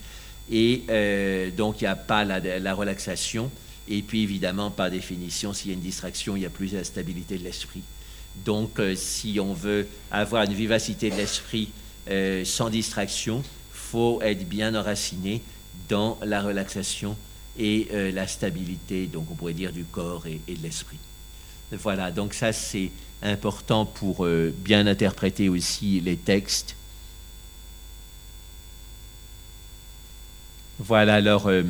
Et 0.52 0.84
euh, 0.90 1.50
donc, 1.50 1.82
il 1.82 1.86
n'y 1.86 1.90
a 1.90 1.96
pas 1.96 2.24
la, 2.24 2.76
relaxation. 2.76 3.50
Et 3.88 4.04
puis, 4.04 4.22
évidemment, 4.22 4.70
par 4.70 4.92
définition, 4.92 5.54
s'il 5.54 5.72
y 5.72 5.74
a 5.74 5.74
une 5.74 5.82
distraction, 5.82 6.36
il 6.36 6.42
n'y 6.42 6.46
a 6.46 6.52
plus 6.52 6.74
la 6.74 6.84
stabilité 6.84 7.40
de 7.40 7.44
l'esprit. 7.44 7.82
Donc, 8.46 8.80
euh, 8.80 8.94
si 8.96 9.40
on 9.40 9.54
veut 9.54 9.88
avoir 10.12 10.44
une 10.44 10.54
vivacité 10.54 11.10
de 11.10 11.16
l'esprit 11.16 11.70
euh, 12.12 12.46
sans 12.46 12.70
distraction, 12.70 13.42
faut 13.72 14.22
être 14.22 14.48
bien 14.48 14.76
enraciné 14.76 15.42
dans 15.90 16.20
la 16.24 16.44
relaxation 16.44 17.18
et 17.58 17.88
la 18.12 18.26
stabilité, 18.26 19.06
donc 19.06 19.30
on 19.30 19.36
pourrait 19.36 19.54
dire 19.54 19.72
du 19.72 19.84
corps 19.84 20.26
et, 20.26 20.40
de 20.48 20.64
l'esprit. 20.64 20.98
Voilà, 21.72 22.12
donc 22.12 22.34
ça 22.34 22.54
c'est 22.54 22.92
important 23.22 23.86
pour 23.86 24.26
euh, 24.26 24.54
bien 24.56 24.86
interpréter 24.86 25.50
aussi 25.50 26.00
les 26.02 26.18
textes. 26.18 26.76
Voilà, 30.80 31.16
alors 31.16 31.48
euh, 31.48 31.64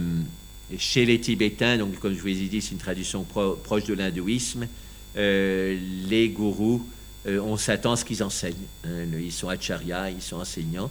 chez 0.77 1.05
les 1.05 1.19
Tibétains, 1.19 1.77
donc 1.77 1.99
comme 1.99 2.13
je 2.13 2.21
vous 2.21 2.27
ai 2.27 2.33
dit, 2.33 2.61
c'est 2.61 2.71
une 2.71 2.77
tradition 2.77 3.23
proche 3.23 3.83
de 3.85 3.93
l'hindouisme, 3.93 4.67
les 5.15 6.33
gourous, 6.35 6.85
on 7.25 7.55
s'attend 7.55 7.93
à 7.93 7.95
ce 7.95 8.03
qu'ils 8.03 8.23
enseignent. 8.23 8.55
Hein. 8.85 9.05
ils 9.13 9.31
sont 9.31 9.49
acharyas, 9.49 10.09
ils 10.09 10.21
sont 10.21 10.37
enseignants. 10.37 10.89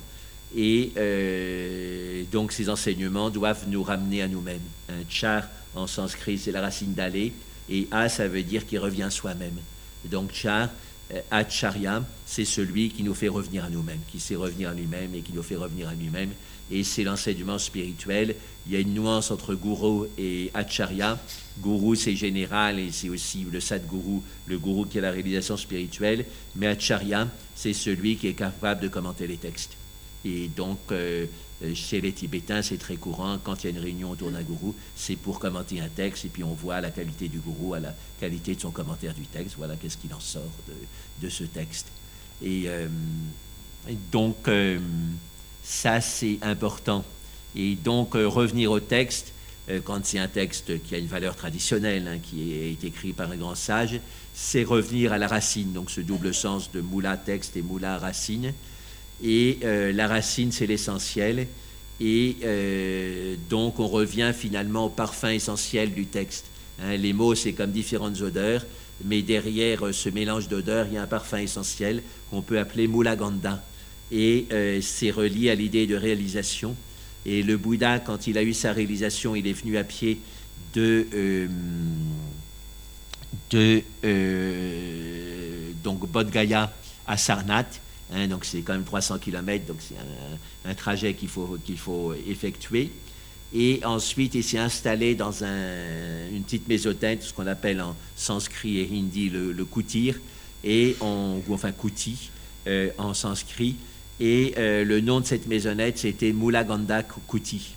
Et 0.55 0.93
euh, 0.97 2.25
donc 2.31 2.53
ces 2.53 2.69
enseignements 2.69 3.31
doivent 3.31 3.65
nous 3.69 3.83
ramener 3.83 4.23
à 4.23 4.29
nous-mêmes. 4.29 4.61
Un 4.89 5.09
char 5.09 5.45
en 5.75 5.87
sanskrit, 5.87 6.39
c'est 6.39 6.53
la 6.53 6.61
racine 6.61 6.93
d'aller, 6.93 7.33
et 7.73 7.89
a, 7.91 8.09
ça 8.11 8.29
veut 8.29 8.43
dire 8.43 8.67
qu'il 8.67 8.79
revient 8.79 9.09
soi-même. 9.11 9.57
Donc 10.05 10.33
char, 10.35 10.69
euh, 11.13 11.21
acharya, 11.31 12.05
c'est 12.27 12.45
celui 12.45 12.91
qui 12.91 13.03
nous 13.03 13.15
fait 13.15 13.29
revenir 13.29 13.65
à 13.65 13.71
nous-mêmes, 13.71 14.01
qui 14.11 14.21
sait 14.21 14.37
revenir 14.37 14.69
à 14.69 14.75
lui-même 14.75 15.15
et 15.15 15.23
qui 15.23 15.33
nous 15.33 15.43
fait 15.43 15.57
revenir 15.57 15.89
à 15.89 15.95
lui-même. 15.95 16.31
Et 16.71 16.85
c'est 16.85 17.03
l'enseignement 17.03 17.59
spirituel. 17.59 18.37
Il 18.67 18.73
y 18.73 18.77
a 18.77 18.81
une 18.81 18.93
nuance 18.93 19.31
entre 19.31 19.55
gourou 19.55 20.07
et 20.19 20.51
acharya. 20.53 21.19
Gourou, 21.61 21.95
c'est 21.95 22.15
général 22.15 22.79
et 22.79 22.91
c'est 22.93 23.09
aussi 23.09 23.47
le 23.51 23.61
sadguru, 23.61 24.21
le 24.47 24.59
gourou 24.59 24.85
qui 24.85 24.99
a 24.99 25.03
la 25.03 25.11
réalisation 25.11 25.57
spirituelle. 25.57 26.27
Mais 26.57 26.67
acharya, 26.67 27.27
c'est 27.55 27.73
celui 27.73 28.17
qui 28.17 28.29
est 28.29 28.35
capable 28.35 28.83
de 28.83 28.89
commenter 28.89 29.27
les 29.27 29.39
textes. 29.39 29.77
Et 30.25 30.49
donc, 30.49 30.79
euh, 30.91 31.27
chez 31.75 32.01
les 32.01 32.13
Tibétains, 32.13 32.63
c'est 32.63 32.77
très 32.77 32.97
courant, 32.97 33.39
quand 33.43 33.63
il 33.63 33.71
y 33.71 33.73
a 33.73 33.77
une 33.77 33.83
réunion 33.83 34.11
autour 34.11 34.31
d'un 34.31 34.43
gourou, 34.43 34.75
c'est 34.97 35.17
pour 35.17 35.39
commenter 35.39 35.81
un 35.81 35.89
texte, 35.89 36.25
et 36.25 36.29
puis 36.29 36.45
on 36.45 36.55
voit 36.55 36.81
la 36.81 36.91
qualité 36.91 37.29
du 37.29 37.39
gourou 37.39 37.75
à 37.75 37.81
la 37.81 37.95
qualité 38.21 38.55
de 38.55 38.61
son 38.61 38.71
commentaire 38.71 39.15
du 39.15 39.23
texte, 39.23 39.57
voilà 39.59 39.75
qu'est-ce 39.77 39.97
qu'il 39.97 40.13
en 40.15 40.21
sort 40.21 40.43
de, 41.21 41.29
ce 41.29 41.45
texte. 41.45 41.89
Et, 42.43 42.65
euh, 42.67 42.89
donc, 44.11 44.49
euh, 44.49 44.79
ça, 45.63 46.01
c'est 46.01 46.39
important. 46.43 47.05
Et 47.55 47.75
donc, 47.75 48.15
revenir 48.15 48.71
au 48.71 48.81
texte, 48.81 49.33
quand 49.85 50.05
c'est 50.05 50.19
un 50.19 50.29
texte 50.29 50.83
qui 50.83 50.95
a 50.95 50.99
une 50.99 51.07
valeur 51.07 51.37
traditionnelle, 51.37 52.09
hein, 52.09 52.19
qui 52.19 52.53
est 52.53 52.83
écrit 52.85 53.13
par 53.13 53.31
un 53.31 53.37
grand 53.37 53.55
sage, 53.55 54.01
c'est 54.35 54.65
revenir 54.65 55.13
à 55.13 55.19
la 55.19 55.29
racine, 55.29 55.73
donc 55.73 55.91
ce 55.91 56.01
double 56.01 56.33
sens 56.35 56.73
de 56.73 56.81
moula 56.81 57.17
texte 57.17 57.57
et 57.57 57.63
moula 57.63 57.99
racine. 57.99 58.53
Et 59.23 59.59
euh, 59.65 59.93
la 59.93 60.09
racine, 60.09 60.53
c'est 60.53 60.67
l'essentiel. 60.67 61.47
Et 62.01 62.37
euh, 62.43 63.37
donc, 63.49 63.79
on 63.79 63.87
revient 63.87 64.33
finalement 64.37 64.87
au 64.87 64.89
parfum 64.89 65.31
essentiel 65.31 65.93
du 65.93 66.07
texte. 66.07 66.47
Hein, 66.83 66.97
les 66.97 67.13
mots, 67.13 67.35
c'est 67.35 67.53
comme 67.53 67.71
différentes 67.71 68.21
odeurs, 68.21 68.65
mais 69.05 69.23
derrière 69.23 69.87
euh, 69.87 69.93
ce 69.93 70.09
mélange 70.09 70.49
d'odeurs, 70.49 70.87
il 70.89 70.95
y 70.95 70.97
a 70.97 71.03
un 71.03 71.07
parfum 71.07 71.39
essentiel 71.39 72.03
qu'on 72.31 72.43
peut 72.43 72.59
appeler 72.59 72.89
Mulaganda. 72.89 73.63
Et 74.11 74.47
c'est 74.83 75.11
relié 75.11 75.49
à 75.49 75.55
l'idée 75.55 75.87
de 75.87 75.97
réalisation. 75.97 76.77
Et 77.25 77.43
le 77.43 77.57
Bouddha, 77.57 77.99
quand 77.99 78.27
il 78.27 78.37
a 78.37 78.43
eu 78.43 78.53
sa 78.53 78.75
réalisation, 78.75 79.35
il 79.35 79.47
est 79.47 79.55
venu 79.55 79.79
à 79.79 79.85
pied 79.85 80.21
de, 80.75 81.49
de 83.49 83.83
donc 85.83 86.07
Bodh 86.11 86.31
Gaya 86.31 86.71
à 87.07 87.17
Sarnath. 87.17 87.82
Hein, 88.15 88.29
donc 88.29 88.45
c'est 88.45 88.61
quand 88.61 88.75
même 88.75 88.85
300 88.85 89.19
km, 89.19 89.67
donc 89.67 89.79
c'est 89.81 89.95
un, 90.69 90.75
trajet 90.75 91.15
qu'il 91.15 91.29
faut, 91.29 91.59
qu'il 91.65 91.79
faut 91.79 92.15
effectuer. 92.29 92.91
Et 93.55 93.81
ensuite, 93.85 94.35
il 94.35 94.45
s'est 94.45 94.59
installé 94.59 95.15
dans 95.15 95.45
un, 95.45 96.29
une 96.33 96.43
petite 96.43 96.69
maisonnette, 96.69 97.23
ce 97.23 97.33
qu'on 97.33 97.47
appelle 97.47 97.81
en 97.81 97.95
sanskrit 98.17 98.79
et 98.79 98.89
hindi 98.91 99.29
le, 99.29 99.53
le 99.53 99.65
kutir, 99.65 100.19
et 100.65 100.97
ou 101.01 101.53
enfin 101.53 101.73
kuti 101.73 102.31
euh, 102.67 102.91
en 102.99 103.15
sanskrit. 103.15 103.77
Et 104.21 104.55
euh, 104.57 104.85
le 104.85 105.01
nom 105.01 105.21
de 105.21 105.27
cette 105.27 105.47
maisonnette, 105.47 105.99
c'était 105.99 106.33
Mulaganda 106.33 107.03
Kuti. 107.03 107.75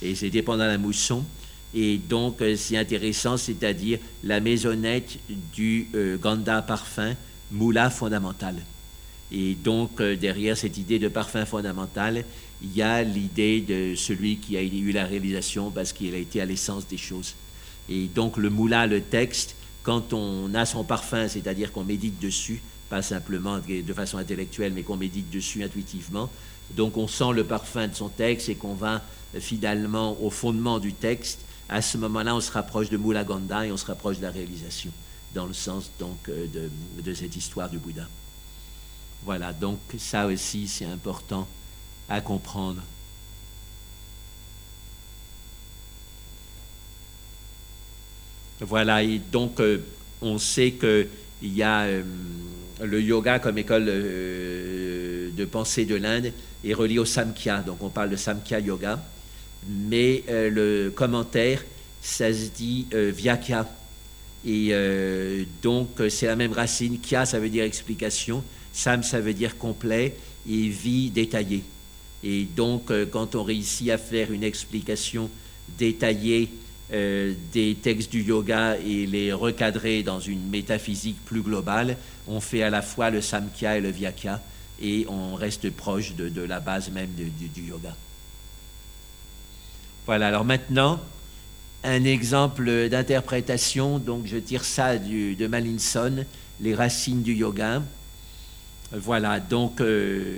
Et 0.00 0.14
c'était 0.14 0.42
pendant 0.42 0.66
la 0.66 0.78
mousson. 0.78 1.24
Et 1.74 1.98
donc, 1.98 2.40
euh, 2.40 2.56
c'est 2.56 2.76
intéressant, 2.76 3.36
c'est-à-dire 3.36 3.98
la 4.24 4.40
maisonnette 4.40 5.18
du 5.52 5.88
Ganda 6.20 6.62
parfum, 6.62 7.14
Moula 7.50 7.90
fondamental. 7.90 8.56
Et 9.32 9.54
donc, 9.54 10.00
euh, 10.00 10.14
derrière 10.14 10.56
cette 10.56 10.76
idée 10.76 10.98
de 10.98 11.08
parfum 11.08 11.46
fondamental, 11.46 12.24
il 12.62 12.76
y 12.76 12.82
a 12.82 13.02
l'idée 13.02 13.60
de 13.62 13.94
celui 13.96 14.36
qui 14.36 14.58
a 14.58 14.62
eu 14.62 14.92
la 14.92 15.06
réalisation 15.06 15.70
parce 15.70 15.92
qu'il 15.92 16.14
a 16.14 16.18
été 16.18 16.40
à 16.40 16.44
l'essence 16.44 16.86
des 16.86 16.98
choses. 16.98 17.34
Et 17.88 18.08
donc, 18.08 18.36
le 18.36 18.50
moula, 18.50 18.86
le 18.86 19.00
texte, 19.00 19.56
quand 19.82 20.12
on 20.12 20.54
a 20.54 20.66
son 20.66 20.84
parfum, 20.84 21.28
c'est-à-dire 21.28 21.72
qu'on 21.72 21.82
médite 21.82 22.20
dessus, 22.20 22.60
pas 22.90 23.00
simplement 23.00 23.58
de 23.58 23.92
façon 23.94 24.18
intellectuelle, 24.18 24.72
mais 24.74 24.82
qu'on 24.82 24.98
médite 24.98 25.30
dessus 25.30 25.64
intuitivement, 25.64 26.28
donc 26.76 26.98
on 26.98 27.08
sent 27.08 27.32
le 27.34 27.44
parfum 27.44 27.88
de 27.88 27.94
son 27.94 28.10
texte 28.10 28.50
et 28.50 28.54
qu'on 28.54 28.74
va 28.74 29.02
euh, 29.34 29.40
finalement 29.40 30.16
au 30.22 30.28
fondement 30.30 30.78
du 30.78 30.92
texte, 30.92 31.40
à 31.70 31.80
ce 31.80 31.96
moment-là, 31.96 32.36
on 32.36 32.40
se 32.40 32.52
rapproche 32.52 32.90
de 32.90 32.98
Moula 32.98 33.24
Ganda 33.24 33.66
et 33.66 33.72
on 33.72 33.78
se 33.78 33.86
rapproche 33.86 34.18
de 34.18 34.22
la 34.22 34.30
réalisation, 34.30 34.90
dans 35.34 35.46
le 35.46 35.54
sens 35.54 35.90
donc 35.98 36.28
euh, 36.28 36.46
de 37.02 37.14
cette 37.14 37.34
histoire 37.34 37.70
du 37.70 37.78
Bouddha. 37.78 38.06
Voilà, 39.24 39.52
donc 39.52 39.78
ça 39.98 40.26
aussi 40.26 40.66
c'est 40.66 40.84
important 40.84 41.46
à 42.08 42.20
comprendre. 42.20 42.82
Voilà, 48.60 49.02
et 49.02 49.18
donc 49.18 49.60
euh, 49.60 49.78
on 50.20 50.38
sait 50.38 50.72
qu'il 50.72 51.08
y 51.42 51.62
a 51.62 51.82
euh, 51.82 52.02
le 52.80 53.00
yoga 53.00 53.38
comme 53.38 53.58
école 53.58 53.86
euh, 53.88 55.30
de 55.30 55.44
pensée 55.44 55.84
de 55.84 55.96
l'Inde 55.96 56.32
est 56.64 56.74
relié 56.74 56.98
au 56.98 57.04
Samkhya, 57.04 57.62
donc 57.62 57.82
on 57.82 57.90
parle 57.90 58.10
de 58.10 58.16
Samkhya 58.16 58.60
Yoga, 58.60 59.02
mais 59.68 60.22
le 60.28 60.90
commentaire, 60.90 61.64
ça 62.00 62.32
se 62.32 62.50
dit 62.50 62.86
Vyakya. 62.92 63.68
Et 64.46 64.72
donc 65.60 66.00
c'est 66.08 66.26
la 66.26 66.36
même 66.36 66.52
racine, 66.52 67.00
Kya 67.00 67.26
ça 67.26 67.40
veut 67.40 67.48
dire 67.48 67.64
explication, 67.64 68.44
Sam, 68.72 69.02
ça 69.02 69.20
veut 69.20 69.34
dire 69.34 69.58
complet 69.58 70.16
et 70.48 70.68
vie 70.68 71.10
détaillée. 71.10 71.62
Et 72.24 72.44
donc, 72.44 72.90
euh, 72.90 73.06
quand 73.06 73.34
on 73.34 73.42
réussit 73.42 73.90
à 73.90 73.98
faire 73.98 74.32
une 74.32 74.44
explication 74.44 75.28
détaillée 75.78 76.50
euh, 76.92 77.34
des 77.52 77.74
textes 77.74 78.10
du 78.10 78.22
yoga 78.22 78.76
et 78.76 79.06
les 79.06 79.32
recadrer 79.32 80.02
dans 80.02 80.20
une 80.20 80.48
métaphysique 80.48 81.16
plus 81.24 81.42
globale, 81.42 81.96
on 82.28 82.40
fait 82.40 82.62
à 82.62 82.70
la 82.70 82.82
fois 82.82 83.10
le 83.10 83.20
samkhya 83.20 83.78
et 83.78 83.80
le 83.80 83.90
vyakya 83.90 84.40
et 84.80 85.06
on 85.08 85.34
reste 85.34 85.70
proche 85.70 86.14
de, 86.14 86.42
la 86.42 86.60
base 86.60 86.90
même 86.90 87.10
du 87.14 87.62
yoga. 87.62 87.94
Voilà, 90.06 90.28
alors 90.28 90.44
maintenant, 90.44 91.00
un 91.84 92.04
exemple 92.04 92.88
d'interprétation, 92.88 93.98
donc 93.98 94.26
je 94.26 94.36
tire 94.36 94.64
ça 94.64 94.98
de 94.98 95.46
Malinson, 95.46 96.24
Les 96.60 96.74
racines 96.74 97.22
du 97.22 97.34
yoga. 97.34 97.82
Voilà, 98.94 99.40
donc 99.40 99.80
euh, 99.80 100.36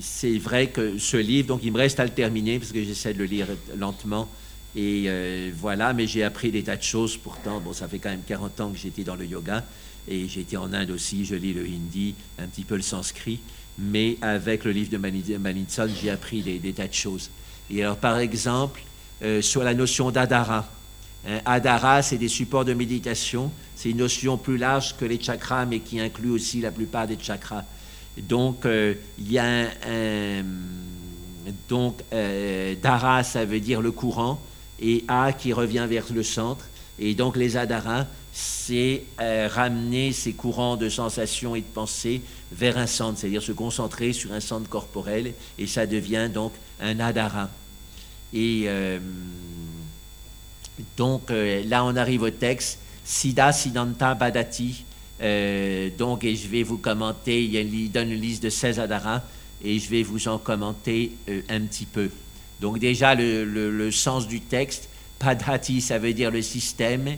c'est 0.00 0.38
vrai 0.38 0.68
que 0.68 0.98
ce 0.98 1.16
livre, 1.16 1.48
donc 1.48 1.60
il 1.62 1.72
me 1.72 1.78
reste 1.78 2.00
à 2.00 2.04
le 2.04 2.10
terminer 2.10 2.58
parce 2.58 2.72
que 2.72 2.82
j'essaie 2.82 3.14
de 3.14 3.18
le 3.18 3.24
lire 3.26 3.46
lentement. 3.76 4.28
Et 4.74 5.04
euh, 5.06 5.52
voilà, 5.56 5.92
mais 5.92 6.08
j'ai 6.08 6.24
appris 6.24 6.50
des 6.50 6.64
tas 6.64 6.76
de 6.76 6.82
choses 6.82 7.16
pourtant. 7.16 7.60
Bon, 7.60 7.72
ça 7.72 7.86
fait 7.86 8.00
quand 8.00 8.10
même 8.10 8.24
40 8.26 8.60
ans 8.60 8.70
que 8.70 8.78
j'étais 8.78 9.04
dans 9.04 9.14
le 9.14 9.24
yoga 9.24 9.64
et 10.08 10.26
j'étais 10.28 10.56
en 10.56 10.72
Inde 10.72 10.90
aussi, 10.90 11.24
je 11.24 11.36
lis 11.36 11.52
le 11.52 11.62
hindi, 11.62 12.14
un 12.38 12.46
petit 12.46 12.64
peu 12.64 12.74
le 12.76 12.82
sanskrit. 12.82 13.40
mais 13.78 14.18
avec 14.22 14.64
le 14.64 14.72
livre 14.72 14.90
de 14.90 15.38
Malinson, 15.38 15.88
j'ai 16.00 16.10
appris 16.10 16.42
des, 16.42 16.72
tas 16.72 16.88
de 16.88 16.92
choses. 16.92 17.30
Et 17.70 17.82
alors, 17.82 17.96
par 17.96 18.18
exemple, 18.18 18.82
euh, 19.22 19.40
sur 19.40 19.62
la 19.62 19.74
notion 19.74 20.10
d'Adara. 20.10 20.68
Hein, 21.26 21.40
Adara, 21.44 22.02
c'est 22.02 22.18
des 22.18 22.28
supports 22.28 22.64
de 22.64 22.74
méditation. 22.74 23.50
C'est 23.76 23.90
une 23.90 23.98
notion 23.98 24.36
plus 24.36 24.58
large 24.58 24.96
que 24.96 25.04
les 25.04 25.20
chakras, 25.20 25.64
mais 25.64 25.78
qui 25.78 26.00
inclut 26.00 26.30
aussi 26.30 26.60
la 26.60 26.70
plupart 26.70 27.06
des 27.06 27.16
chakras. 27.20 27.64
Donc, 28.18 28.64
euh, 28.64 28.94
il 29.18 29.32
y 29.32 29.38
a 29.38 29.44
un. 29.44 30.44
donc, 31.68 32.00
euh, 32.12 32.74
Dara, 32.80 33.22
ça 33.24 33.44
veut 33.44 33.60
dire 33.60 33.80
le 33.80 33.90
courant, 33.90 34.40
et 34.80 35.04
A 35.08 35.32
qui 35.32 35.52
revient 35.52 35.86
vers 35.88 36.12
le 36.12 36.22
centre. 36.22 36.66
Et 36.98 37.14
donc, 37.14 37.36
les 37.36 37.56
Adaras, 37.56 38.06
c'est 38.32 39.04
ramener 39.18 40.12
ces 40.12 40.32
courants 40.32 40.76
de 40.76 40.88
sensations 40.88 41.54
et 41.56 41.60
de 41.60 41.66
pensées 41.66 42.22
vers 42.52 42.78
un 42.78 42.86
centre, 42.86 43.18
c'est-à-dire 43.18 43.42
se 43.42 43.52
concentrer 43.52 44.12
sur 44.12 44.32
un 44.32 44.40
centre 44.40 44.68
corporel, 44.68 45.34
et 45.58 45.66
ça 45.66 45.86
devient 45.86 46.30
donc 46.32 46.52
un 46.80 47.00
Adara. 47.00 47.50
Et 48.34 48.64
euh, 48.66 48.98
donc 50.96 51.30
euh, 51.30 51.62
là, 51.64 51.84
on 51.84 51.94
arrive 51.94 52.22
au 52.22 52.30
texte 52.30 52.80
Sida 53.04 53.52
Siddhanta 53.52 54.14
Badati. 54.14 54.84
Euh, 55.20 55.90
donc, 55.96 56.24
et 56.24 56.36
je 56.36 56.48
vais 56.48 56.62
vous 56.62 56.78
commenter, 56.78 57.44
il, 57.44 57.90
donne 57.90 58.10
une 58.10 58.20
liste 58.20 58.42
de 58.42 58.50
16 58.50 58.80
Adaras, 58.80 59.22
et 59.64 59.78
je 59.78 59.88
vais 59.88 60.02
vous 60.02 60.28
en 60.28 60.38
commenter 60.38 61.12
un 61.48 61.60
petit 61.60 61.86
peu. 61.86 62.10
Donc, 62.60 62.78
déjà, 62.78 63.14
le, 63.14 63.90
sens 63.90 64.28
du 64.28 64.40
texte 64.40 64.88
Padati, 65.18 65.80
ça 65.80 65.98
veut 65.98 66.12
dire 66.12 66.30
le 66.30 66.42
système. 66.42 67.16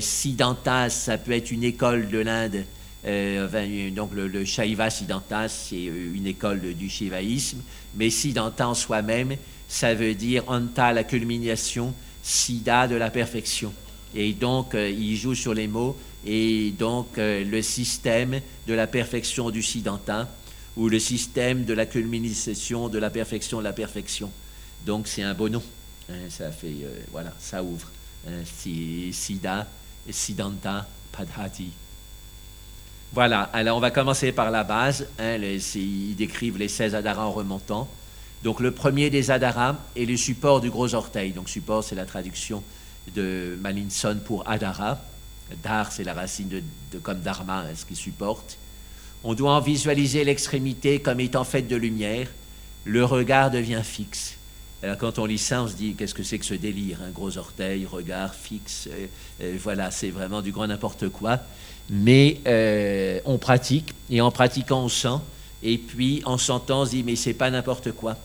Siddhanta, 0.00 0.90
ça 0.90 1.18
peut 1.18 1.32
être 1.32 1.50
une 1.50 1.64
école 1.64 2.08
de 2.08 2.18
l'Inde. 2.18 2.64
donc 3.94 4.12
le, 4.14 4.26
le 4.26 4.44
Shaiva 4.44 4.90
Siddhanta, 4.90 5.48
c'est 5.48 5.84
une 5.84 6.26
école 6.26 6.74
du 6.74 6.88
shivaïsme, 6.88 7.60
mais 7.94 8.10
Siddhanta 8.10 8.68
en 8.68 8.74
soi-même, 8.74 9.36
ça 9.68 9.94
veut 9.94 10.14
dire 10.14 10.42
anta, 10.48 10.92
la 10.92 11.04
culmination, 11.04 11.94
sida 12.22 12.88
de 12.88 12.96
la 12.96 13.10
perfection. 13.10 13.72
Et 14.14 14.32
donc, 14.32 14.74
euh, 14.74 14.88
il 14.90 15.16
joue 15.16 15.34
sur 15.34 15.54
les 15.54 15.68
mots, 15.68 15.96
et 16.26 16.72
donc 16.78 17.18
euh, 17.18 17.44
le 17.44 17.62
système 17.62 18.40
de 18.66 18.74
la 18.74 18.86
perfection 18.86 19.50
du 19.50 19.62
siddhanta, 19.62 20.28
ou 20.76 20.88
le 20.88 20.98
système 20.98 21.64
de 21.64 21.74
la 21.74 21.86
culmination 21.86 22.88
de 22.88 22.98
la 22.98 23.10
perfection 23.10 23.58
de 23.58 23.64
la 23.64 23.72
perfection. 23.72 24.30
Donc, 24.86 25.08
c'est 25.08 25.22
un 25.22 25.34
beau 25.34 25.48
nom. 25.48 25.62
Hein, 26.08 26.30
ça 26.30 26.52
fait, 26.52 26.68
euh, 26.68 27.00
voilà, 27.10 27.34
ça 27.38 27.62
ouvre. 27.62 27.88
Hein, 28.26 28.44
sida, 28.44 29.66
siddhanta, 30.08 30.86
padhati. 31.10 31.70
Voilà, 33.12 33.42
alors 33.54 33.76
on 33.76 33.80
va 33.80 33.90
commencer 33.90 34.32
par 34.32 34.50
la 34.50 34.64
base. 34.64 35.06
Hein, 35.18 35.38
ils 35.74 36.14
décrivent 36.14 36.58
les 36.58 36.68
16 36.68 36.94
adaras 36.94 37.24
en 37.24 37.32
remontant. 37.32 37.88
Donc 38.44 38.60
le 38.60 38.70
premier 38.70 39.10
des 39.10 39.30
Adaras 39.30 39.76
est 39.96 40.04
le 40.04 40.16
support 40.16 40.60
du 40.60 40.70
gros 40.70 40.94
orteil. 40.94 41.32
Donc 41.32 41.48
support, 41.48 41.82
c'est 41.82 41.96
la 41.96 42.04
traduction 42.04 42.62
de 43.14 43.58
Malinson 43.60 44.18
pour 44.24 44.48
Adara. 44.48 45.00
Dar, 45.62 45.92
c'est 45.92 46.04
la 46.04 46.14
racine 46.14 46.48
de, 46.48 46.98
comme 46.98 47.20
Dharma, 47.20 47.60
hein, 47.60 47.74
ce 47.74 47.84
qui 47.84 47.96
supporte. 47.96 48.58
On 49.24 49.34
doit 49.34 49.52
en 49.52 49.60
visualiser 49.60 50.24
l'extrémité 50.24 51.00
comme 51.00 51.20
étant 51.20 51.44
faite 51.44 51.68
de 51.68 51.76
lumière. 51.76 52.28
Le 52.84 53.04
regard 53.04 53.50
devient 53.50 53.82
fixe. 53.82 54.36
Alors 54.82 54.96
quand 54.96 55.18
on 55.18 55.26
lit 55.26 55.38
ça, 55.38 55.62
on 55.62 55.68
se 55.68 55.74
dit 55.74 55.94
qu'est-ce 55.94 56.14
que 56.14 56.22
c'est 56.22 56.38
que 56.38 56.44
ce 56.44 56.54
délire 56.54 57.00
Un 57.02 57.10
gros 57.10 57.36
orteil, 57.36 57.84
regard 57.84 58.34
fixe, 58.34 58.88
euh, 58.92 59.06
euh, 59.42 59.58
voilà, 59.60 59.90
c'est 59.90 60.10
vraiment 60.10 60.40
du 60.40 60.52
grand 60.52 60.68
n'importe 60.68 61.08
quoi. 61.08 61.40
Mais 61.90 62.38
euh, 62.46 63.20
on 63.24 63.38
pratique, 63.38 63.94
et 64.08 64.20
en 64.20 64.30
pratiquant, 64.30 64.84
on 64.84 64.88
sent, 64.88 65.20
et 65.62 65.78
puis 65.78 66.22
en 66.24 66.38
sentant, 66.38 66.82
on 66.82 66.84
se 66.84 66.90
dit 66.90 67.02
mais 67.02 67.16
c'est 67.16 67.34
pas 67.34 67.50
n'importe 67.50 67.90
quoi. 67.92 68.16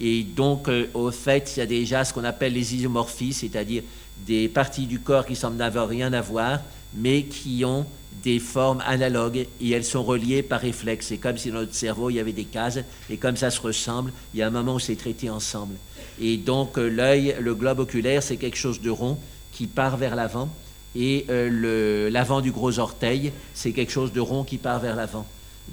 Et 0.00 0.22
donc, 0.22 0.68
euh, 0.68 0.86
au 0.94 1.10
fait, 1.10 1.52
il 1.54 1.60
y 1.60 1.62
a 1.62 1.66
déjà 1.66 2.04
ce 2.04 2.14
qu'on 2.14 2.24
appelle 2.24 2.54
les 2.54 2.74
isomorphies, 2.74 3.34
c'est-à-dire 3.34 3.82
des 4.26 4.48
parties 4.48 4.86
du 4.86 5.00
corps 5.00 5.26
qui 5.26 5.36
semblent 5.36 5.56
n'avoir 5.56 5.88
rien 5.88 6.12
à 6.12 6.20
voir, 6.20 6.60
mais 6.94 7.24
qui 7.24 7.64
ont 7.64 7.86
des 8.22 8.38
formes 8.38 8.82
analogues 8.86 9.46
et 9.60 9.70
elles 9.70 9.84
sont 9.84 10.02
reliées 10.02 10.42
par 10.42 10.60
réflexe. 10.60 11.06
C'est 11.08 11.18
comme 11.18 11.38
si 11.38 11.50
dans 11.50 11.60
notre 11.60 11.74
cerveau, 11.74 12.10
il 12.10 12.16
y 12.16 12.20
avait 12.20 12.32
des 12.32 12.44
cases 12.44 12.80
et 13.08 13.16
comme 13.16 13.36
ça 13.36 13.50
se 13.50 13.60
ressemble, 13.60 14.12
il 14.34 14.40
y 14.40 14.42
a 14.42 14.46
un 14.46 14.50
moment 14.50 14.74
où 14.74 14.78
c'est 14.78 14.96
traité 14.96 15.30
ensemble. 15.30 15.74
Et 16.20 16.36
donc, 16.36 16.76
euh, 16.76 16.88
l'œil, 16.88 17.36
le 17.40 17.54
globe 17.54 17.78
oculaire, 17.78 18.22
c'est 18.22 18.36
quelque 18.36 18.58
chose 18.58 18.80
de 18.80 18.90
rond 18.90 19.18
qui 19.52 19.66
part 19.66 19.96
vers 19.96 20.16
l'avant 20.16 20.48
et 20.94 21.24
euh, 21.30 22.10
l'avant 22.10 22.40
du 22.40 22.50
gros 22.50 22.78
orteil, 22.78 23.32
c'est 23.54 23.72
quelque 23.72 23.92
chose 23.92 24.12
de 24.12 24.20
rond 24.20 24.44
qui 24.44 24.58
part 24.58 24.80
vers 24.80 24.96
l'avant. 24.96 25.26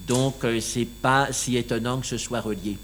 Donc, 0.07 0.45
c'est 0.61 0.85
pas 0.85 1.29
si 1.31 1.57
étonnant 1.57 1.99
que 1.99 2.05
ce 2.05 2.17
soit 2.17 2.39
relié. 2.39 2.77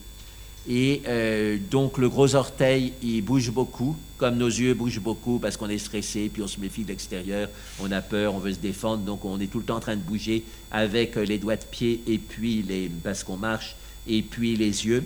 Et 0.70 1.02
euh, 1.08 1.58
donc 1.72 1.98
le 1.98 2.08
gros 2.08 2.36
orteil, 2.36 2.94
il 3.02 3.22
bouge 3.22 3.52
beaucoup, 3.52 3.98
comme 4.18 4.38
nos 4.38 4.48
yeux 4.48 4.74
bougent 4.74 5.02
beaucoup 5.02 5.38
parce 5.38 5.58
qu'on 5.58 5.70
est 5.70 5.78
stressé, 5.78 6.30
puis 6.32 6.42
on 6.42 6.48
se 6.48 6.60
méfie 6.60 6.84
de 6.84 6.88
l'extérieur, 6.88 7.50
on 7.82 7.92
a 7.92 8.02
peur, 8.02 8.34
on 8.34 8.40
veut 8.40 8.54
se 8.54 8.60
défendre, 8.60 9.04
donc 9.04 9.26
on 9.26 9.40
est 9.42 9.48
tout 9.48 9.60
le 9.60 9.66
temps 9.66 9.76
en 9.76 9.82
train 9.82 9.98
de 9.98 10.02
bouger 10.02 10.44
avec 10.72 11.18
euh, 11.18 11.26
les 11.26 11.38
doigts 11.38 11.58
de 11.58 11.66
pied 11.66 12.02
et 12.08 12.18
puis 12.18 12.62
les, 12.62 12.90
parce 13.04 13.26
qu'on 13.26 13.36
marche, 13.36 13.76
et 14.08 14.22
puis 14.22 14.56
les 14.56 14.86
yeux. 14.86 15.04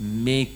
Mais 0.00 0.50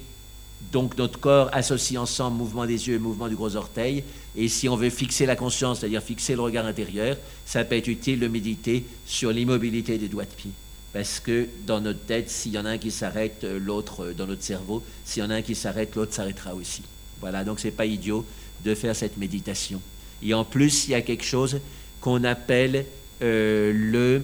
donc 0.73 0.99
notre 0.99 1.21
corps 1.21 1.49
associe 1.53 2.01
ensemble 2.01 2.37
mouvement 2.37 2.67
des 2.67 2.89
yeux 2.89 2.97
et 2.97 2.99
mouvement 2.99 3.29
du 3.29 3.37
gros 3.37 3.55
orteil. 3.55 4.03
Et 4.37 4.49
si 4.49 4.69
on 4.69 4.75
veut 4.75 4.91
fixer 4.91 5.27
la 5.27 5.37
conscience, 5.37 5.81
c'est-à-dire 5.81 6.03
fixer 6.03 6.35
le 6.35 6.41
regard 6.41 6.67
intérieur, 6.67 7.17
ça 7.47 7.65
peut 7.65 7.77
être 7.77 7.89
utile 7.89 8.19
de 8.19 8.27
méditer 8.27 8.85
sur 9.07 9.31
l'immobilité 9.31 9.97
des 9.97 10.09
doigts 10.09 10.25
de 10.25 10.31
pied. 10.31 10.51
Parce 10.93 11.21
que 11.21 11.49
dans 11.67 11.81
notre 11.81 12.01
tête, 12.01 12.29
s'il 12.31 12.53
y 12.53 12.59
en 12.59 12.65
a 12.65 12.71
un 12.71 12.79
qui 12.79 12.91
s'arrête, 12.91 13.45
euh, 13.45 13.59
l'autre 13.61 14.07
euh, 14.07 14.13
dans 14.13 14.27
notre 14.27 14.43
cerveau, 14.43 14.83
s'il 15.05 15.23
y 15.23 15.27
en 15.27 15.31
a 15.31 15.37
un 15.37 15.43
qui 15.43 15.55
s'arrête, 15.55 15.95
l'autre 15.95 16.13
s'arrêtera 16.13 16.55
aussi. 16.55 16.83
Voilà, 17.21 17.45
donc 17.45 17.61
c'est 17.61 17.71
pas 17.71 17.87
idiot 17.87 18.27
de 18.65 18.75
faire 18.75 18.97
cette 18.97 19.17
méditation. 19.17 19.81
Et 20.23 20.35
en 20.35 20.45
plus, 20.45 20.89
il 20.89 20.91
y 20.91 20.95
a 20.95 21.03
quelque 21.03 21.25
chose 21.25 21.61
qu'on 22.01 22.25
appelle 22.25 22.87
euh, 23.23 23.73
le 23.73 24.23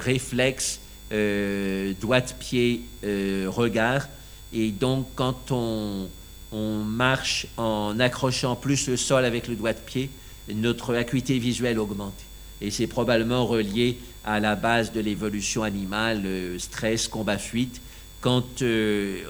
réflexe 0.00 0.80
doigt 1.10 2.20
de 2.20 2.32
pied 2.38 2.82
regard. 3.02 4.08
Et 4.52 4.70
donc, 4.70 5.06
quand 5.14 5.52
on, 5.52 6.08
on 6.52 6.78
marche 6.78 7.46
en 7.56 7.98
accrochant 8.00 8.56
plus 8.56 8.88
le 8.88 8.96
sol 8.96 9.24
avec 9.24 9.48
le 9.48 9.54
doigt 9.54 9.72
de 9.72 9.78
pied, 9.78 10.10
notre 10.54 10.94
acuité 10.94 11.38
visuelle 11.38 11.78
augmente. 11.78 12.18
Et 12.60 12.70
c'est 12.70 12.86
probablement 12.86 13.46
relié 13.46 13.98
à 14.24 14.40
la 14.40 14.56
base 14.56 14.92
de 14.92 15.00
l'évolution 15.00 15.62
animale, 15.62 16.22
euh, 16.24 16.58
stress, 16.58 17.08
combat, 17.08 17.38
fuite, 17.38 17.80
quand 18.20 18.62
euh, 18.62 19.22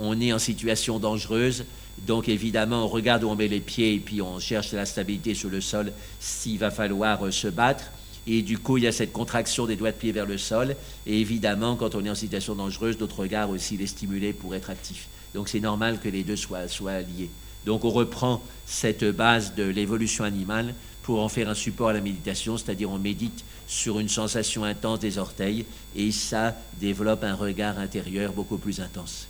on, 0.00 0.20
est 0.20 0.32
en 0.32 0.38
situation 0.38 0.98
dangereuse. 0.98 1.64
Donc 2.06 2.28
évidemment, 2.28 2.84
on 2.84 2.88
regarde 2.88 3.24
où 3.24 3.28
on 3.28 3.36
met 3.36 3.48
les 3.48 3.60
pieds 3.60 3.94
et 3.94 3.98
puis 3.98 4.20
on 4.20 4.38
cherche 4.38 4.72
la 4.72 4.86
stabilité 4.86 5.34
sur 5.34 5.48
le 5.48 5.60
sol 5.60 5.92
s'il 6.20 6.58
va 6.58 6.70
falloir 6.70 7.24
euh, 7.24 7.30
se 7.30 7.48
battre. 7.48 7.84
Et 8.26 8.42
du 8.42 8.58
coup, 8.58 8.76
il 8.76 8.84
y 8.84 8.86
a 8.86 8.92
cette 8.92 9.12
contraction 9.12 9.66
des 9.66 9.76
doigts 9.76 9.90
de 9.90 9.96
pied 9.96 10.12
vers 10.12 10.26
le 10.26 10.38
sol. 10.38 10.76
Et 11.06 11.20
évidemment, 11.20 11.74
quand 11.74 11.94
on 11.94 12.04
est 12.04 12.10
en 12.10 12.14
situation 12.14 12.54
dangereuse, 12.54 12.98
notre 13.00 13.20
regard 13.20 13.50
aussi 13.50 13.74
est 13.76 13.86
stimulé 13.86 14.32
pour 14.32 14.54
être 14.54 14.70
actif. 14.70 15.08
Donc 15.34 15.48
c'est 15.48 15.60
normal 15.60 15.98
que 15.98 16.08
les 16.08 16.22
deux 16.22 16.36
soient, 16.36 16.68
soient 16.68 17.00
liés. 17.00 17.30
Donc 17.66 17.84
on 17.84 17.90
reprend 17.90 18.42
cette 18.66 19.04
base 19.04 19.54
de 19.54 19.64
l'évolution 19.64 20.24
animale 20.24 20.74
pour 21.02 21.20
en 21.20 21.28
faire 21.28 21.48
un 21.48 21.54
support 21.54 21.88
à 21.88 21.92
la 21.92 22.00
méditation, 22.00 22.56
c'est-à-dire 22.56 22.90
on 22.90 22.98
médite 22.98 23.44
sur 23.66 23.98
une 23.98 24.08
sensation 24.08 24.64
intense 24.64 25.00
des 25.00 25.18
orteils 25.18 25.64
et 25.96 26.12
ça 26.12 26.56
développe 26.80 27.24
un 27.24 27.34
regard 27.34 27.78
intérieur 27.78 28.32
beaucoup 28.32 28.58
plus 28.58 28.80
intense. 28.80 29.26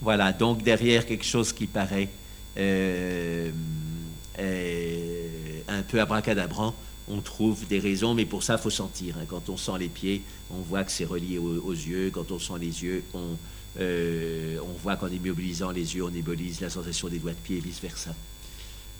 Voilà, 0.00 0.32
donc 0.32 0.62
derrière 0.62 1.06
quelque 1.06 1.24
chose 1.24 1.52
qui 1.52 1.66
paraît 1.66 2.08
euh, 2.56 3.50
euh, 4.38 5.60
un 5.68 5.82
peu 5.82 6.00
abracadabrant, 6.00 6.74
on 7.08 7.20
trouve 7.20 7.66
des 7.66 7.78
raisons, 7.78 8.14
mais 8.14 8.24
pour 8.24 8.42
ça, 8.42 8.54
il 8.54 8.62
faut 8.62 8.70
sentir. 8.70 9.16
Hein. 9.18 9.24
Quand 9.28 9.48
on 9.48 9.56
sent 9.56 9.78
les 9.78 9.88
pieds, 9.88 10.22
on 10.50 10.60
voit 10.60 10.84
que 10.84 10.90
c'est 10.90 11.04
relié 11.04 11.38
aux, 11.38 11.72
yeux. 11.72 12.10
Quand 12.10 12.30
on 12.30 12.38
sent 12.38 12.54
les 12.60 12.82
yeux, 12.82 13.04
on, 13.14 13.36
euh, 13.80 14.58
on 14.62 14.72
voit 14.82 14.96
qu'en 14.96 15.08
immobilisant 15.08 15.70
les 15.70 15.94
yeux, 15.94 16.04
on 16.04 16.10
immobilise 16.10 16.60
la 16.60 16.70
sensation 16.70 17.08
des 17.08 17.18
doigts 17.18 17.32
de 17.32 17.36
pied 17.36 17.58
et 17.58 17.60
vice-versa. 17.60 18.14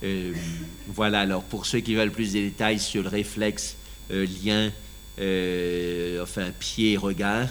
Euh, 0.03 0.33
voilà, 0.89 1.21
alors 1.21 1.45
pour 1.45 1.67
ceux 1.67 1.81
qui 1.81 1.95
veulent 1.95 2.11
plus 2.11 2.33
de 2.33 2.41
détails 2.41 2.81
sur 2.81 3.03
le 3.03 3.09
réflexe 3.09 3.77
euh, 4.11 4.27
lien, 4.45 4.73
euh, 5.21 6.23
enfin 6.23 6.51
pied-regard, 6.59 7.49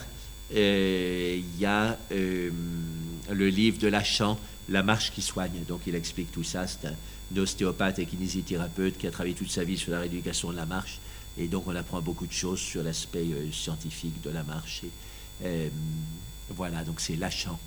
il 0.54 1.60
y 1.60 1.66
a 1.66 1.98
le 2.10 3.48
livre 3.48 3.78
de 3.78 3.88
Lachant, 3.88 4.38
La 4.68 4.84
marche 4.84 5.12
qui 5.12 5.22
soigne. 5.22 5.64
Donc 5.68 5.82
il 5.88 5.96
explique 5.96 6.32
tout 6.32 6.44
ça. 6.44 6.68
C'est 6.68 6.88
un 6.88 7.38
ostéopathe 7.38 8.00
et 8.00 8.06
kinésithérapeute 8.06 8.98
qui 8.98 9.08
a 9.08 9.12
travaillé 9.12 9.36
toute 9.36 9.50
sa 9.50 9.64
vie 9.64 9.78
sur 9.78 9.92
la 9.92 10.02
rééducation 10.02 10.52
de 10.52 10.58
la 10.58 10.66
marche. 10.66 11.00
Et 11.38 11.48
donc 11.48 11.68
on 11.68 11.76
apprend 11.76 12.02
beaucoup 12.02 12.28
de 12.28 12.34
choses 12.34 12.60
sur 12.60 12.84
l'aspect 12.84 13.28
scientifique 13.54 14.22
de 14.22 14.30
la 14.30 14.44
marche. 14.44 14.82
voilà, 16.50 16.84
donc 16.84 17.00
c'est 17.00 17.16
Lachant. 17.16 17.58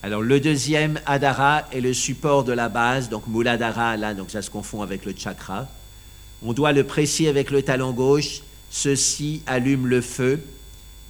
Alors 0.00 0.22
le 0.22 0.38
deuxième 0.38 1.00
Adara 1.06 1.64
est 1.72 1.80
le 1.80 1.92
support 1.92 2.44
de 2.44 2.52
la 2.52 2.68
base, 2.68 3.08
donc 3.08 3.26
Muladhara, 3.26 3.96
là, 3.96 4.14
donc 4.14 4.30
ça 4.30 4.42
se 4.42 4.50
confond 4.50 4.82
avec 4.82 5.04
le 5.04 5.12
chakra. 5.16 5.66
On 6.44 6.52
doit 6.52 6.72
le 6.72 6.84
presser 6.84 7.26
avec 7.26 7.50
le 7.50 7.62
talon 7.62 7.90
gauche. 7.92 8.42
Ceci 8.70 9.42
allume 9.46 9.88
le 9.88 10.00
feu. 10.00 10.40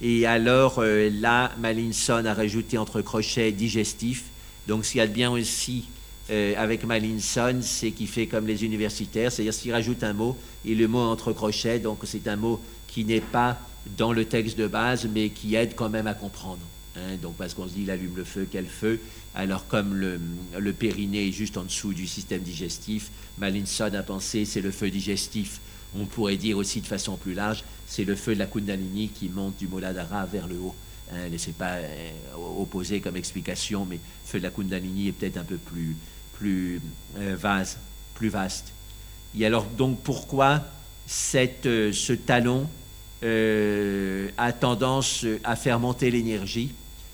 Et 0.01 0.25
alors 0.25 0.79
euh, 0.79 1.09
là, 1.11 1.51
Malinson 1.59 2.25
a 2.25 2.33
rajouté 2.33 2.79
entre 2.79 3.01
crochets 3.01 3.51
digestif. 3.51 4.23
Donc 4.67 4.85
ce 4.85 4.93
qu'il 4.93 4.99
y 4.99 5.01
a 5.01 5.07
de 5.07 5.13
bien 5.13 5.29
aussi 5.29 5.85
euh, 6.31 6.55
avec 6.57 6.83
Malinson, 6.83 7.59
c'est 7.61 7.91
qu'il 7.91 8.07
fait 8.07 8.25
comme 8.25 8.47
les 8.47 8.65
universitaires, 8.65 9.31
c'est-à-dire 9.31 9.53
s'il 9.53 9.71
rajoute 9.71 10.03
un 10.03 10.13
mot 10.13 10.35
et 10.65 10.73
le 10.73 10.87
mot 10.87 10.99
entre 10.99 11.31
crochets, 11.31 11.77
donc 11.77 11.99
c'est 12.05 12.27
un 12.27 12.37
mot 12.37 12.59
qui 12.87 13.05
n'est 13.05 13.21
pas 13.21 13.59
dans 13.97 14.13
le 14.13 14.25
texte 14.25 14.57
de 14.57 14.65
base, 14.65 15.07
mais 15.13 15.29
qui 15.29 15.53
aide 15.53 15.75
quand 15.75 15.89
même 15.89 16.07
à 16.07 16.15
comprendre. 16.15 16.61
Hein. 16.99 17.17
donc 17.21 17.35
parce 17.35 17.53
qu'on 17.53 17.67
se 17.67 17.73
dit, 17.73 17.83
il 17.83 17.91
allume 17.91 18.15
le 18.15 18.23
feu, 18.23 18.47
quel 18.51 18.65
feu? 18.65 18.99
Alors 19.35 19.67
comme 19.67 19.95
le, 19.95 20.19
le 20.57 20.73
périnée 20.73 21.27
est 21.29 21.31
juste 21.31 21.57
en 21.57 21.63
dessous 21.63 21.93
du 21.93 22.07
système 22.07 22.41
digestif, 22.41 23.09
Malinson 23.37 23.91
a 23.93 24.03
pensé, 24.03 24.45
c'est 24.45 24.61
le 24.61 24.71
feu 24.71 24.89
digestif. 24.89 25.61
On 25.95 26.05
pourrait 26.05 26.37
dire 26.37 26.57
aussi 26.57 26.81
de 26.81 26.87
façon 26.87 27.17
plus 27.17 27.33
large, 27.33 27.63
c'est 27.87 28.03
le 28.03 28.15
feu 28.15 28.35
de 28.35 28.39
la 28.39 28.45
Kundalini 28.45 29.09
qui 29.09 29.29
monte 29.29 29.57
du 29.57 29.67
Moladhara 29.67 30.25
vers 30.25 30.47
le 30.47 30.57
haut. 30.57 30.75
Hein, 31.11 31.29
n'est 31.29 31.53
pas 31.53 31.77
euh, 31.77 32.11
opposé 32.59 33.01
comme 33.01 33.15
explication, 33.15 33.83
mais 33.83 33.99
feu 34.25 34.37
de 34.37 34.43
la 34.43 34.51
Kundalini 34.51 35.07
est 35.07 35.11
peut-être 35.11 35.37
un 35.37 35.43
peu 35.43 35.57
plus, 35.57 35.95
plus, 36.33 36.79
euh, 37.17 37.35
vaste, 37.35 37.79
plus 38.13 38.29
vaste. 38.29 38.71
Et 39.37 39.43
alors 39.45 39.65
donc 39.65 39.99
pourquoi 40.01 40.63
euh, 41.35 41.91
ce 41.91 42.13
talon 42.13 42.67
a 44.37 44.53
tendance 44.53 45.25
à 45.43 45.55
faire 45.55 45.79
monter 45.79 46.11
l'énergie? 46.11 46.71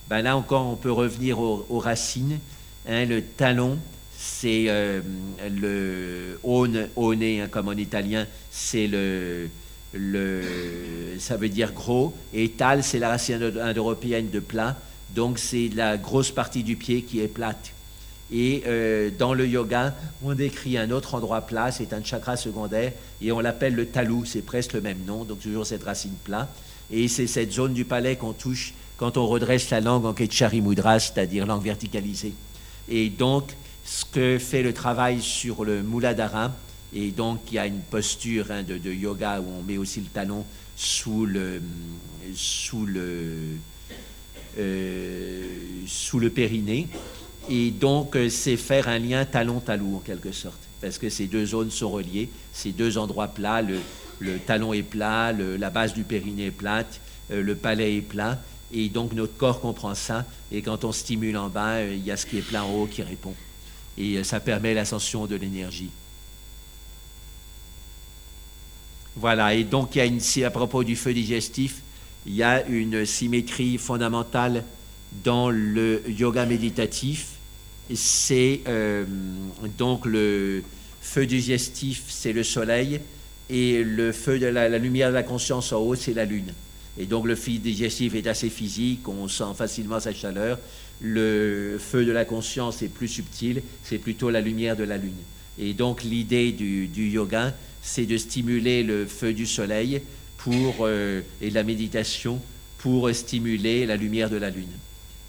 Ben 0.10 0.22
Là 0.22 0.38
encore, 0.38 0.68
on 0.68 0.76
peut 0.76 0.91
revenir 0.91 1.39
aux, 1.39 1.80
racines. 1.80 2.39
Hein, 2.88 3.06
le 3.06 3.22
talon, 3.22 3.78
c'est 4.18 4.68
le 5.49 6.39
aune, 6.43 6.88
hein, 6.97 7.47
comme 7.49 7.68
en 7.68 7.74
italien, 7.74 8.28
c'est 8.51 8.88
le, 8.88 9.49
le, 9.93 10.41
ça 11.20 11.38
veut 11.38 11.49
dire 11.49 11.74
gros, 11.74 12.14
et 12.34 12.49
tal, 12.49 12.84
c'est 12.84 12.99
la 12.99 13.10
racine 13.10 13.41
indo-européenne 13.60 14.30
de 14.30 14.39
plat, 14.39 14.78
donc 15.16 15.39
c'est 15.39 15.70
la 15.74 15.97
grosse 15.97 16.32
partie 16.32 16.64
du 16.64 16.76
pied 16.76 17.03
qui 17.03 17.22
est 17.22 17.28
plate. 17.28 17.72
Et 18.32 18.64
euh, 18.66 19.12
dans 19.18 19.34
le 19.34 19.47
yoga, 19.47 19.95
on 20.24 20.34
décrit 20.34 20.78
un 20.78 20.89
autre 20.91 21.16
endroit 21.16 21.41
plat, 21.41 21.72
c'est 21.72 21.93
un 21.93 22.03
chakra 22.03 22.36
secondaire, 22.38 22.91
et 23.22 23.32
on 23.32 23.39
l'appelle 23.39 23.76
le 23.76 23.86
talou, 23.86 24.26
c'est 24.26 24.41
presque 24.41 24.74
le 24.74 24.82
même 24.82 25.03
nom, 25.06 25.24
donc 25.24 25.39
toujours 25.39 25.66
cette 25.66 25.84
racine 25.84 26.16
plat. 26.24 26.49
Et 26.91 27.08
c'est 27.08 27.28
cette 27.28 27.51
zone 27.51 27.74
du 27.74 27.86
palais 27.86 28.16
qu'on 28.16 28.34
touche 28.34 28.74
quand 28.98 29.18
on 29.18 29.28
redresse 29.28 29.70
la 29.70 29.82
langue 29.82 30.06
en 30.06 30.14
Ketchari 30.14 30.62
Mudra, 30.62 31.00
c'est-à-dire 31.00 31.46
langue 31.46 31.64
verticalisée. 31.64 32.34
Et 32.89 33.10
donc, 33.10 33.52
ce 33.84 34.06
que 34.06 34.38
fait 34.38 34.64
le 34.64 34.74
travail 34.74 35.22
sur 35.22 35.66
le 35.66 35.82
Muladhara, 35.84 36.52
et 36.93 37.12
donc, 37.12 37.41
il 37.52 37.56
y 37.56 37.60
a 37.60 37.68
une 37.68 37.82
posture 37.82 38.52
hein, 38.52 38.64
de, 38.64 38.91
yoga 38.91 39.41
où 39.41 39.46
on 39.60 39.64
met 39.64 39.78
aussi 39.78 40.00
le 40.00 40.06
talon 40.06 40.46
sous 40.78 41.26
le, 41.26 41.62
sous 42.34 42.86
le, 42.86 43.58
euh, 44.58 45.43
sous 45.86 46.20
le 46.20 46.30
périnée. 46.30 46.88
Et 47.50 47.72
donc, 47.72 48.16
euh, 48.16 48.30
c'est 48.30 48.56
faire 48.56 48.88
un 48.88 48.98
lien 48.98 49.26
talon-talou 49.26 49.98
en 49.98 50.00
quelque 50.00 50.32
sorte, 50.32 50.60
parce 50.82 50.98
que 50.98 51.10
ces 51.10 51.28
deux 51.28 51.46
zones 51.46 51.70
sont 51.70 51.89
reliées, 51.89 52.30
ces 52.54 52.72
deux 52.72 52.98
endroits 52.98 53.28
plats, 53.28 53.62
le, 53.62 53.80
talon 54.48 54.74
est 54.74 54.82
plat, 54.82 55.34
la 55.34 55.70
base 55.70 55.93
du 55.93 56.04
périnée 56.04 56.46
est 56.46 56.52
plate, 56.52 57.02
euh, 57.32 57.43
le 57.43 57.56
palais 57.56 57.98
est 57.98 58.02
plat, 58.02 58.41
et 58.76 58.89
donc 58.89 59.13
notre 59.13 59.38
corps 59.38 59.61
comprend 59.61 59.95
ça, 59.95 60.26
et 60.51 60.61
quand 60.61 60.84
on 60.84 60.91
stimule 60.91 61.38
en 61.38 61.47
bas, 61.47 61.82
il 61.84 62.05
y 62.05 62.11
a 62.11 62.17
ce 62.17 62.26
qui 62.26 62.38
est 62.38 62.41
plat 62.41 62.65
en 62.65 62.73
haut 62.73 62.88
qui 62.88 63.01
répond. 63.01 63.34
Et 63.97 64.23
ça 64.23 64.41
permet 64.41 64.73
l'ascension 64.73 65.26
de 65.26 65.36
l'énergie. 65.36 65.89
Voilà, 69.15 69.53
et 69.53 69.63
donc 69.63 69.95
il 69.95 69.99
y 69.99 70.01
a 70.01 70.05
une, 70.05 70.19
à 70.43 70.51
propos 70.51 70.84
du 70.84 70.97
feu 70.97 71.13
digestif, 71.13 71.82
il 72.26 72.36
y 72.36 72.43
a 72.43 72.65
une 72.67 73.05
symétrie 73.05 73.78
fondamentale 73.78 74.63
dans 75.23 75.49
le 75.49 76.03
yoga 76.09 76.45
méditatif. 76.45 77.30
C'est 77.93 78.61
euh, 78.67 79.05
donc 79.78 80.05
le 80.05 80.63
feu 81.01 81.26
digestif, 81.26 82.03
c'est 82.09 82.34
le 82.34 82.43
soleil, 82.43 82.99
et 83.49 83.84
le 83.84 84.11
feu 84.11 84.39
de 84.39 84.47
la, 84.47 84.67
lumière 84.78 85.09
de 85.09 85.13
la 85.13 85.23
conscience 85.23 85.71
en 85.71 85.78
haut, 85.78 85.95
c'est 85.95 86.13
la 86.13 86.26
lune. 86.26 86.51
Et 86.98 87.06
donc 87.06 87.26
le 87.26 87.36
feu 87.36 87.54
digestif 87.54 88.16
est 88.16 88.28
assez 88.28 88.50
physique, 88.50 89.08
on 89.08 89.28
sent 89.28 89.54
facilement 89.58 90.00
sa 90.00 90.14
chaleur. 90.14 90.60
Le 91.02 91.78
feu 91.80 92.06
de 92.06 92.12
la 92.12 92.24
conscience 92.24 92.82
est 92.82 92.88
plus 92.88 93.10
subtil, 93.10 93.62
c'est 93.84 93.98
plutôt 93.98 94.30
la 94.30 94.41
lumière 94.41 94.76
de 94.78 94.84
la 94.84 94.98
lune. 94.98 95.12
Et 95.60 95.74
donc 95.74 96.04
l'idée 96.04 96.52
du, 96.52 97.10
yoga, 97.10 97.54
c'est 97.82 98.06
de 98.06 98.18
stimuler 98.18 98.84
le 98.84 99.06
feu 99.06 99.34
du 99.34 99.46
soleil 99.46 100.02
pour, 100.38 100.76
euh, 100.82 101.22
et 101.41 101.50
la 101.50 101.64
méditation 101.64 102.41
pour 102.78 103.10
stimuler 103.14 103.86
la 103.86 103.96
lumière 103.98 104.30
de 104.30 104.38
la 104.38 104.50
lune. 104.50 104.72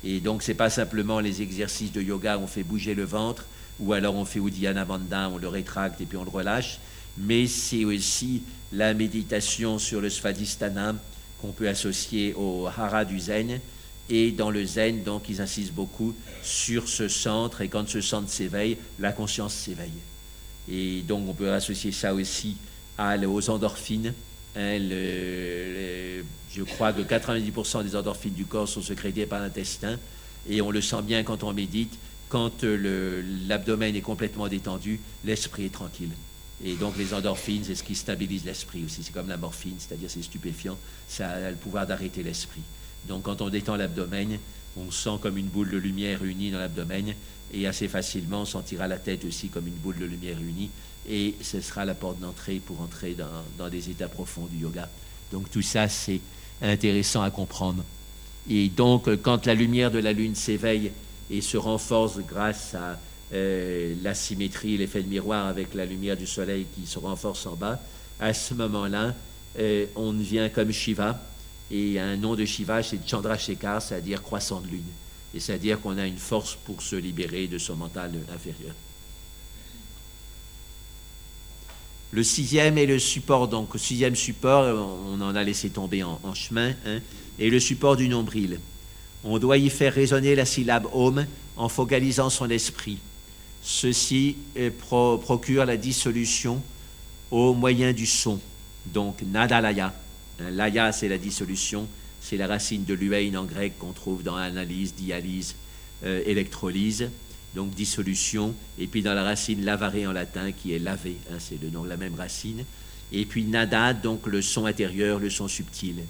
Et 0.05 0.21
donc, 0.21 0.43
ce 0.43 0.51
n'est 0.51 0.57
pas 0.57 0.71
simplement 0.71 1.21
les 1.21 1.43
exercices 1.43 1.91
de 1.91 2.03
yoga 2.03 2.39
on 2.39 2.47
fait 2.47 2.63
bouger 2.63 2.95
le 2.95 3.05
ventre, 3.05 3.47
ou 3.81 3.93
alors 3.93 4.15
on 4.15 4.25
fait 4.25 4.39
Uddiyana 4.39 4.85
Bandha, 4.85 5.31
on 5.31 5.39
le 5.39 5.49
rétracte 5.49 6.01
et 6.01 6.05
puis 6.05 6.17
on 6.17 6.25
le 6.25 6.31
relâche, 6.31 6.79
mais 7.19 7.47
c'est 7.47 7.85
aussi 7.85 8.43
la 8.73 8.95
méditation 8.95 9.79
sur 9.79 10.01
le 10.01 10.11
Svadhisthana 10.11 10.95
qu'on 11.41 11.53
peut 11.53 11.69
associer 11.69 12.35
au 12.35 12.67
Hara 12.67 13.05
du 13.05 13.19
Zen. 13.19 13.61
Et 14.09 14.31
dans 14.31 14.51
le 14.51 14.65
Zen, 14.65 15.03
donc, 15.03 15.29
ils 15.29 15.41
insistent 15.41 15.75
beaucoup 15.75 16.15
sur 16.43 16.89
ce 16.89 17.09
centre, 17.09 17.61
et 17.61 17.69
quand 17.69 17.89
ce 17.89 18.01
centre 18.01 18.29
s'éveille, 18.29 18.77
la 19.01 19.13
conscience 19.13 19.53
s'éveille. 19.53 19.91
Et 20.69 21.03
donc 21.03 21.29
on 21.29 21.33
peut 21.33 21.53
associer 21.53 21.93
ça 21.93 22.15
aussi 22.15 22.57
aux 22.99 23.51
endorphines. 23.51 24.13
Hein, 24.57 24.79
je 24.81 26.63
crois 26.63 26.93
que 26.93 27.03
90% 27.03 27.85
des 27.85 27.95
endorphines 27.95 28.33
du 28.33 28.47
corps 28.47 28.69
sont 28.69 28.83
sécrétées 28.83 29.27
par 29.27 29.41
l'intestin 29.41 29.99
et 30.49 30.63
on 30.63 30.71
le 30.71 30.81
sent 30.81 31.03
bien 31.03 31.23
quand 31.23 31.43
on 31.43 31.53
médite. 31.53 31.99
Quand 32.29 32.65
l'abdomen 32.65 33.95
est 33.95 34.01
complètement 34.01 34.49
détendu, 34.49 34.99
l'esprit 35.25 35.67
est 35.67 35.73
tranquille. 35.73 36.11
Et 36.65 36.75
donc 36.75 36.97
les 36.97 37.13
endorphines, 37.13 37.65
c'est 37.65 37.75
ce 37.75 37.83
qui 37.83 37.95
stabilise 37.95 38.45
l'esprit 38.45 38.85
aussi. 38.85 39.03
C'est 39.03 39.13
comme 39.13 39.29
la 39.29 39.37
morphine, 39.37 39.77
c'est-à-dire 39.79 40.11
c'est 40.11 40.23
stupéfiant. 40.23 40.79
Ça 41.09 41.29
a 41.29 41.51
le 41.51 41.57
pouvoir 41.57 41.87
d'arrêter 41.87 42.23
l'esprit. 42.23 42.63
Donc 43.07 43.25
quand 43.25 43.43
on 43.43 43.51
détend 43.51 43.77
l'abdomen, 43.77 44.39
on 44.77 44.91
sent 44.91 45.19
comme 45.21 45.39
une 45.39 45.47
boule 45.47 45.71
de 45.71 45.77
lumière 45.77 46.25
unie 46.25 46.51
dans 46.51 46.59
l'abdomen 46.59 47.15
et 47.53 47.67
assez 47.67 47.89
facilement 47.89 48.43
on 48.43 48.45
sentira 48.45 48.89
la 48.89 48.99
tête 48.99 49.25
aussi 49.25 49.49
comme 49.49 49.67
une 49.67 49.75
boule 49.75 49.99
de 49.99 50.05
lumière 50.05 50.39
unie 50.39 50.71
et 51.09 51.35
ce 51.41 51.61
sera 51.61 51.85
la 51.85 51.95
porte 51.95 52.19
d'entrée 52.19 52.61
pour 52.65 52.81
entrer 52.81 53.15
dans, 53.15 53.25
dans, 53.59 53.69
des 53.69 53.91
états 53.91 54.09
profonds 54.09 54.47
du 54.47 54.59
yoga. 54.59 54.89
Donc 55.33 55.51
tout 55.51 55.63
ça 55.63 55.89
c'est 55.89 56.21
intéressant 56.61 57.23
à 57.23 57.31
comprendre. 57.31 57.85
Et 58.51 58.69
donc 58.69 59.15
quand 59.23 59.47
la 59.47 59.55
lumière 59.55 59.91
de 59.91 59.99
la 59.99 60.13
lune 60.13 60.35
s'éveille 60.35 60.91
et 61.31 61.41
se 61.41 61.57
renforce 61.57 62.19
grâce 62.19 62.75
à 62.75 62.99
euh, 63.33 63.95
la 64.03 64.15
symétrie, 64.15 64.77
l'effet 64.77 65.03
de 65.03 65.09
miroir 65.09 65.47
avec 65.47 65.75
la 65.75 65.85
lumière 65.85 66.17
du 66.17 66.27
soleil 66.27 66.67
qui 66.75 66.87
se 66.87 66.99
renforce 66.99 67.47
en 67.47 67.55
bas, 67.55 67.81
à 68.21 68.33
ce 68.33 68.55
moment-là, 68.55 69.15
euh, 69.59 69.87
on 69.97 70.13
devient 70.13 70.51
comme 70.55 70.73
Shiva. 70.73 71.21
Et 71.71 71.99
un 71.99 72.17
nom 72.17 72.37
de 72.37 72.45
Shiva, 72.45 72.83
c'est 72.83 72.99
Chandrasekhar, 73.07 73.83
c'est-à-dire 73.83 74.23
croissant 74.23 74.61
de 74.61 74.69
lune 74.69 74.85
c'est-à-dire 75.41 75.81
qu'on 75.81 75.99
a 75.99 76.07
une 76.07 76.19
force 76.19 76.57
pour 76.65 76.83
se 76.83 76.97
libérer 76.97 77.47
de 77.47 77.59
son 77.59 77.77
mental 77.77 78.13
inférieur. 78.35 78.75
Le 82.13 82.23
sixième 82.23 82.79
est 82.79 82.87
le 82.87 82.99
support, 82.99 83.49
donc 83.49 83.75
le 83.75 83.81
sixième 83.81 84.17
support, 84.17 84.65
on 85.07 85.21
en 85.21 85.35
a 85.35 85.43
laissé 85.43 85.71
tomber 85.71 86.03
en, 86.03 86.35
chemin, 86.35 86.73
hein, 86.87 87.01
est 87.39 87.51
le 87.51 87.61
support 87.61 87.97
du 87.97 88.09
nombril. 88.09 88.61
On 89.25 89.39
doit 89.39 89.59
y 89.59 89.69
faire 89.71 89.93
résonner 89.93 90.35
la 90.35 90.45
syllabe 90.45 90.87
Om 90.93 91.27
en 91.57 91.69
focalisant 91.69 92.31
son 92.31 92.49
esprit. 92.49 92.99
Ceci 93.69 94.37
euh, 94.57 94.71
procure 94.71 95.67
la 95.67 95.77
dissolution 95.77 96.63
au 97.33 97.53
moyen 97.53 97.93
du 97.93 98.07
son, 98.07 98.39
donc 98.87 99.23
Nadalaya. 99.23 99.93
Laya, 100.53 100.93
c'est 100.93 101.09
la 101.09 101.19
dissolution, 101.19 101.89
c'est 102.21 102.37
la 102.37 102.47
racine 102.47 102.85
de 102.85 102.95
l'uein 102.95 103.35
en 103.35 103.45
grec 103.45 103.77
qu'on 103.77 103.91
trouve 103.91 104.23
dans 104.23 104.37
analyse, 104.37 104.95
dialyse, 104.95 105.57
euh, 106.05 106.23
électrolyse, 106.27 107.11
donc 107.57 107.75
dissolution. 107.75 108.55
Et 108.79 108.87
puis 108.87 109.03
dans 109.03 109.15
la 109.15 109.25
racine 109.25 109.65
lavaré 109.65 110.07
en 110.07 110.13
latin 110.13 110.53
qui 110.53 110.73
est 110.73 110.79
lavé, 110.79 111.17
hein, 111.33 111.39
c'est 111.41 111.61
le 111.61 111.69
nom 111.69 111.83
la 111.83 111.97
même 111.97 112.15
racine. 112.15 112.65
Et 113.11 113.25
puis 113.25 113.43
nada, 113.43 113.95
donc 113.95 114.29
le 114.29 114.43
son 114.43 114.67
intérieur, 114.67 115.19
le 115.19 115.29
son 115.29 115.49
subtil. 115.49 116.05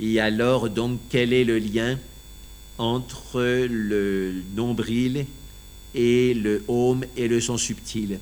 Et 0.00 0.18
alors, 0.18 0.68
donc, 0.68 0.98
quel 1.08 1.32
est 1.32 1.44
le 1.44 1.58
lien 1.58 2.00
entre 2.78 3.66
le 3.70 4.42
nombril 4.56 5.24
et 5.98 6.32
le 6.32 6.62
home 6.68 7.04
et 7.16 7.26
le 7.26 7.40
son 7.40 7.58
subtil 7.58 8.20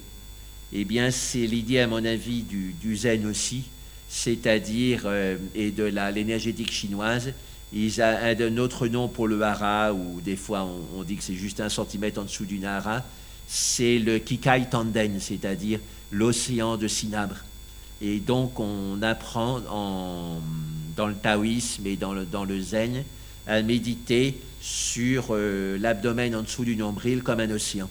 Eh 0.73 0.85
bien, 0.87 1.11
c'est 1.11 1.47
l'idée, 1.47 1.79
à 1.79 1.87
mon 1.87 2.03
avis, 2.05 2.43
du, 2.43 2.97
zen 2.97 3.27
aussi 3.27 3.65
c'est-à-dire, 4.09 5.03
euh, 5.05 5.37
et 5.55 5.73
de 5.73 5.83
l'énergétique 5.83 6.71
chinoise. 6.71 7.33
Ils 7.73 8.01
ont 8.01 8.05
un, 8.05 8.57
autre 8.57 8.87
nom 8.87 9.09
pour 9.09 9.27
le 9.27 9.43
hara, 9.43 9.93
ou 9.93 10.21
des 10.21 10.37
fois 10.37 10.67
on, 10.97 11.03
dit 11.03 11.17
que 11.17 11.25
c'est 11.25 11.35
juste 11.35 11.61
un 11.61 11.69
centimètre 11.69 12.21
en 12.21 12.25
dessous 12.25 12.45
d'une 12.45 12.65
hara. 12.65 13.03
c'est 13.49 13.99
le 13.99 14.19
Kikai 14.19 14.69
Tanden, 14.71 15.19
c'est-à-dire 15.19 15.81
l'océan 16.13 16.77
de 16.77 16.87
cinabre. 16.87 17.37
Et 18.01 18.21
donc 18.21 18.61
on 18.61 19.03
apprend 19.03 19.61
dans 20.97 21.09
le 21.09 21.15
taoïsme 21.15 21.87
et 21.87 21.97
dans 21.97 22.15
le 22.15 22.61
zen 22.61 23.03
à 23.47 23.61
méditer 23.63 24.39
sur 24.67 25.27
euh, 25.31 25.79
l'abdomen 25.79 26.35
en 26.35 26.43
dessous 26.43 26.65
du 26.65 26.75
nombril 26.75 27.23
comme 27.23 27.39
un 27.39 27.51
océan. 27.51 27.89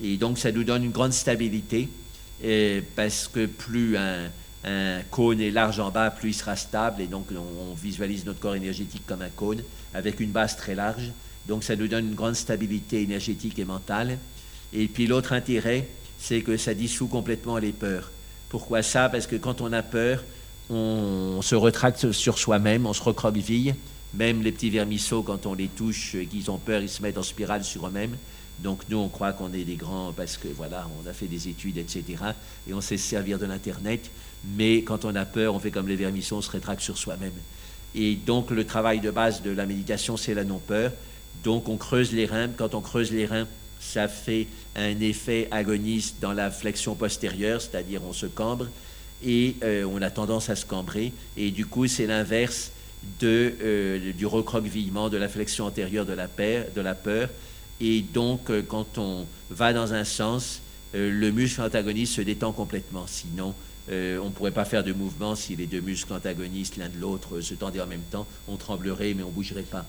Et 0.00 0.16
donc 0.16 0.38
ça 0.38 0.52
nous 0.52 0.62
donne 0.62 0.84
une 0.84 0.92
grande 0.92 1.12
stabilité 1.12 1.88
parce 2.94 3.28
que 3.28 3.46
plus 3.46 3.96
un, 3.96 4.28
cône 5.10 5.40
est 5.40 5.50
large 5.50 5.80
en 5.80 5.90
bas, 5.90 6.10
plus 6.10 6.30
il 6.30 6.34
sera 6.34 6.54
stable. 6.54 7.02
Et 7.02 7.06
donc 7.06 7.26
on, 7.32 7.74
visualise 7.74 8.24
notre 8.24 8.38
corps 8.38 8.54
énergétique 8.54 9.02
comme 9.06 9.22
un 9.22 9.30
cône 9.30 9.62
avec 9.94 10.20
une 10.20 10.30
base 10.30 10.56
très 10.56 10.76
large. 10.76 11.10
Donc 11.48 11.64
ça 11.64 11.74
nous 11.74 11.88
donne 11.88 12.08
une 12.08 12.14
grande 12.14 12.36
stabilité 12.36 13.02
énergétique 13.02 13.58
et 13.58 13.64
mentale. 13.64 14.18
Et 14.72 14.86
puis 14.86 15.08
l'autre 15.08 15.32
intérêt, 15.32 15.88
c'est 16.18 16.42
que 16.42 16.56
ça 16.56 16.72
dissout 16.72 17.08
complètement 17.08 17.58
les 17.58 17.72
peurs. 17.72 18.12
Pourquoi 18.48 18.82
ça? 18.82 19.08
Parce 19.08 19.26
que 19.26 19.36
quand 19.36 19.60
on 19.60 19.72
a 19.72 19.82
peur, 19.82 20.22
on, 20.70 21.40
se 21.42 21.56
retracte 21.56 22.12
sur 22.12 22.38
soi-même, 22.38 22.86
on 22.86 22.92
se 22.92 23.02
recroqueville. 23.02 23.74
Même 24.16 24.42
les 24.42 24.52
petits 24.52 24.70
vermisseaux, 24.70 25.22
quand 25.22 25.46
on 25.46 25.54
les 25.54 25.68
touche 25.68 26.14
et 26.14 26.26
qu'ils 26.26 26.50
ont 26.50 26.58
peur, 26.58 26.80
ils 26.80 26.88
se 26.88 27.02
mettent 27.02 27.18
en 27.18 27.22
spirale 27.22 27.64
sur 27.64 27.86
eux-mêmes. 27.86 28.16
Donc 28.60 28.82
nous, 28.88 28.96
on 28.96 29.08
croit 29.08 29.32
qu'on 29.32 29.52
est 29.52 29.64
des 29.64 29.76
grands 29.76 30.12
parce 30.12 30.38
que 30.38 30.48
voilà, 30.48 30.88
on 31.02 31.08
a 31.08 31.12
fait 31.12 31.26
des 31.26 31.48
études, 31.48 31.76
etc. 31.76 32.04
Et 32.66 32.72
on 32.72 32.80
sait 32.80 32.96
se 32.96 33.06
servir 33.06 33.38
de 33.38 33.44
l'Internet. 33.44 34.10
Mais 34.56 34.82
quand 34.82 35.04
on 35.04 35.14
a 35.14 35.26
peur, 35.26 35.54
on 35.54 35.58
fait 35.58 35.70
comme 35.70 35.88
les 35.88 35.96
vermisseaux, 35.96 36.36
on 36.36 36.42
se 36.42 36.50
rétracte 36.50 36.80
sur 36.80 36.96
soi-même. 36.96 37.32
Et 37.94 38.14
donc 38.14 38.50
le 38.50 38.64
travail 38.64 39.00
de 39.00 39.10
base 39.10 39.42
de 39.42 39.50
la 39.50 39.66
méditation, 39.66 40.16
c'est 40.16 40.34
la 40.34 40.44
non-peur. 40.44 40.92
Donc 41.44 41.68
on 41.68 41.76
creuse 41.76 42.12
les 42.12 42.24
reins. 42.24 42.48
Quand 42.48 42.74
on 42.74 42.80
creuse 42.80 43.12
les 43.12 43.26
reins, 43.26 43.46
ça 43.80 44.08
fait 44.08 44.46
un 44.74 44.98
effet 45.00 45.48
agoniste 45.50 46.16
dans 46.20 46.32
la 46.32 46.50
flexion 46.50 46.94
postérieure, 46.94 47.60
c'est-à-dire 47.60 48.00
on 48.08 48.14
se 48.14 48.26
cambre 48.26 48.68
et 49.22 49.56
euh, 49.62 49.84
on 49.84 50.00
a 50.02 50.10
tendance 50.10 50.48
à 50.50 50.56
se 50.56 50.64
cambrer. 50.64 51.12
Et 51.36 51.50
du 51.50 51.66
coup, 51.66 51.86
c'est 51.86 52.06
l'inverse 52.06 52.72
euh, 53.22 54.12
du 54.12 54.26
recroquevillement, 54.26 55.08
de 55.08 55.16
la 55.16 55.28
flexion 55.28 55.66
antérieure 55.66 56.06
de 56.06 56.12
la, 56.12 56.26
de 56.26 56.80
la 56.80 56.94
peur. 56.94 57.28
Et 57.80 58.00
donc, 58.00 58.50
euh, 58.50 58.62
quand 58.66 58.98
on 58.98 59.26
va 59.50 59.72
dans 59.72 59.92
un 59.94 60.04
sens, 60.04 60.60
le 60.94 61.30
muscle 61.30 61.60
antagoniste 61.60 62.14
se 62.14 62.20
détend 62.22 62.52
complètement. 62.52 63.04
Sinon, 63.06 63.54
on 63.90 63.92
ne 63.92 64.30
pourrait 64.30 64.50
pas 64.50 64.64
faire 64.64 64.82
de 64.82 64.94
mouvement 64.94 65.34
si 65.34 65.54
les 65.54 65.66
deux 65.66 65.80
muscles 65.80 66.12
antagonistes, 66.14 66.78
l'un 66.78 66.88
de 66.88 66.98
l'autre, 66.98 67.42
se 67.42 67.52
tendaient 67.52 67.82
en 67.82 67.86
même 67.86 68.06
temps. 68.10 68.26
On 68.48 68.56
tremblerait, 68.56 69.12
mais 69.12 69.22
on 69.22 69.28
ne 69.28 69.32
bougerait 69.32 69.62
pas. 69.62 69.84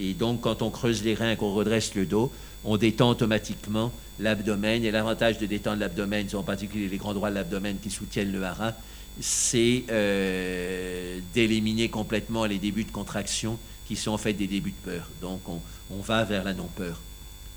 Et 0.00 0.14
donc, 0.14 0.40
quand 0.40 0.62
on 0.62 0.70
creuse 0.70 1.04
les 1.04 1.14
reins, 1.14 1.36
qu'on 1.36 1.52
redresse 1.52 1.94
le 1.94 2.06
dos, 2.06 2.32
on 2.64 2.76
détend 2.76 3.10
automatiquement 3.10 3.92
l'abdomen. 4.18 4.84
Et 4.84 4.90
l'avantage 4.90 5.38
de 5.38 5.46
détendre 5.46 5.80
l'abdomen, 5.80 6.26
en 6.34 6.42
particulier 6.42 6.88
les 6.88 6.96
grands 6.96 7.14
droits 7.14 7.30
de 7.30 7.34
l'abdomen 7.34 7.76
qui 7.80 7.90
soutiennent 7.90 8.32
le 8.32 8.42
hara, 8.44 8.74
c'est 9.20 9.84
euh, 9.90 11.18
d'éliminer 11.34 11.88
complètement 11.88 12.44
les 12.44 12.58
débuts 12.58 12.84
de 12.84 12.90
contraction 12.90 13.58
qui 13.86 13.96
sont 13.96 14.12
en 14.12 14.18
fait 14.18 14.32
des 14.32 14.46
débuts 14.46 14.74
de 14.84 14.90
peur. 14.90 15.08
Donc, 15.20 15.40
on, 15.48 16.00
va 16.00 16.24
vers 16.24 16.44
la 16.44 16.54
non-peur. 16.54 17.00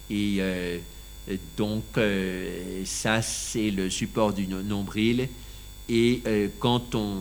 Et 0.09 0.37
euh, 0.39 0.77
donc, 1.57 1.83
euh, 1.97 2.83
ça, 2.85 3.21
c'est 3.21 3.69
le 3.69 3.89
support 3.89 4.33
du 4.33 4.47
nombril. 4.47 5.27
Et 5.89 6.21
quand 6.59 6.95
on, 6.95 7.17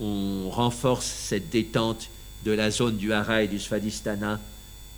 on 0.00 0.50
renforce 0.50 1.06
cette 1.06 1.48
détente 1.48 2.10
de 2.44 2.52
la 2.52 2.70
zone 2.70 2.98
du 2.98 3.14
hara 3.14 3.42
et 3.42 3.48
du 3.48 3.58
svadhisthana 3.58 4.38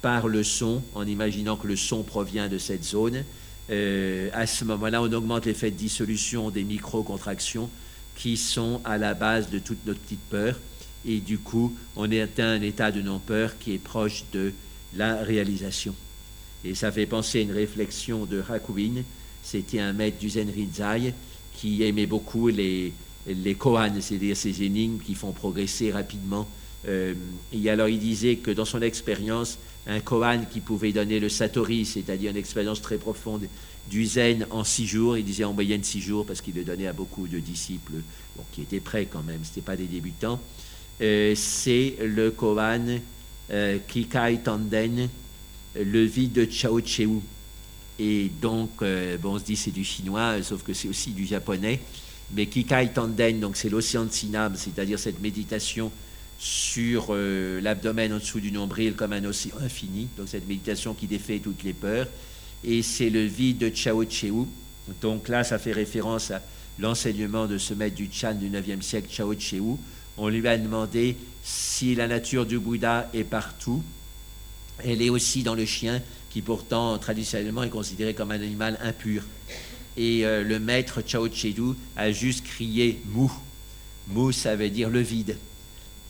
par 0.03 0.27
le 0.27 0.43
son, 0.43 0.83
en 0.97 1.07
imaginant 1.07 1.57
que 1.57 1.69
le 1.69 1.77
son 1.77 2.03
provient 2.03 2.49
de 2.49 2.59
cette 2.59 2.83
zone. 2.83 3.25
À 3.69 4.47
ce 4.49 4.65
moment-là, 4.65 5.01
on 5.01 5.13
augmente 5.13 5.47
l'effet 5.47 5.71
de 5.71 5.77
dissolution 5.77 6.51
des 6.51 6.65
micro-contractions 6.65 7.71
qui 8.17 8.37
sont 8.37 8.81
à 8.85 8.99
la 8.99 9.15
base 9.15 9.51
de 9.51 9.59
toute 9.59 9.85
notre 9.87 10.01
petite 10.01 10.25
peur. 10.31 10.59
Et 11.07 11.19
du 11.19 11.39
coup, 11.39 11.77
on 11.97 12.11
atteint 12.13 12.49
un 12.49 12.63
état 12.63 12.91
de 12.91 13.03
non-peur 13.03 13.59
qui 13.59 13.75
est 13.75 13.79
proche 13.79 14.25
de 14.33 14.53
la 14.97 15.23
réalisation. 15.23 15.95
Et 16.65 16.75
ça 16.75 16.91
fait 16.91 17.07
penser 17.07 17.41
à 17.41 17.43
une 17.43 17.53
réflexion 17.53 18.25
de 18.25 18.43
Hakuin. 18.49 19.03
C'était 19.43 19.81
un 19.81 19.93
maître 19.93 20.19
du 20.19 20.31
Zen 20.31 20.51
Rinzai 20.51 21.13
qui 21.53 21.83
aimait 21.83 22.07
beaucoup 22.07 22.49
les, 22.49 22.93
les 23.27 23.55
koans, 23.55 24.01
c'est-à-dire 24.01 24.37
ces 24.37 24.63
énigmes 24.63 24.99
qui 24.99 25.15
font 25.15 25.33
progresser 25.33 25.93
rapidement 25.93 26.49
euh, 26.87 27.15
et 27.53 27.71
alors 27.71 27.89
il 27.89 27.99
disait 27.99 28.37
que 28.37 28.51
dans 28.51 28.65
son 28.65 28.83
expérience, 28.83 29.59
un 29.87 30.01
koan 30.01 30.47
qui 30.51 30.61
pouvait 30.61 30.93
donner 30.93 31.21
le 31.21 31.29
satori, 31.29 31.85
c'est-à-dire 31.85 32.31
une 32.31 32.37
expérience 32.37 32.81
très 32.83 32.99
profonde 32.99 33.47
du 33.91 34.07
zen 34.07 34.47
en 34.51 34.65
six 34.65 34.87
jours, 34.87 35.17
il 35.19 35.25
disait 35.25 35.45
en 35.45 35.53
moyenne 35.53 35.85
six 35.85 36.01
jours 36.01 36.25
parce 36.27 36.41
qu'il 36.41 36.55
le 36.55 36.65
donnait 36.65 36.87
à 36.87 36.93
beaucoup 36.93 37.27
de 37.29 37.39
disciples 37.39 37.95
qui 38.53 38.63
étaient 38.63 38.81
prêts 38.81 39.07
quand 39.07 39.23
même, 39.23 39.41
ce 39.43 39.51
n'étaient 39.51 39.61
pas 39.61 39.77
des 39.77 39.85
débutants, 39.85 40.41
euh, 41.01 41.35
c'est 41.37 41.97
le 42.01 42.31
koan 42.31 43.01
euh, 43.51 43.79
Kikai 43.87 44.41
Tanden, 44.43 45.09
le 45.77 46.05
vide 46.05 46.33
de 46.33 46.47
Chao 46.51 46.81
Cheu. 46.85 47.09
Et 47.99 48.29
donc, 48.43 48.81
bon, 48.81 49.35
on 49.35 49.39
se 49.39 49.45
dit 49.45 49.55
c'est 49.55 49.71
du 49.71 49.85
chinois, 49.85 50.43
sauf 50.43 50.65
que 50.65 50.73
c'est 50.73 50.89
aussi 50.89 51.11
du 51.11 51.27
japonais. 51.27 51.81
Mais 52.33 52.47
Kikai 52.47 52.91
Tanden, 52.93 53.39
donc 53.39 53.57
c'est 53.57 53.69
l'océan 53.69 54.05
de 54.05 54.11
Sinam, 54.11 54.55
c'est-à-dire 54.57 54.99
cette 54.99 55.21
méditation 55.21 55.93
sur 56.39 57.07
euh, 57.11 57.61
l'abdomen 57.61 58.13
en 58.13 58.19
dessous 58.19 58.41
du 58.41 58.53
nombril 58.53 58.95
comme 58.95 59.13
un 59.13 59.25
océan 59.25 59.57
infini, 59.61 60.09
donc 60.17 60.29
cette 60.29 60.49
méditation 60.49 60.95
qui 60.95 61.07
défait 61.07 61.39
toutes 61.39 61.63
les 61.63 61.73
peurs, 61.73 62.07
et 62.65 62.83
c'est 62.83 63.11
le 63.11 63.25
vide 63.25 63.59
de 63.59 63.71
Chao 63.75 64.05
Cheu. 64.09 64.33
Donc 65.01 65.29
là, 65.29 65.45
ça 65.45 65.59
fait 65.59 65.73
référence 65.73 66.31
à 66.31 66.43
l'enseignement 66.79 67.47
de 67.47 67.59
ce 67.59 67.75
maître 67.75 67.95
du 67.95 68.09
Chan 68.11 68.35
du 68.35 68.51
9e 68.51 68.83
siècle, 68.83 69.09
Chao 69.11 69.35
Cheu. 69.39 69.63
On 70.17 70.29
lui 70.29 70.47
a 70.47 70.57
demandé 70.57 71.17
si 71.43 71.95
la 71.95 72.09
nature 72.09 72.47
du 72.47 72.59
Bouddha 72.59 73.11
est 73.13 73.25
partout. 73.25 73.83
Elle 74.79 75.03
est 75.03 75.11
aussi 75.11 75.43
dans 75.43 75.55
le 75.55 75.65
chien, 75.65 76.03
qui 76.31 76.43
pourtant 76.43 76.99
traditionnellement 76.99 77.63
est 77.63 77.71
considéré 77.71 78.15
comme 78.15 78.31
un 78.31 78.41
animal 78.41 78.79
impur. 78.83 79.23
Et 79.97 80.27
euh, 80.27 80.43
le 80.43 80.59
maître 80.59 81.03
Chao 81.07 81.29
Cheu 81.33 81.55
a 81.97 82.11
juste 82.13 82.45
crié 82.45 83.01
mou. 83.07 83.33
Mou, 84.09 84.33
ça 84.33 84.57
veut 84.57 84.71
dire 84.71 84.91
le 84.91 85.01
vide. 85.01 85.37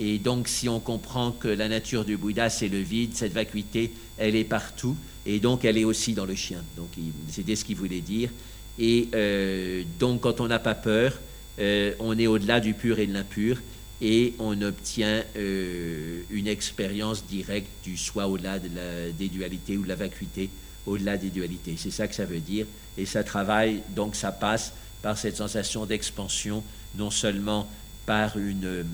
Et 0.01 0.19
donc, 0.19 0.49
si 0.49 0.69
on 0.69 0.81
comprend 0.81 1.31
que 1.31 1.49
la 1.49 1.69
nature 1.69 2.05
du 2.05 2.17
Bouddha, 2.17 2.51
c'est 2.51 2.69
le 2.69 2.81
vide, 2.81 3.15
cette 3.15 3.33
vacuité, 3.33 3.93
elle 4.19 4.35
est 4.35 4.45
partout, 4.45 4.97
et 5.25 5.39
donc 5.39 5.65
elle 5.65 5.79
est 5.79 5.85
aussi 5.85 6.15
dans 6.15 6.27
le 6.27 6.35
chien. 6.35 6.63
Donc, 6.77 6.89
c'était 7.29 7.57
ce 7.57 7.65
qu'il 7.65 7.77
voulait 7.77 8.01
dire. 8.01 8.31
Et 8.79 9.09
euh, 9.15 9.85
donc, 10.01 10.23
quand 10.23 10.41
on 10.41 10.49
n'a 10.49 10.59
pas 10.59 10.75
peur, 10.75 11.21
euh, 11.61 11.95
on 12.01 12.19
est 12.19 12.27
au-delà 12.27 12.61
du 12.61 12.75
pur 12.75 12.99
et 12.99 13.07
de 13.07 13.13
l'impur, 13.13 13.59
et 14.03 14.35
on 14.41 14.61
obtient 14.63 15.23
euh, 15.37 16.23
une 16.31 16.49
expérience 16.49 17.25
directe 17.27 17.69
du 17.85 17.97
soi 17.97 18.27
au-delà 18.27 18.59
de 18.59 18.69
des 19.17 19.29
dualités 19.29 19.77
ou 19.77 19.85
de 19.85 19.89
la 19.89 19.95
vacuité 19.95 20.51
au-delà 20.87 21.17
des 21.17 21.31
dualités. 21.31 21.77
C'est 21.79 21.93
ça 21.93 22.09
que 22.09 22.15
ça 22.15 22.25
veut 22.25 22.41
dire. 22.41 22.67
Et 22.99 23.07
ça 23.07 23.25
travaille, 23.25 23.83
donc 23.95 24.17
ça 24.17 24.33
passe 24.33 24.73
par 25.03 25.17
cette 25.17 25.37
sensation 25.37 25.87
d'expansion, 25.87 26.63
non 26.97 27.11
seulement 27.11 27.69
par 28.07 28.37
une 28.37 28.65
euh, 28.65 28.85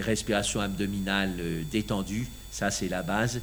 respiration 0.00 0.60
abdominale 0.60 1.36
euh, 1.40 1.62
détendue, 1.70 2.28
ça 2.50 2.70
c'est 2.70 2.88
la 2.88 3.02
base, 3.02 3.40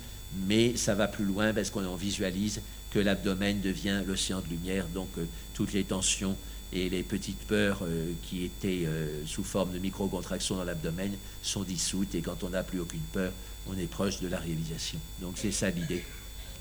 mais 0.47 0.75
ça 0.75 0.95
va 0.95 1.07
plus 1.07 1.25
loin 1.25 1.53
parce 1.53 1.69
qu'on 1.69 1.95
visualise 1.95 2.61
que 2.91 2.99
l'abdomen 2.99 3.59
devient 3.61 4.01
l'océan 4.05 4.41
de 4.41 4.49
lumière, 4.49 4.85
donc 4.93 5.09
euh, 5.17 5.25
toutes 5.53 5.73
les 5.73 5.83
tensions 5.83 6.35
et 6.73 6.89
les 6.89 7.03
petites 7.03 7.39
peurs 7.47 7.81
qui 8.23 8.43
étaient 8.43 8.85
sous 9.25 9.45
forme 9.45 9.71
de 9.71 9.79
micro-contractions 9.79 10.57
dans 10.57 10.65
l'abdomen 10.65 11.13
sont 11.41 11.63
dissoutes. 11.63 12.13
Et 12.13 12.19
quand 12.19 12.43
on 12.43 12.49
n'a 12.49 12.61
plus 12.61 12.81
aucune 12.81 12.99
peur, 13.13 13.31
on 13.69 13.77
est 13.77 13.89
proche 13.89 14.19
de 14.19 14.27
la 14.27 14.37
réalisation. 14.37 14.99
Donc 15.21 15.35
c'est 15.37 15.53
ça 15.53 15.69
l'idée. 15.69 16.03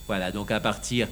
Voilà, 0.07 0.31
donc 0.31 0.53
à 0.53 0.61
partir 0.61 1.09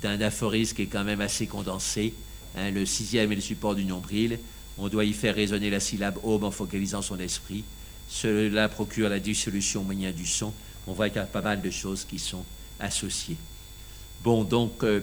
d'un 0.00 0.18
aphorisme 0.22 0.76
qui 0.76 0.82
est 0.82 0.86
quand 0.86 1.04
même 1.04 1.20
assez 1.20 1.46
condensé, 1.46 2.14
hein, 2.56 2.70
le 2.70 2.86
sixième 2.86 3.32
est 3.32 3.36
le 3.36 3.42
support 3.42 3.74
du 3.74 3.84
nombril, 3.84 4.38
on 4.78 4.88
doit 4.88 5.04
y 5.04 5.12
faire 5.12 5.34
résonner 5.34 5.70
la 5.70 5.80
syllabe 5.80 6.18
aube 6.22 6.44
en 6.44 6.50
focalisant 6.50 7.02
son 7.02 7.18
esprit. 7.18 7.64
Cela 8.08 8.68
procure 8.68 9.08
la 9.08 9.18
dissolution 9.18 9.80
au 9.80 9.84
moyen 9.84 10.12
du 10.12 10.26
son. 10.26 10.52
On 10.86 10.92
voit 10.92 11.08
qu'il 11.08 11.18
y 11.18 11.24
a 11.24 11.26
pas 11.26 11.42
mal 11.42 11.60
de 11.60 11.70
choses 11.70 12.04
qui 12.04 12.18
sont 12.18 12.44
associées. 12.80 13.36
Bon, 14.22 14.44
donc, 14.44 14.82
euh, 14.84 15.00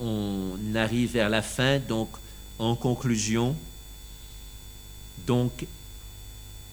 on 0.00 0.56
arrive 0.74 1.12
vers 1.12 1.28
la 1.28 1.42
fin. 1.42 1.78
Donc, 1.78 2.08
en 2.58 2.74
conclusion, 2.74 3.54
donc, 5.26 5.66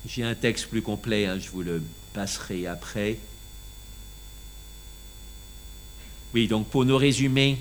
j'ai 0.07 0.23
un 0.23 0.35
texte 0.35 0.67
plus 0.67 0.81
complet, 0.81 1.25
hein, 1.25 1.37
je 1.39 1.49
vous 1.49 1.61
le 1.61 1.83
passerai 2.13 2.67
après. 2.67 3.17
Oui, 6.33 6.47
donc 6.47 6.67
pour 6.67 6.85
nous 6.85 6.97
résumer 6.97 7.57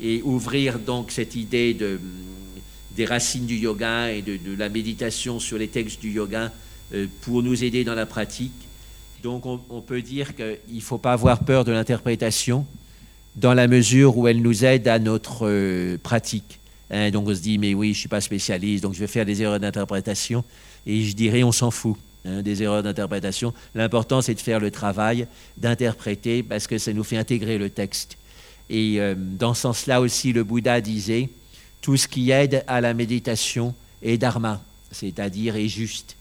et 0.00 0.22
ouvrir 0.22 0.78
donc 0.78 1.10
cette 1.10 1.34
idée 1.34 1.74
de, 1.74 2.00
des 2.96 3.04
racines 3.04 3.46
du 3.46 3.56
yoga 3.56 4.10
et 4.10 4.22
de, 4.22 4.38
la 4.56 4.68
méditation 4.68 5.40
sur 5.40 5.58
les 5.58 5.68
textes 5.68 6.00
du 6.00 6.10
yoga 6.10 6.52
euh, 6.92 7.06
pour 7.22 7.42
nous 7.42 7.64
aider 7.64 7.84
dans 7.84 7.94
la 7.94 8.06
pratique. 8.06 8.52
Donc 9.22 9.46
on, 9.46 9.80
peut 9.80 10.02
dire 10.02 10.36
qu'il 10.36 10.76
ne 10.76 10.80
faut 10.80 10.98
pas 10.98 11.14
avoir 11.14 11.44
peur 11.44 11.64
de 11.64 11.72
l'interprétation. 11.72 12.66
dans 13.36 13.54
la 13.54 13.66
mesure 13.66 14.16
où 14.16 14.28
elle 14.28 14.42
nous 14.42 14.64
aide 14.64 14.86
à 14.86 14.98
notre 14.98 15.48
euh, 15.48 15.98
pratique. 16.02 16.60
Hein, 16.90 17.10
donc 17.10 17.26
on 17.26 17.34
se 17.34 17.40
dit, 17.40 17.58
mais 17.58 17.74
oui, 17.74 17.88
je 17.88 17.92
ne 17.92 18.00
suis 18.00 18.08
pas 18.08 18.20
spécialiste, 18.20 18.82
donc 18.82 18.94
je 18.94 19.00
vais 19.00 19.06
faire 19.06 19.24
des 19.24 19.42
erreurs 19.42 19.58
d'interprétation. 19.58 20.44
Et 20.86 21.02
je 21.02 21.16
dirais, 21.16 21.42
on 21.42 21.52
s'en 21.52 21.70
fout 21.70 21.96
hein, 22.24 22.42
des 22.42 22.62
erreurs 22.62 22.82
d'interprétation. 22.82 23.52
L'important, 23.74 24.22
c'est 24.22 24.34
de 24.34 24.40
faire 24.40 24.60
le 24.60 24.70
travail, 24.70 25.26
d'interpréter, 25.56 26.42
parce 26.42 26.66
que 26.66 26.78
ça 26.78 26.92
nous 26.92 27.02
fait 27.04 27.16
intégrer 27.16 27.58
le 27.58 27.70
texte. 27.70 28.18
Et 28.70 29.00
euh, 29.00 29.14
dans 29.16 29.54
ce 29.54 29.62
sens-là 29.62 30.00
aussi, 30.00 30.32
le 30.32 30.44
Bouddha 30.44 30.80
disait, 30.80 31.30
tout 31.84 31.98
ce 31.98 32.08
qui 32.08 32.30
aide 32.30 32.64
à 32.66 32.80
la 32.80 32.94
méditation 32.94 33.74
est 34.02 34.16
dharma, 34.16 34.64
c'est-à-dire 34.90 35.54
est 35.56 35.68
juste. 35.68 36.16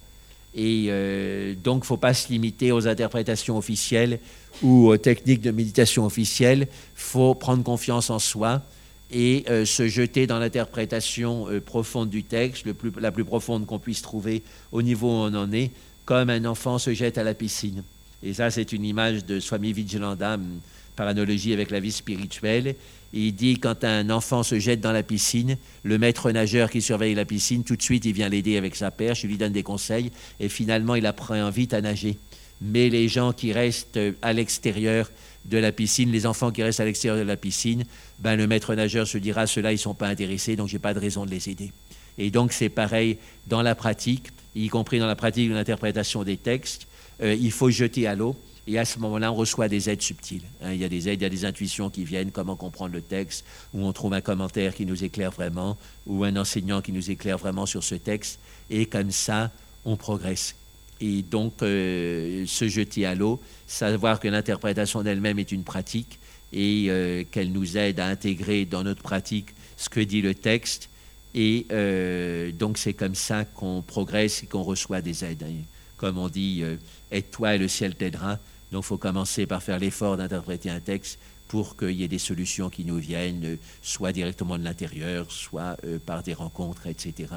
Et 0.53 0.87
euh, 0.89 1.55
donc, 1.55 1.77
il 1.77 1.85
ne 1.85 1.85
faut 1.85 1.95
pas 1.95 2.13
se 2.13 2.27
limiter 2.27 2.73
aux 2.73 2.85
interprétations 2.85 3.57
officielles 3.57 4.19
ou 4.61 4.89
aux 4.89 4.97
techniques 4.97 5.39
de 5.39 5.51
méditation 5.51 6.05
officielles. 6.05 6.67
Il 6.69 7.01
faut 7.01 7.33
prendre 7.33 7.63
confiance 7.63 8.09
en 8.09 8.19
soi 8.19 8.61
et 9.09 9.45
euh, 9.49 9.63
se 9.63 9.87
jeter 9.87 10.27
dans 10.27 10.37
l'interprétation 10.37 11.47
euh, 11.47 11.61
profonde 11.61 12.09
du 12.09 12.23
texte, 12.23 12.65
la 12.99 13.11
plus 13.13 13.23
profonde 13.23 13.65
qu'on 13.65 13.79
puisse 13.79 14.01
trouver 14.01 14.43
au 14.73 14.81
niveau 14.81 15.07
où 15.07 15.11
on 15.11 15.33
en 15.33 15.49
est, 15.53 15.71
comme 16.03 16.29
un 16.29 16.43
enfant 16.43 16.77
se 16.77 16.93
jette 16.93 17.17
à 17.17 17.23
la 17.23 17.33
piscine. 17.33 17.83
Et 18.21 18.33
ça, 18.33 18.51
c'est 18.51 18.73
une 18.73 18.83
image 18.83 19.25
de 19.25 19.39
Swami 19.39 19.71
Vijayananda, 19.71 20.33
hum, 20.33 20.59
par 20.97 21.07
analogie 21.07 21.53
avec 21.53 21.71
la 21.71 21.79
vie 21.79 21.93
spirituelle. 21.93 22.75
Il 23.13 23.33
dit 23.33 23.59
quand 23.59 23.83
un 23.83 24.09
enfant 24.09 24.41
se 24.43 24.59
jette 24.59 24.81
dans 24.81 24.91
la 24.91 25.03
piscine, 25.03 25.57
le 25.83 25.97
maître 25.97 26.31
nageur 26.31 26.69
qui 26.69 26.81
surveille 26.81 27.13
la 27.13 27.25
piscine, 27.25 27.63
tout 27.63 27.75
de 27.75 27.81
suite, 27.81 28.05
il 28.05 28.13
vient 28.13 28.27
l'aider 28.27 28.57
avec 28.57 28.75
sa 28.75 28.89
perche, 28.89 29.23
il 29.23 29.29
lui 29.29 29.37
donne 29.37 29.53
des 29.53 29.63
conseils, 29.63 30.11
et 30.39 30.49
finalement, 30.49 30.95
il 30.95 31.05
apprend 31.05 31.49
vite 31.49 31.73
à 31.73 31.81
nager. 31.81 32.17
Mais 32.61 32.89
les 32.89 33.07
gens 33.07 33.31
qui 33.33 33.53
restent 33.53 33.99
à 34.21 34.33
l'extérieur 34.33 35.11
de 35.45 35.57
la 35.57 35.71
piscine, 35.71 36.11
les 36.11 36.25
enfants 36.25 36.51
qui 36.51 36.63
restent 36.63 36.79
à 36.79 36.85
l'extérieur 36.85 37.17
de 37.17 37.27
la 37.27 37.37
piscine, 37.37 37.83
ben, 38.19 38.35
le 38.35 38.47
maître 38.47 38.73
nageur 38.73 39.05
se 39.05 39.17
dira, 39.17 39.45
ceux-là, 39.45 39.71
ils 39.71 39.75
ne 39.75 39.79
sont 39.79 39.93
pas 39.93 40.07
intéressés, 40.07 40.55
donc 40.55 40.69
je 40.69 40.73
n'ai 40.73 40.79
pas 40.79 40.93
de 40.93 40.99
raison 40.99 41.25
de 41.25 41.31
les 41.31 41.49
aider. 41.49 41.71
Et 42.17 42.31
donc, 42.31 42.53
c'est 42.53 42.69
pareil 42.69 43.17
dans 43.47 43.61
la 43.61 43.75
pratique, 43.75 44.27
y 44.55 44.69
compris 44.69 44.99
dans 44.99 45.07
la 45.07 45.15
pratique 45.15 45.49
de 45.49 45.53
l'interprétation 45.53 46.23
des 46.23 46.37
textes. 46.37 46.87
Euh, 47.21 47.35
il 47.39 47.51
faut 47.51 47.69
jeter 47.69 48.07
à 48.07 48.15
l'eau. 48.15 48.35
Et 48.65 48.79
à 48.79 48.85
ce 48.85 48.97
moment-là, 48.99 49.31
on 49.31 49.35
reçoit 49.35 49.67
des 49.67 49.89
aides 49.89 50.01
subtiles. 50.01 50.43
Hein. 50.61 50.71
il 50.71 50.79
y 50.79 50.85
a 50.85 50.89
des 50.89 51.09
aides, 51.09 51.19
il 51.21 51.23
y 51.23 51.27
a 51.27 51.29
des 51.29 51.45
intuitions 51.45 51.89
qui 51.89 52.05
viennent, 52.05 52.31
comment 52.31 52.55
comprendre 52.55 52.93
le 52.93 53.01
texte, 53.01 53.45
où 53.73 53.85
on 53.85 53.91
trouve 53.91 54.13
un 54.13 54.21
commentaire 54.21 54.73
qui 54.73 54.85
nous 54.85 55.03
éclaire 55.03 55.31
vraiment, 55.31 55.77
ou 56.07 56.23
un 56.23 56.35
enseignant 56.37 56.81
qui 56.81 56.93
nous 56.93 57.11
éclaire 57.11 57.37
vraiment 57.37 57.65
sur 57.65 57.83
ce 57.83 57.95
texte. 57.95 58.39
Et 58.69 58.85
comme 58.85 59.11
ça, 59.11 59.51
on 59.83 59.97
progresse. 59.97 60.55
Et 61.01 61.21
donc, 61.21 61.61
euh, 61.61 62.45
se 62.45 62.69
jeter 62.69 63.05
à 63.05 63.15
l'eau, 63.15 63.41
savoir 63.67 64.21
que 64.21 64.29
l'interprétation 64.29 65.03
d'elle-même 65.03 65.39
est 65.39 65.51
une 65.51 65.65
pratique 65.65 66.19
et 66.53 66.85
euh, 66.87 67.23
qu'elle 67.29 67.51
nous 67.51 67.77
aide 67.77 67.99
à 67.99 68.07
intégrer 68.07 68.65
dans 68.65 68.83
notre 68.83 69.01
pratique 69.01 69.49
ce 69.75 69.89
que 69.89 69.99
dit 69.99 70.21
le 70.21 70.33
texte. 70.33 70.89
Et 71.35 71.65
euh, 71.73 72.53
donc, 72.53 72.77
c'est 72.77 72.93
comme 72.93 73.15
ça 73.15 73.43
qu'on 73.43 73.81
progresse 73.81 74.43
et 74.43 74.45
qu'on 74.45 74.61
reçoit 74.61 75.01
des 75.01 75.25
aides. 75.25 75.43
Hein. 75.43 75.63
Comme 75.97 76.17
on 76.17 76.29
dit, 76.29 76.63
aide-toi 77.11 77.55
et 77.55 77.57
le 77.57 77.69
ciel 77.69 77.95
t'aidera. 77.95 78.37
Donc 78.73 78.85
il 78.85 78.87
faut 78.87 78.97
commencer 78.97 79.45
par 79.45 79.61
faire 79.61 79.77
l'effort 79.77 80.17
d'interpréter 80.17 80.71
un 80.71 80.79
texte 80.79 81.19
pour 81.47 81.77
qu'il 81.77 81.91
y 81.91 82.03
ait 82.03 82.07
des 82.07 82.17
solutions 82.17 82.71
qui 82.71 82.83
nous 82.85 82.97
viennent, 82.97 83.45
euh, 83.45 83.55
soit 83.83 84.11
directement 84.11 84.57
de 84.57 84.63
l'intérieur, 84.63 85.31
soit 85.31 85.77
euh, 85.85 85.99
par 86.03 86.23
des 86.23 86.33
rencontres, 86.33 86.87
etc. 86.87 87.31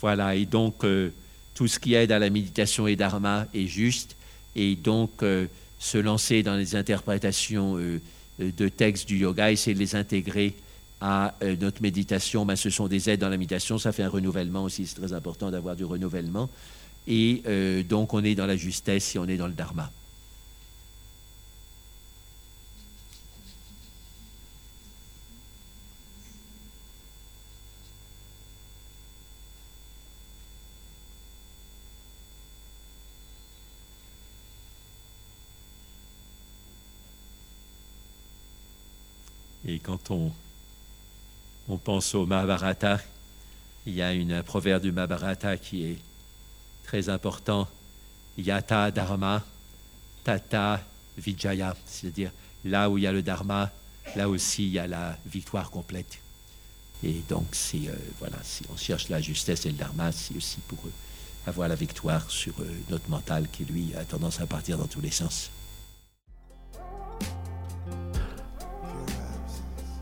Voilà, 0.00 0.34
et 0.34 0.46
donc 0.46 0.82
euh, 0.82 1.10
tout 1.54 1.68
ce 1.68 1.78
qui 1.78 1.92
aide 1.92 2.10
à 2.10 2.18
la 2.18 2.30
méditation 2.30 2.86
et 2.86 2.96
dharma 2.96 3.46
est 3.52 3.66
juste, 3.66 4.16
et 4.56 4.74
donc 4.74 5.22
se 5.78 5.98
lancer 5.98 6.42
dans 6.42 6.56
les 6.56 6.74
interprétations 6.74 7.76
de 7.76 8.68
textes 8.68 9.06
du 9.06 9.18
yoga, 9.18 9.52
essayer 9.52 9.74
de 9.74 9.78
les 9.78 9.94
intégrer 9.94 10.56
à 11.00 11.34
notre 11.60 11.82
méditation, 11.82 12.44
ben, 12.44 12.56
ce 12.56 12.68
sont 12.70 12.88
des 12.88 13.08
aides 13.08 13.20
dans 13.20 13.28
la 13.28 13.36
méditation, 13.36 13.78
ça 13.78 13.92
fait 13.92 14.02
un 14.02 14.08
renouvellement 14.08 14.64
aussi, 14.64 14.86
c'est 14.86 14.96
très 14.96 15.12
important 15.12 15.50
d'avoir 15.50 15.76
du 15.76 15.84
renouvellement. 15.84 16.50
Et 17.06 17.42
euh, 17.46 17.82
donc 17.82 18.14
on 18.14 18.22
est 18.24 18.34
dans 18.34 18.46
la 18.46 18.56
justesse 18.56 19.16
et 19.16 19.18
on 19.18 19.26
est 19.26 19.36
dans 19.36 19.46
le 19.46 19.52
dharma. 19.52 19.90
Et 39.66 39.78
quand 39.78 40.10
on, 40.10 40.32
pense 41.84 42.16
au 42.16 42.26
Mahabharata, 42.26 42.98
il 43.86 43.94
y 43.94 44.02
a 44.02 44.12
une, 44.12 44.32
un 44.32 44.42
proverbe 44.42 44.82
du 44.82 44.90
Mahabharata 44.90 45.56
qui 45.56 45.84
est 45.84 45.98
très 46.90 47.08
important, 47.08 47.68
yata 48.36 48.90
dharma, 48.90 49.44
tata 50.24 50.80
vijaya, 51.16 51.76
c'est-à-dire 51.86 52.32
là 52.64 52.90
où 52.90 52.98
il 52.98 53.04
y 53.04 53.06
a 53.06 53.12
le 53.12 53.22
dharma, 53.22 53.70
là 54.16 54.28
aussi 54.28 54.66
il 54.66 54.72
y 54.72 54.78
a 54.80 54.88
la 54.88 55.16
victoire 55.24 55.70
complète. 55.70 56.18
Et 57.04 57.22
donc, 57.28 57.46
c'est, 57.52 57.86
euh, 57.86 57.94
voilà, 58.18 58.38
si 58.42 58.64
on 58.72 58.76
cherche 58.76 59.08
la 59.08 59.20
justesse 59.20 59.66
et 59.66 59.70
le 59.70 59.76
dharma, 59.76 60.10
c'est 60.10 60.34
aussi 60.36 60.58
pour 60.66 60.80
euh, 60.84 60.90
avoir 61.46 61.68
la 61.68 61.76
victoire 61.76 62.28
sur 62.28 62.54
euh, 62.58 62.64
notre 62.90 63.08
mental 63.08 63.46
qui, 63.52 63.64
lui, 63.64 63.94
a 63.94 64.04
tendance 64.04 64.40
à 64.40 64.46
partir 64.46 64.76
dans 64.76 64.88
tous 64.88 65.00
les 65.00 65.12
sens. 65.12 65.52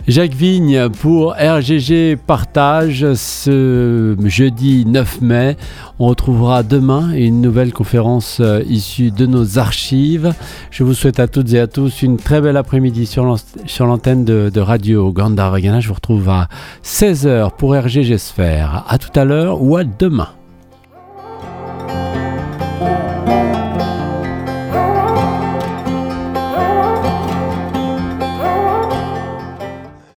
Jacques 0.09 0.33
Vigne 0.33 0.89
pour 0.89 1.35
RGG 1.35 2.17
Partage 2.17 3.13
ce 3.13 4.17
jeudi 4.25 4.87
9 4.87 5.21
mai. 5.21 5.57
On 5.99 6.07
retrouvera 6.07 6.63
demain 6.63 7.13
une 7.13 7.43
nouvelle 7.43 7.75
conférence 7.75 8.39
euh, 8.41 8.63
issue 8.67 9.11
de 9.11 9.27
nos 9.27 9.59
archives. 9.59 10.33
Je 10.71 10.83
vous 10.83 10.95
souhaite 10.95 11.21
à 11.21 11.29
toutes 11.29 11.53
et 11.53 11.61
à 11.61 11.67
tous 11.67 12.01
une 12.01 12.17
très 12.17 12.41
belle 12.41 12.57
après-midi 12.57 13.05
sur 13.05 13.27
l'antenne 13.85 14.25
de, 14.25 14.61
Radio 14.61 15.13
Gandharvagana. 15.13 15.81
Je 15.81 15.89
vous 15.89 15.95
retrouve 15.95 16.31
à 16.31 16.49
16h 16.83 17.51
pour 17.59 17.75
RGG 17.75 18.17
Sphère. 18.17 18.87
À 18.89 18.97
tout 18.97 19.13
à 19.15 19.27
l'heure 19.27 19.63
ou 19.63 19.77
à 19.77 19.85
demain. 19.85 20.38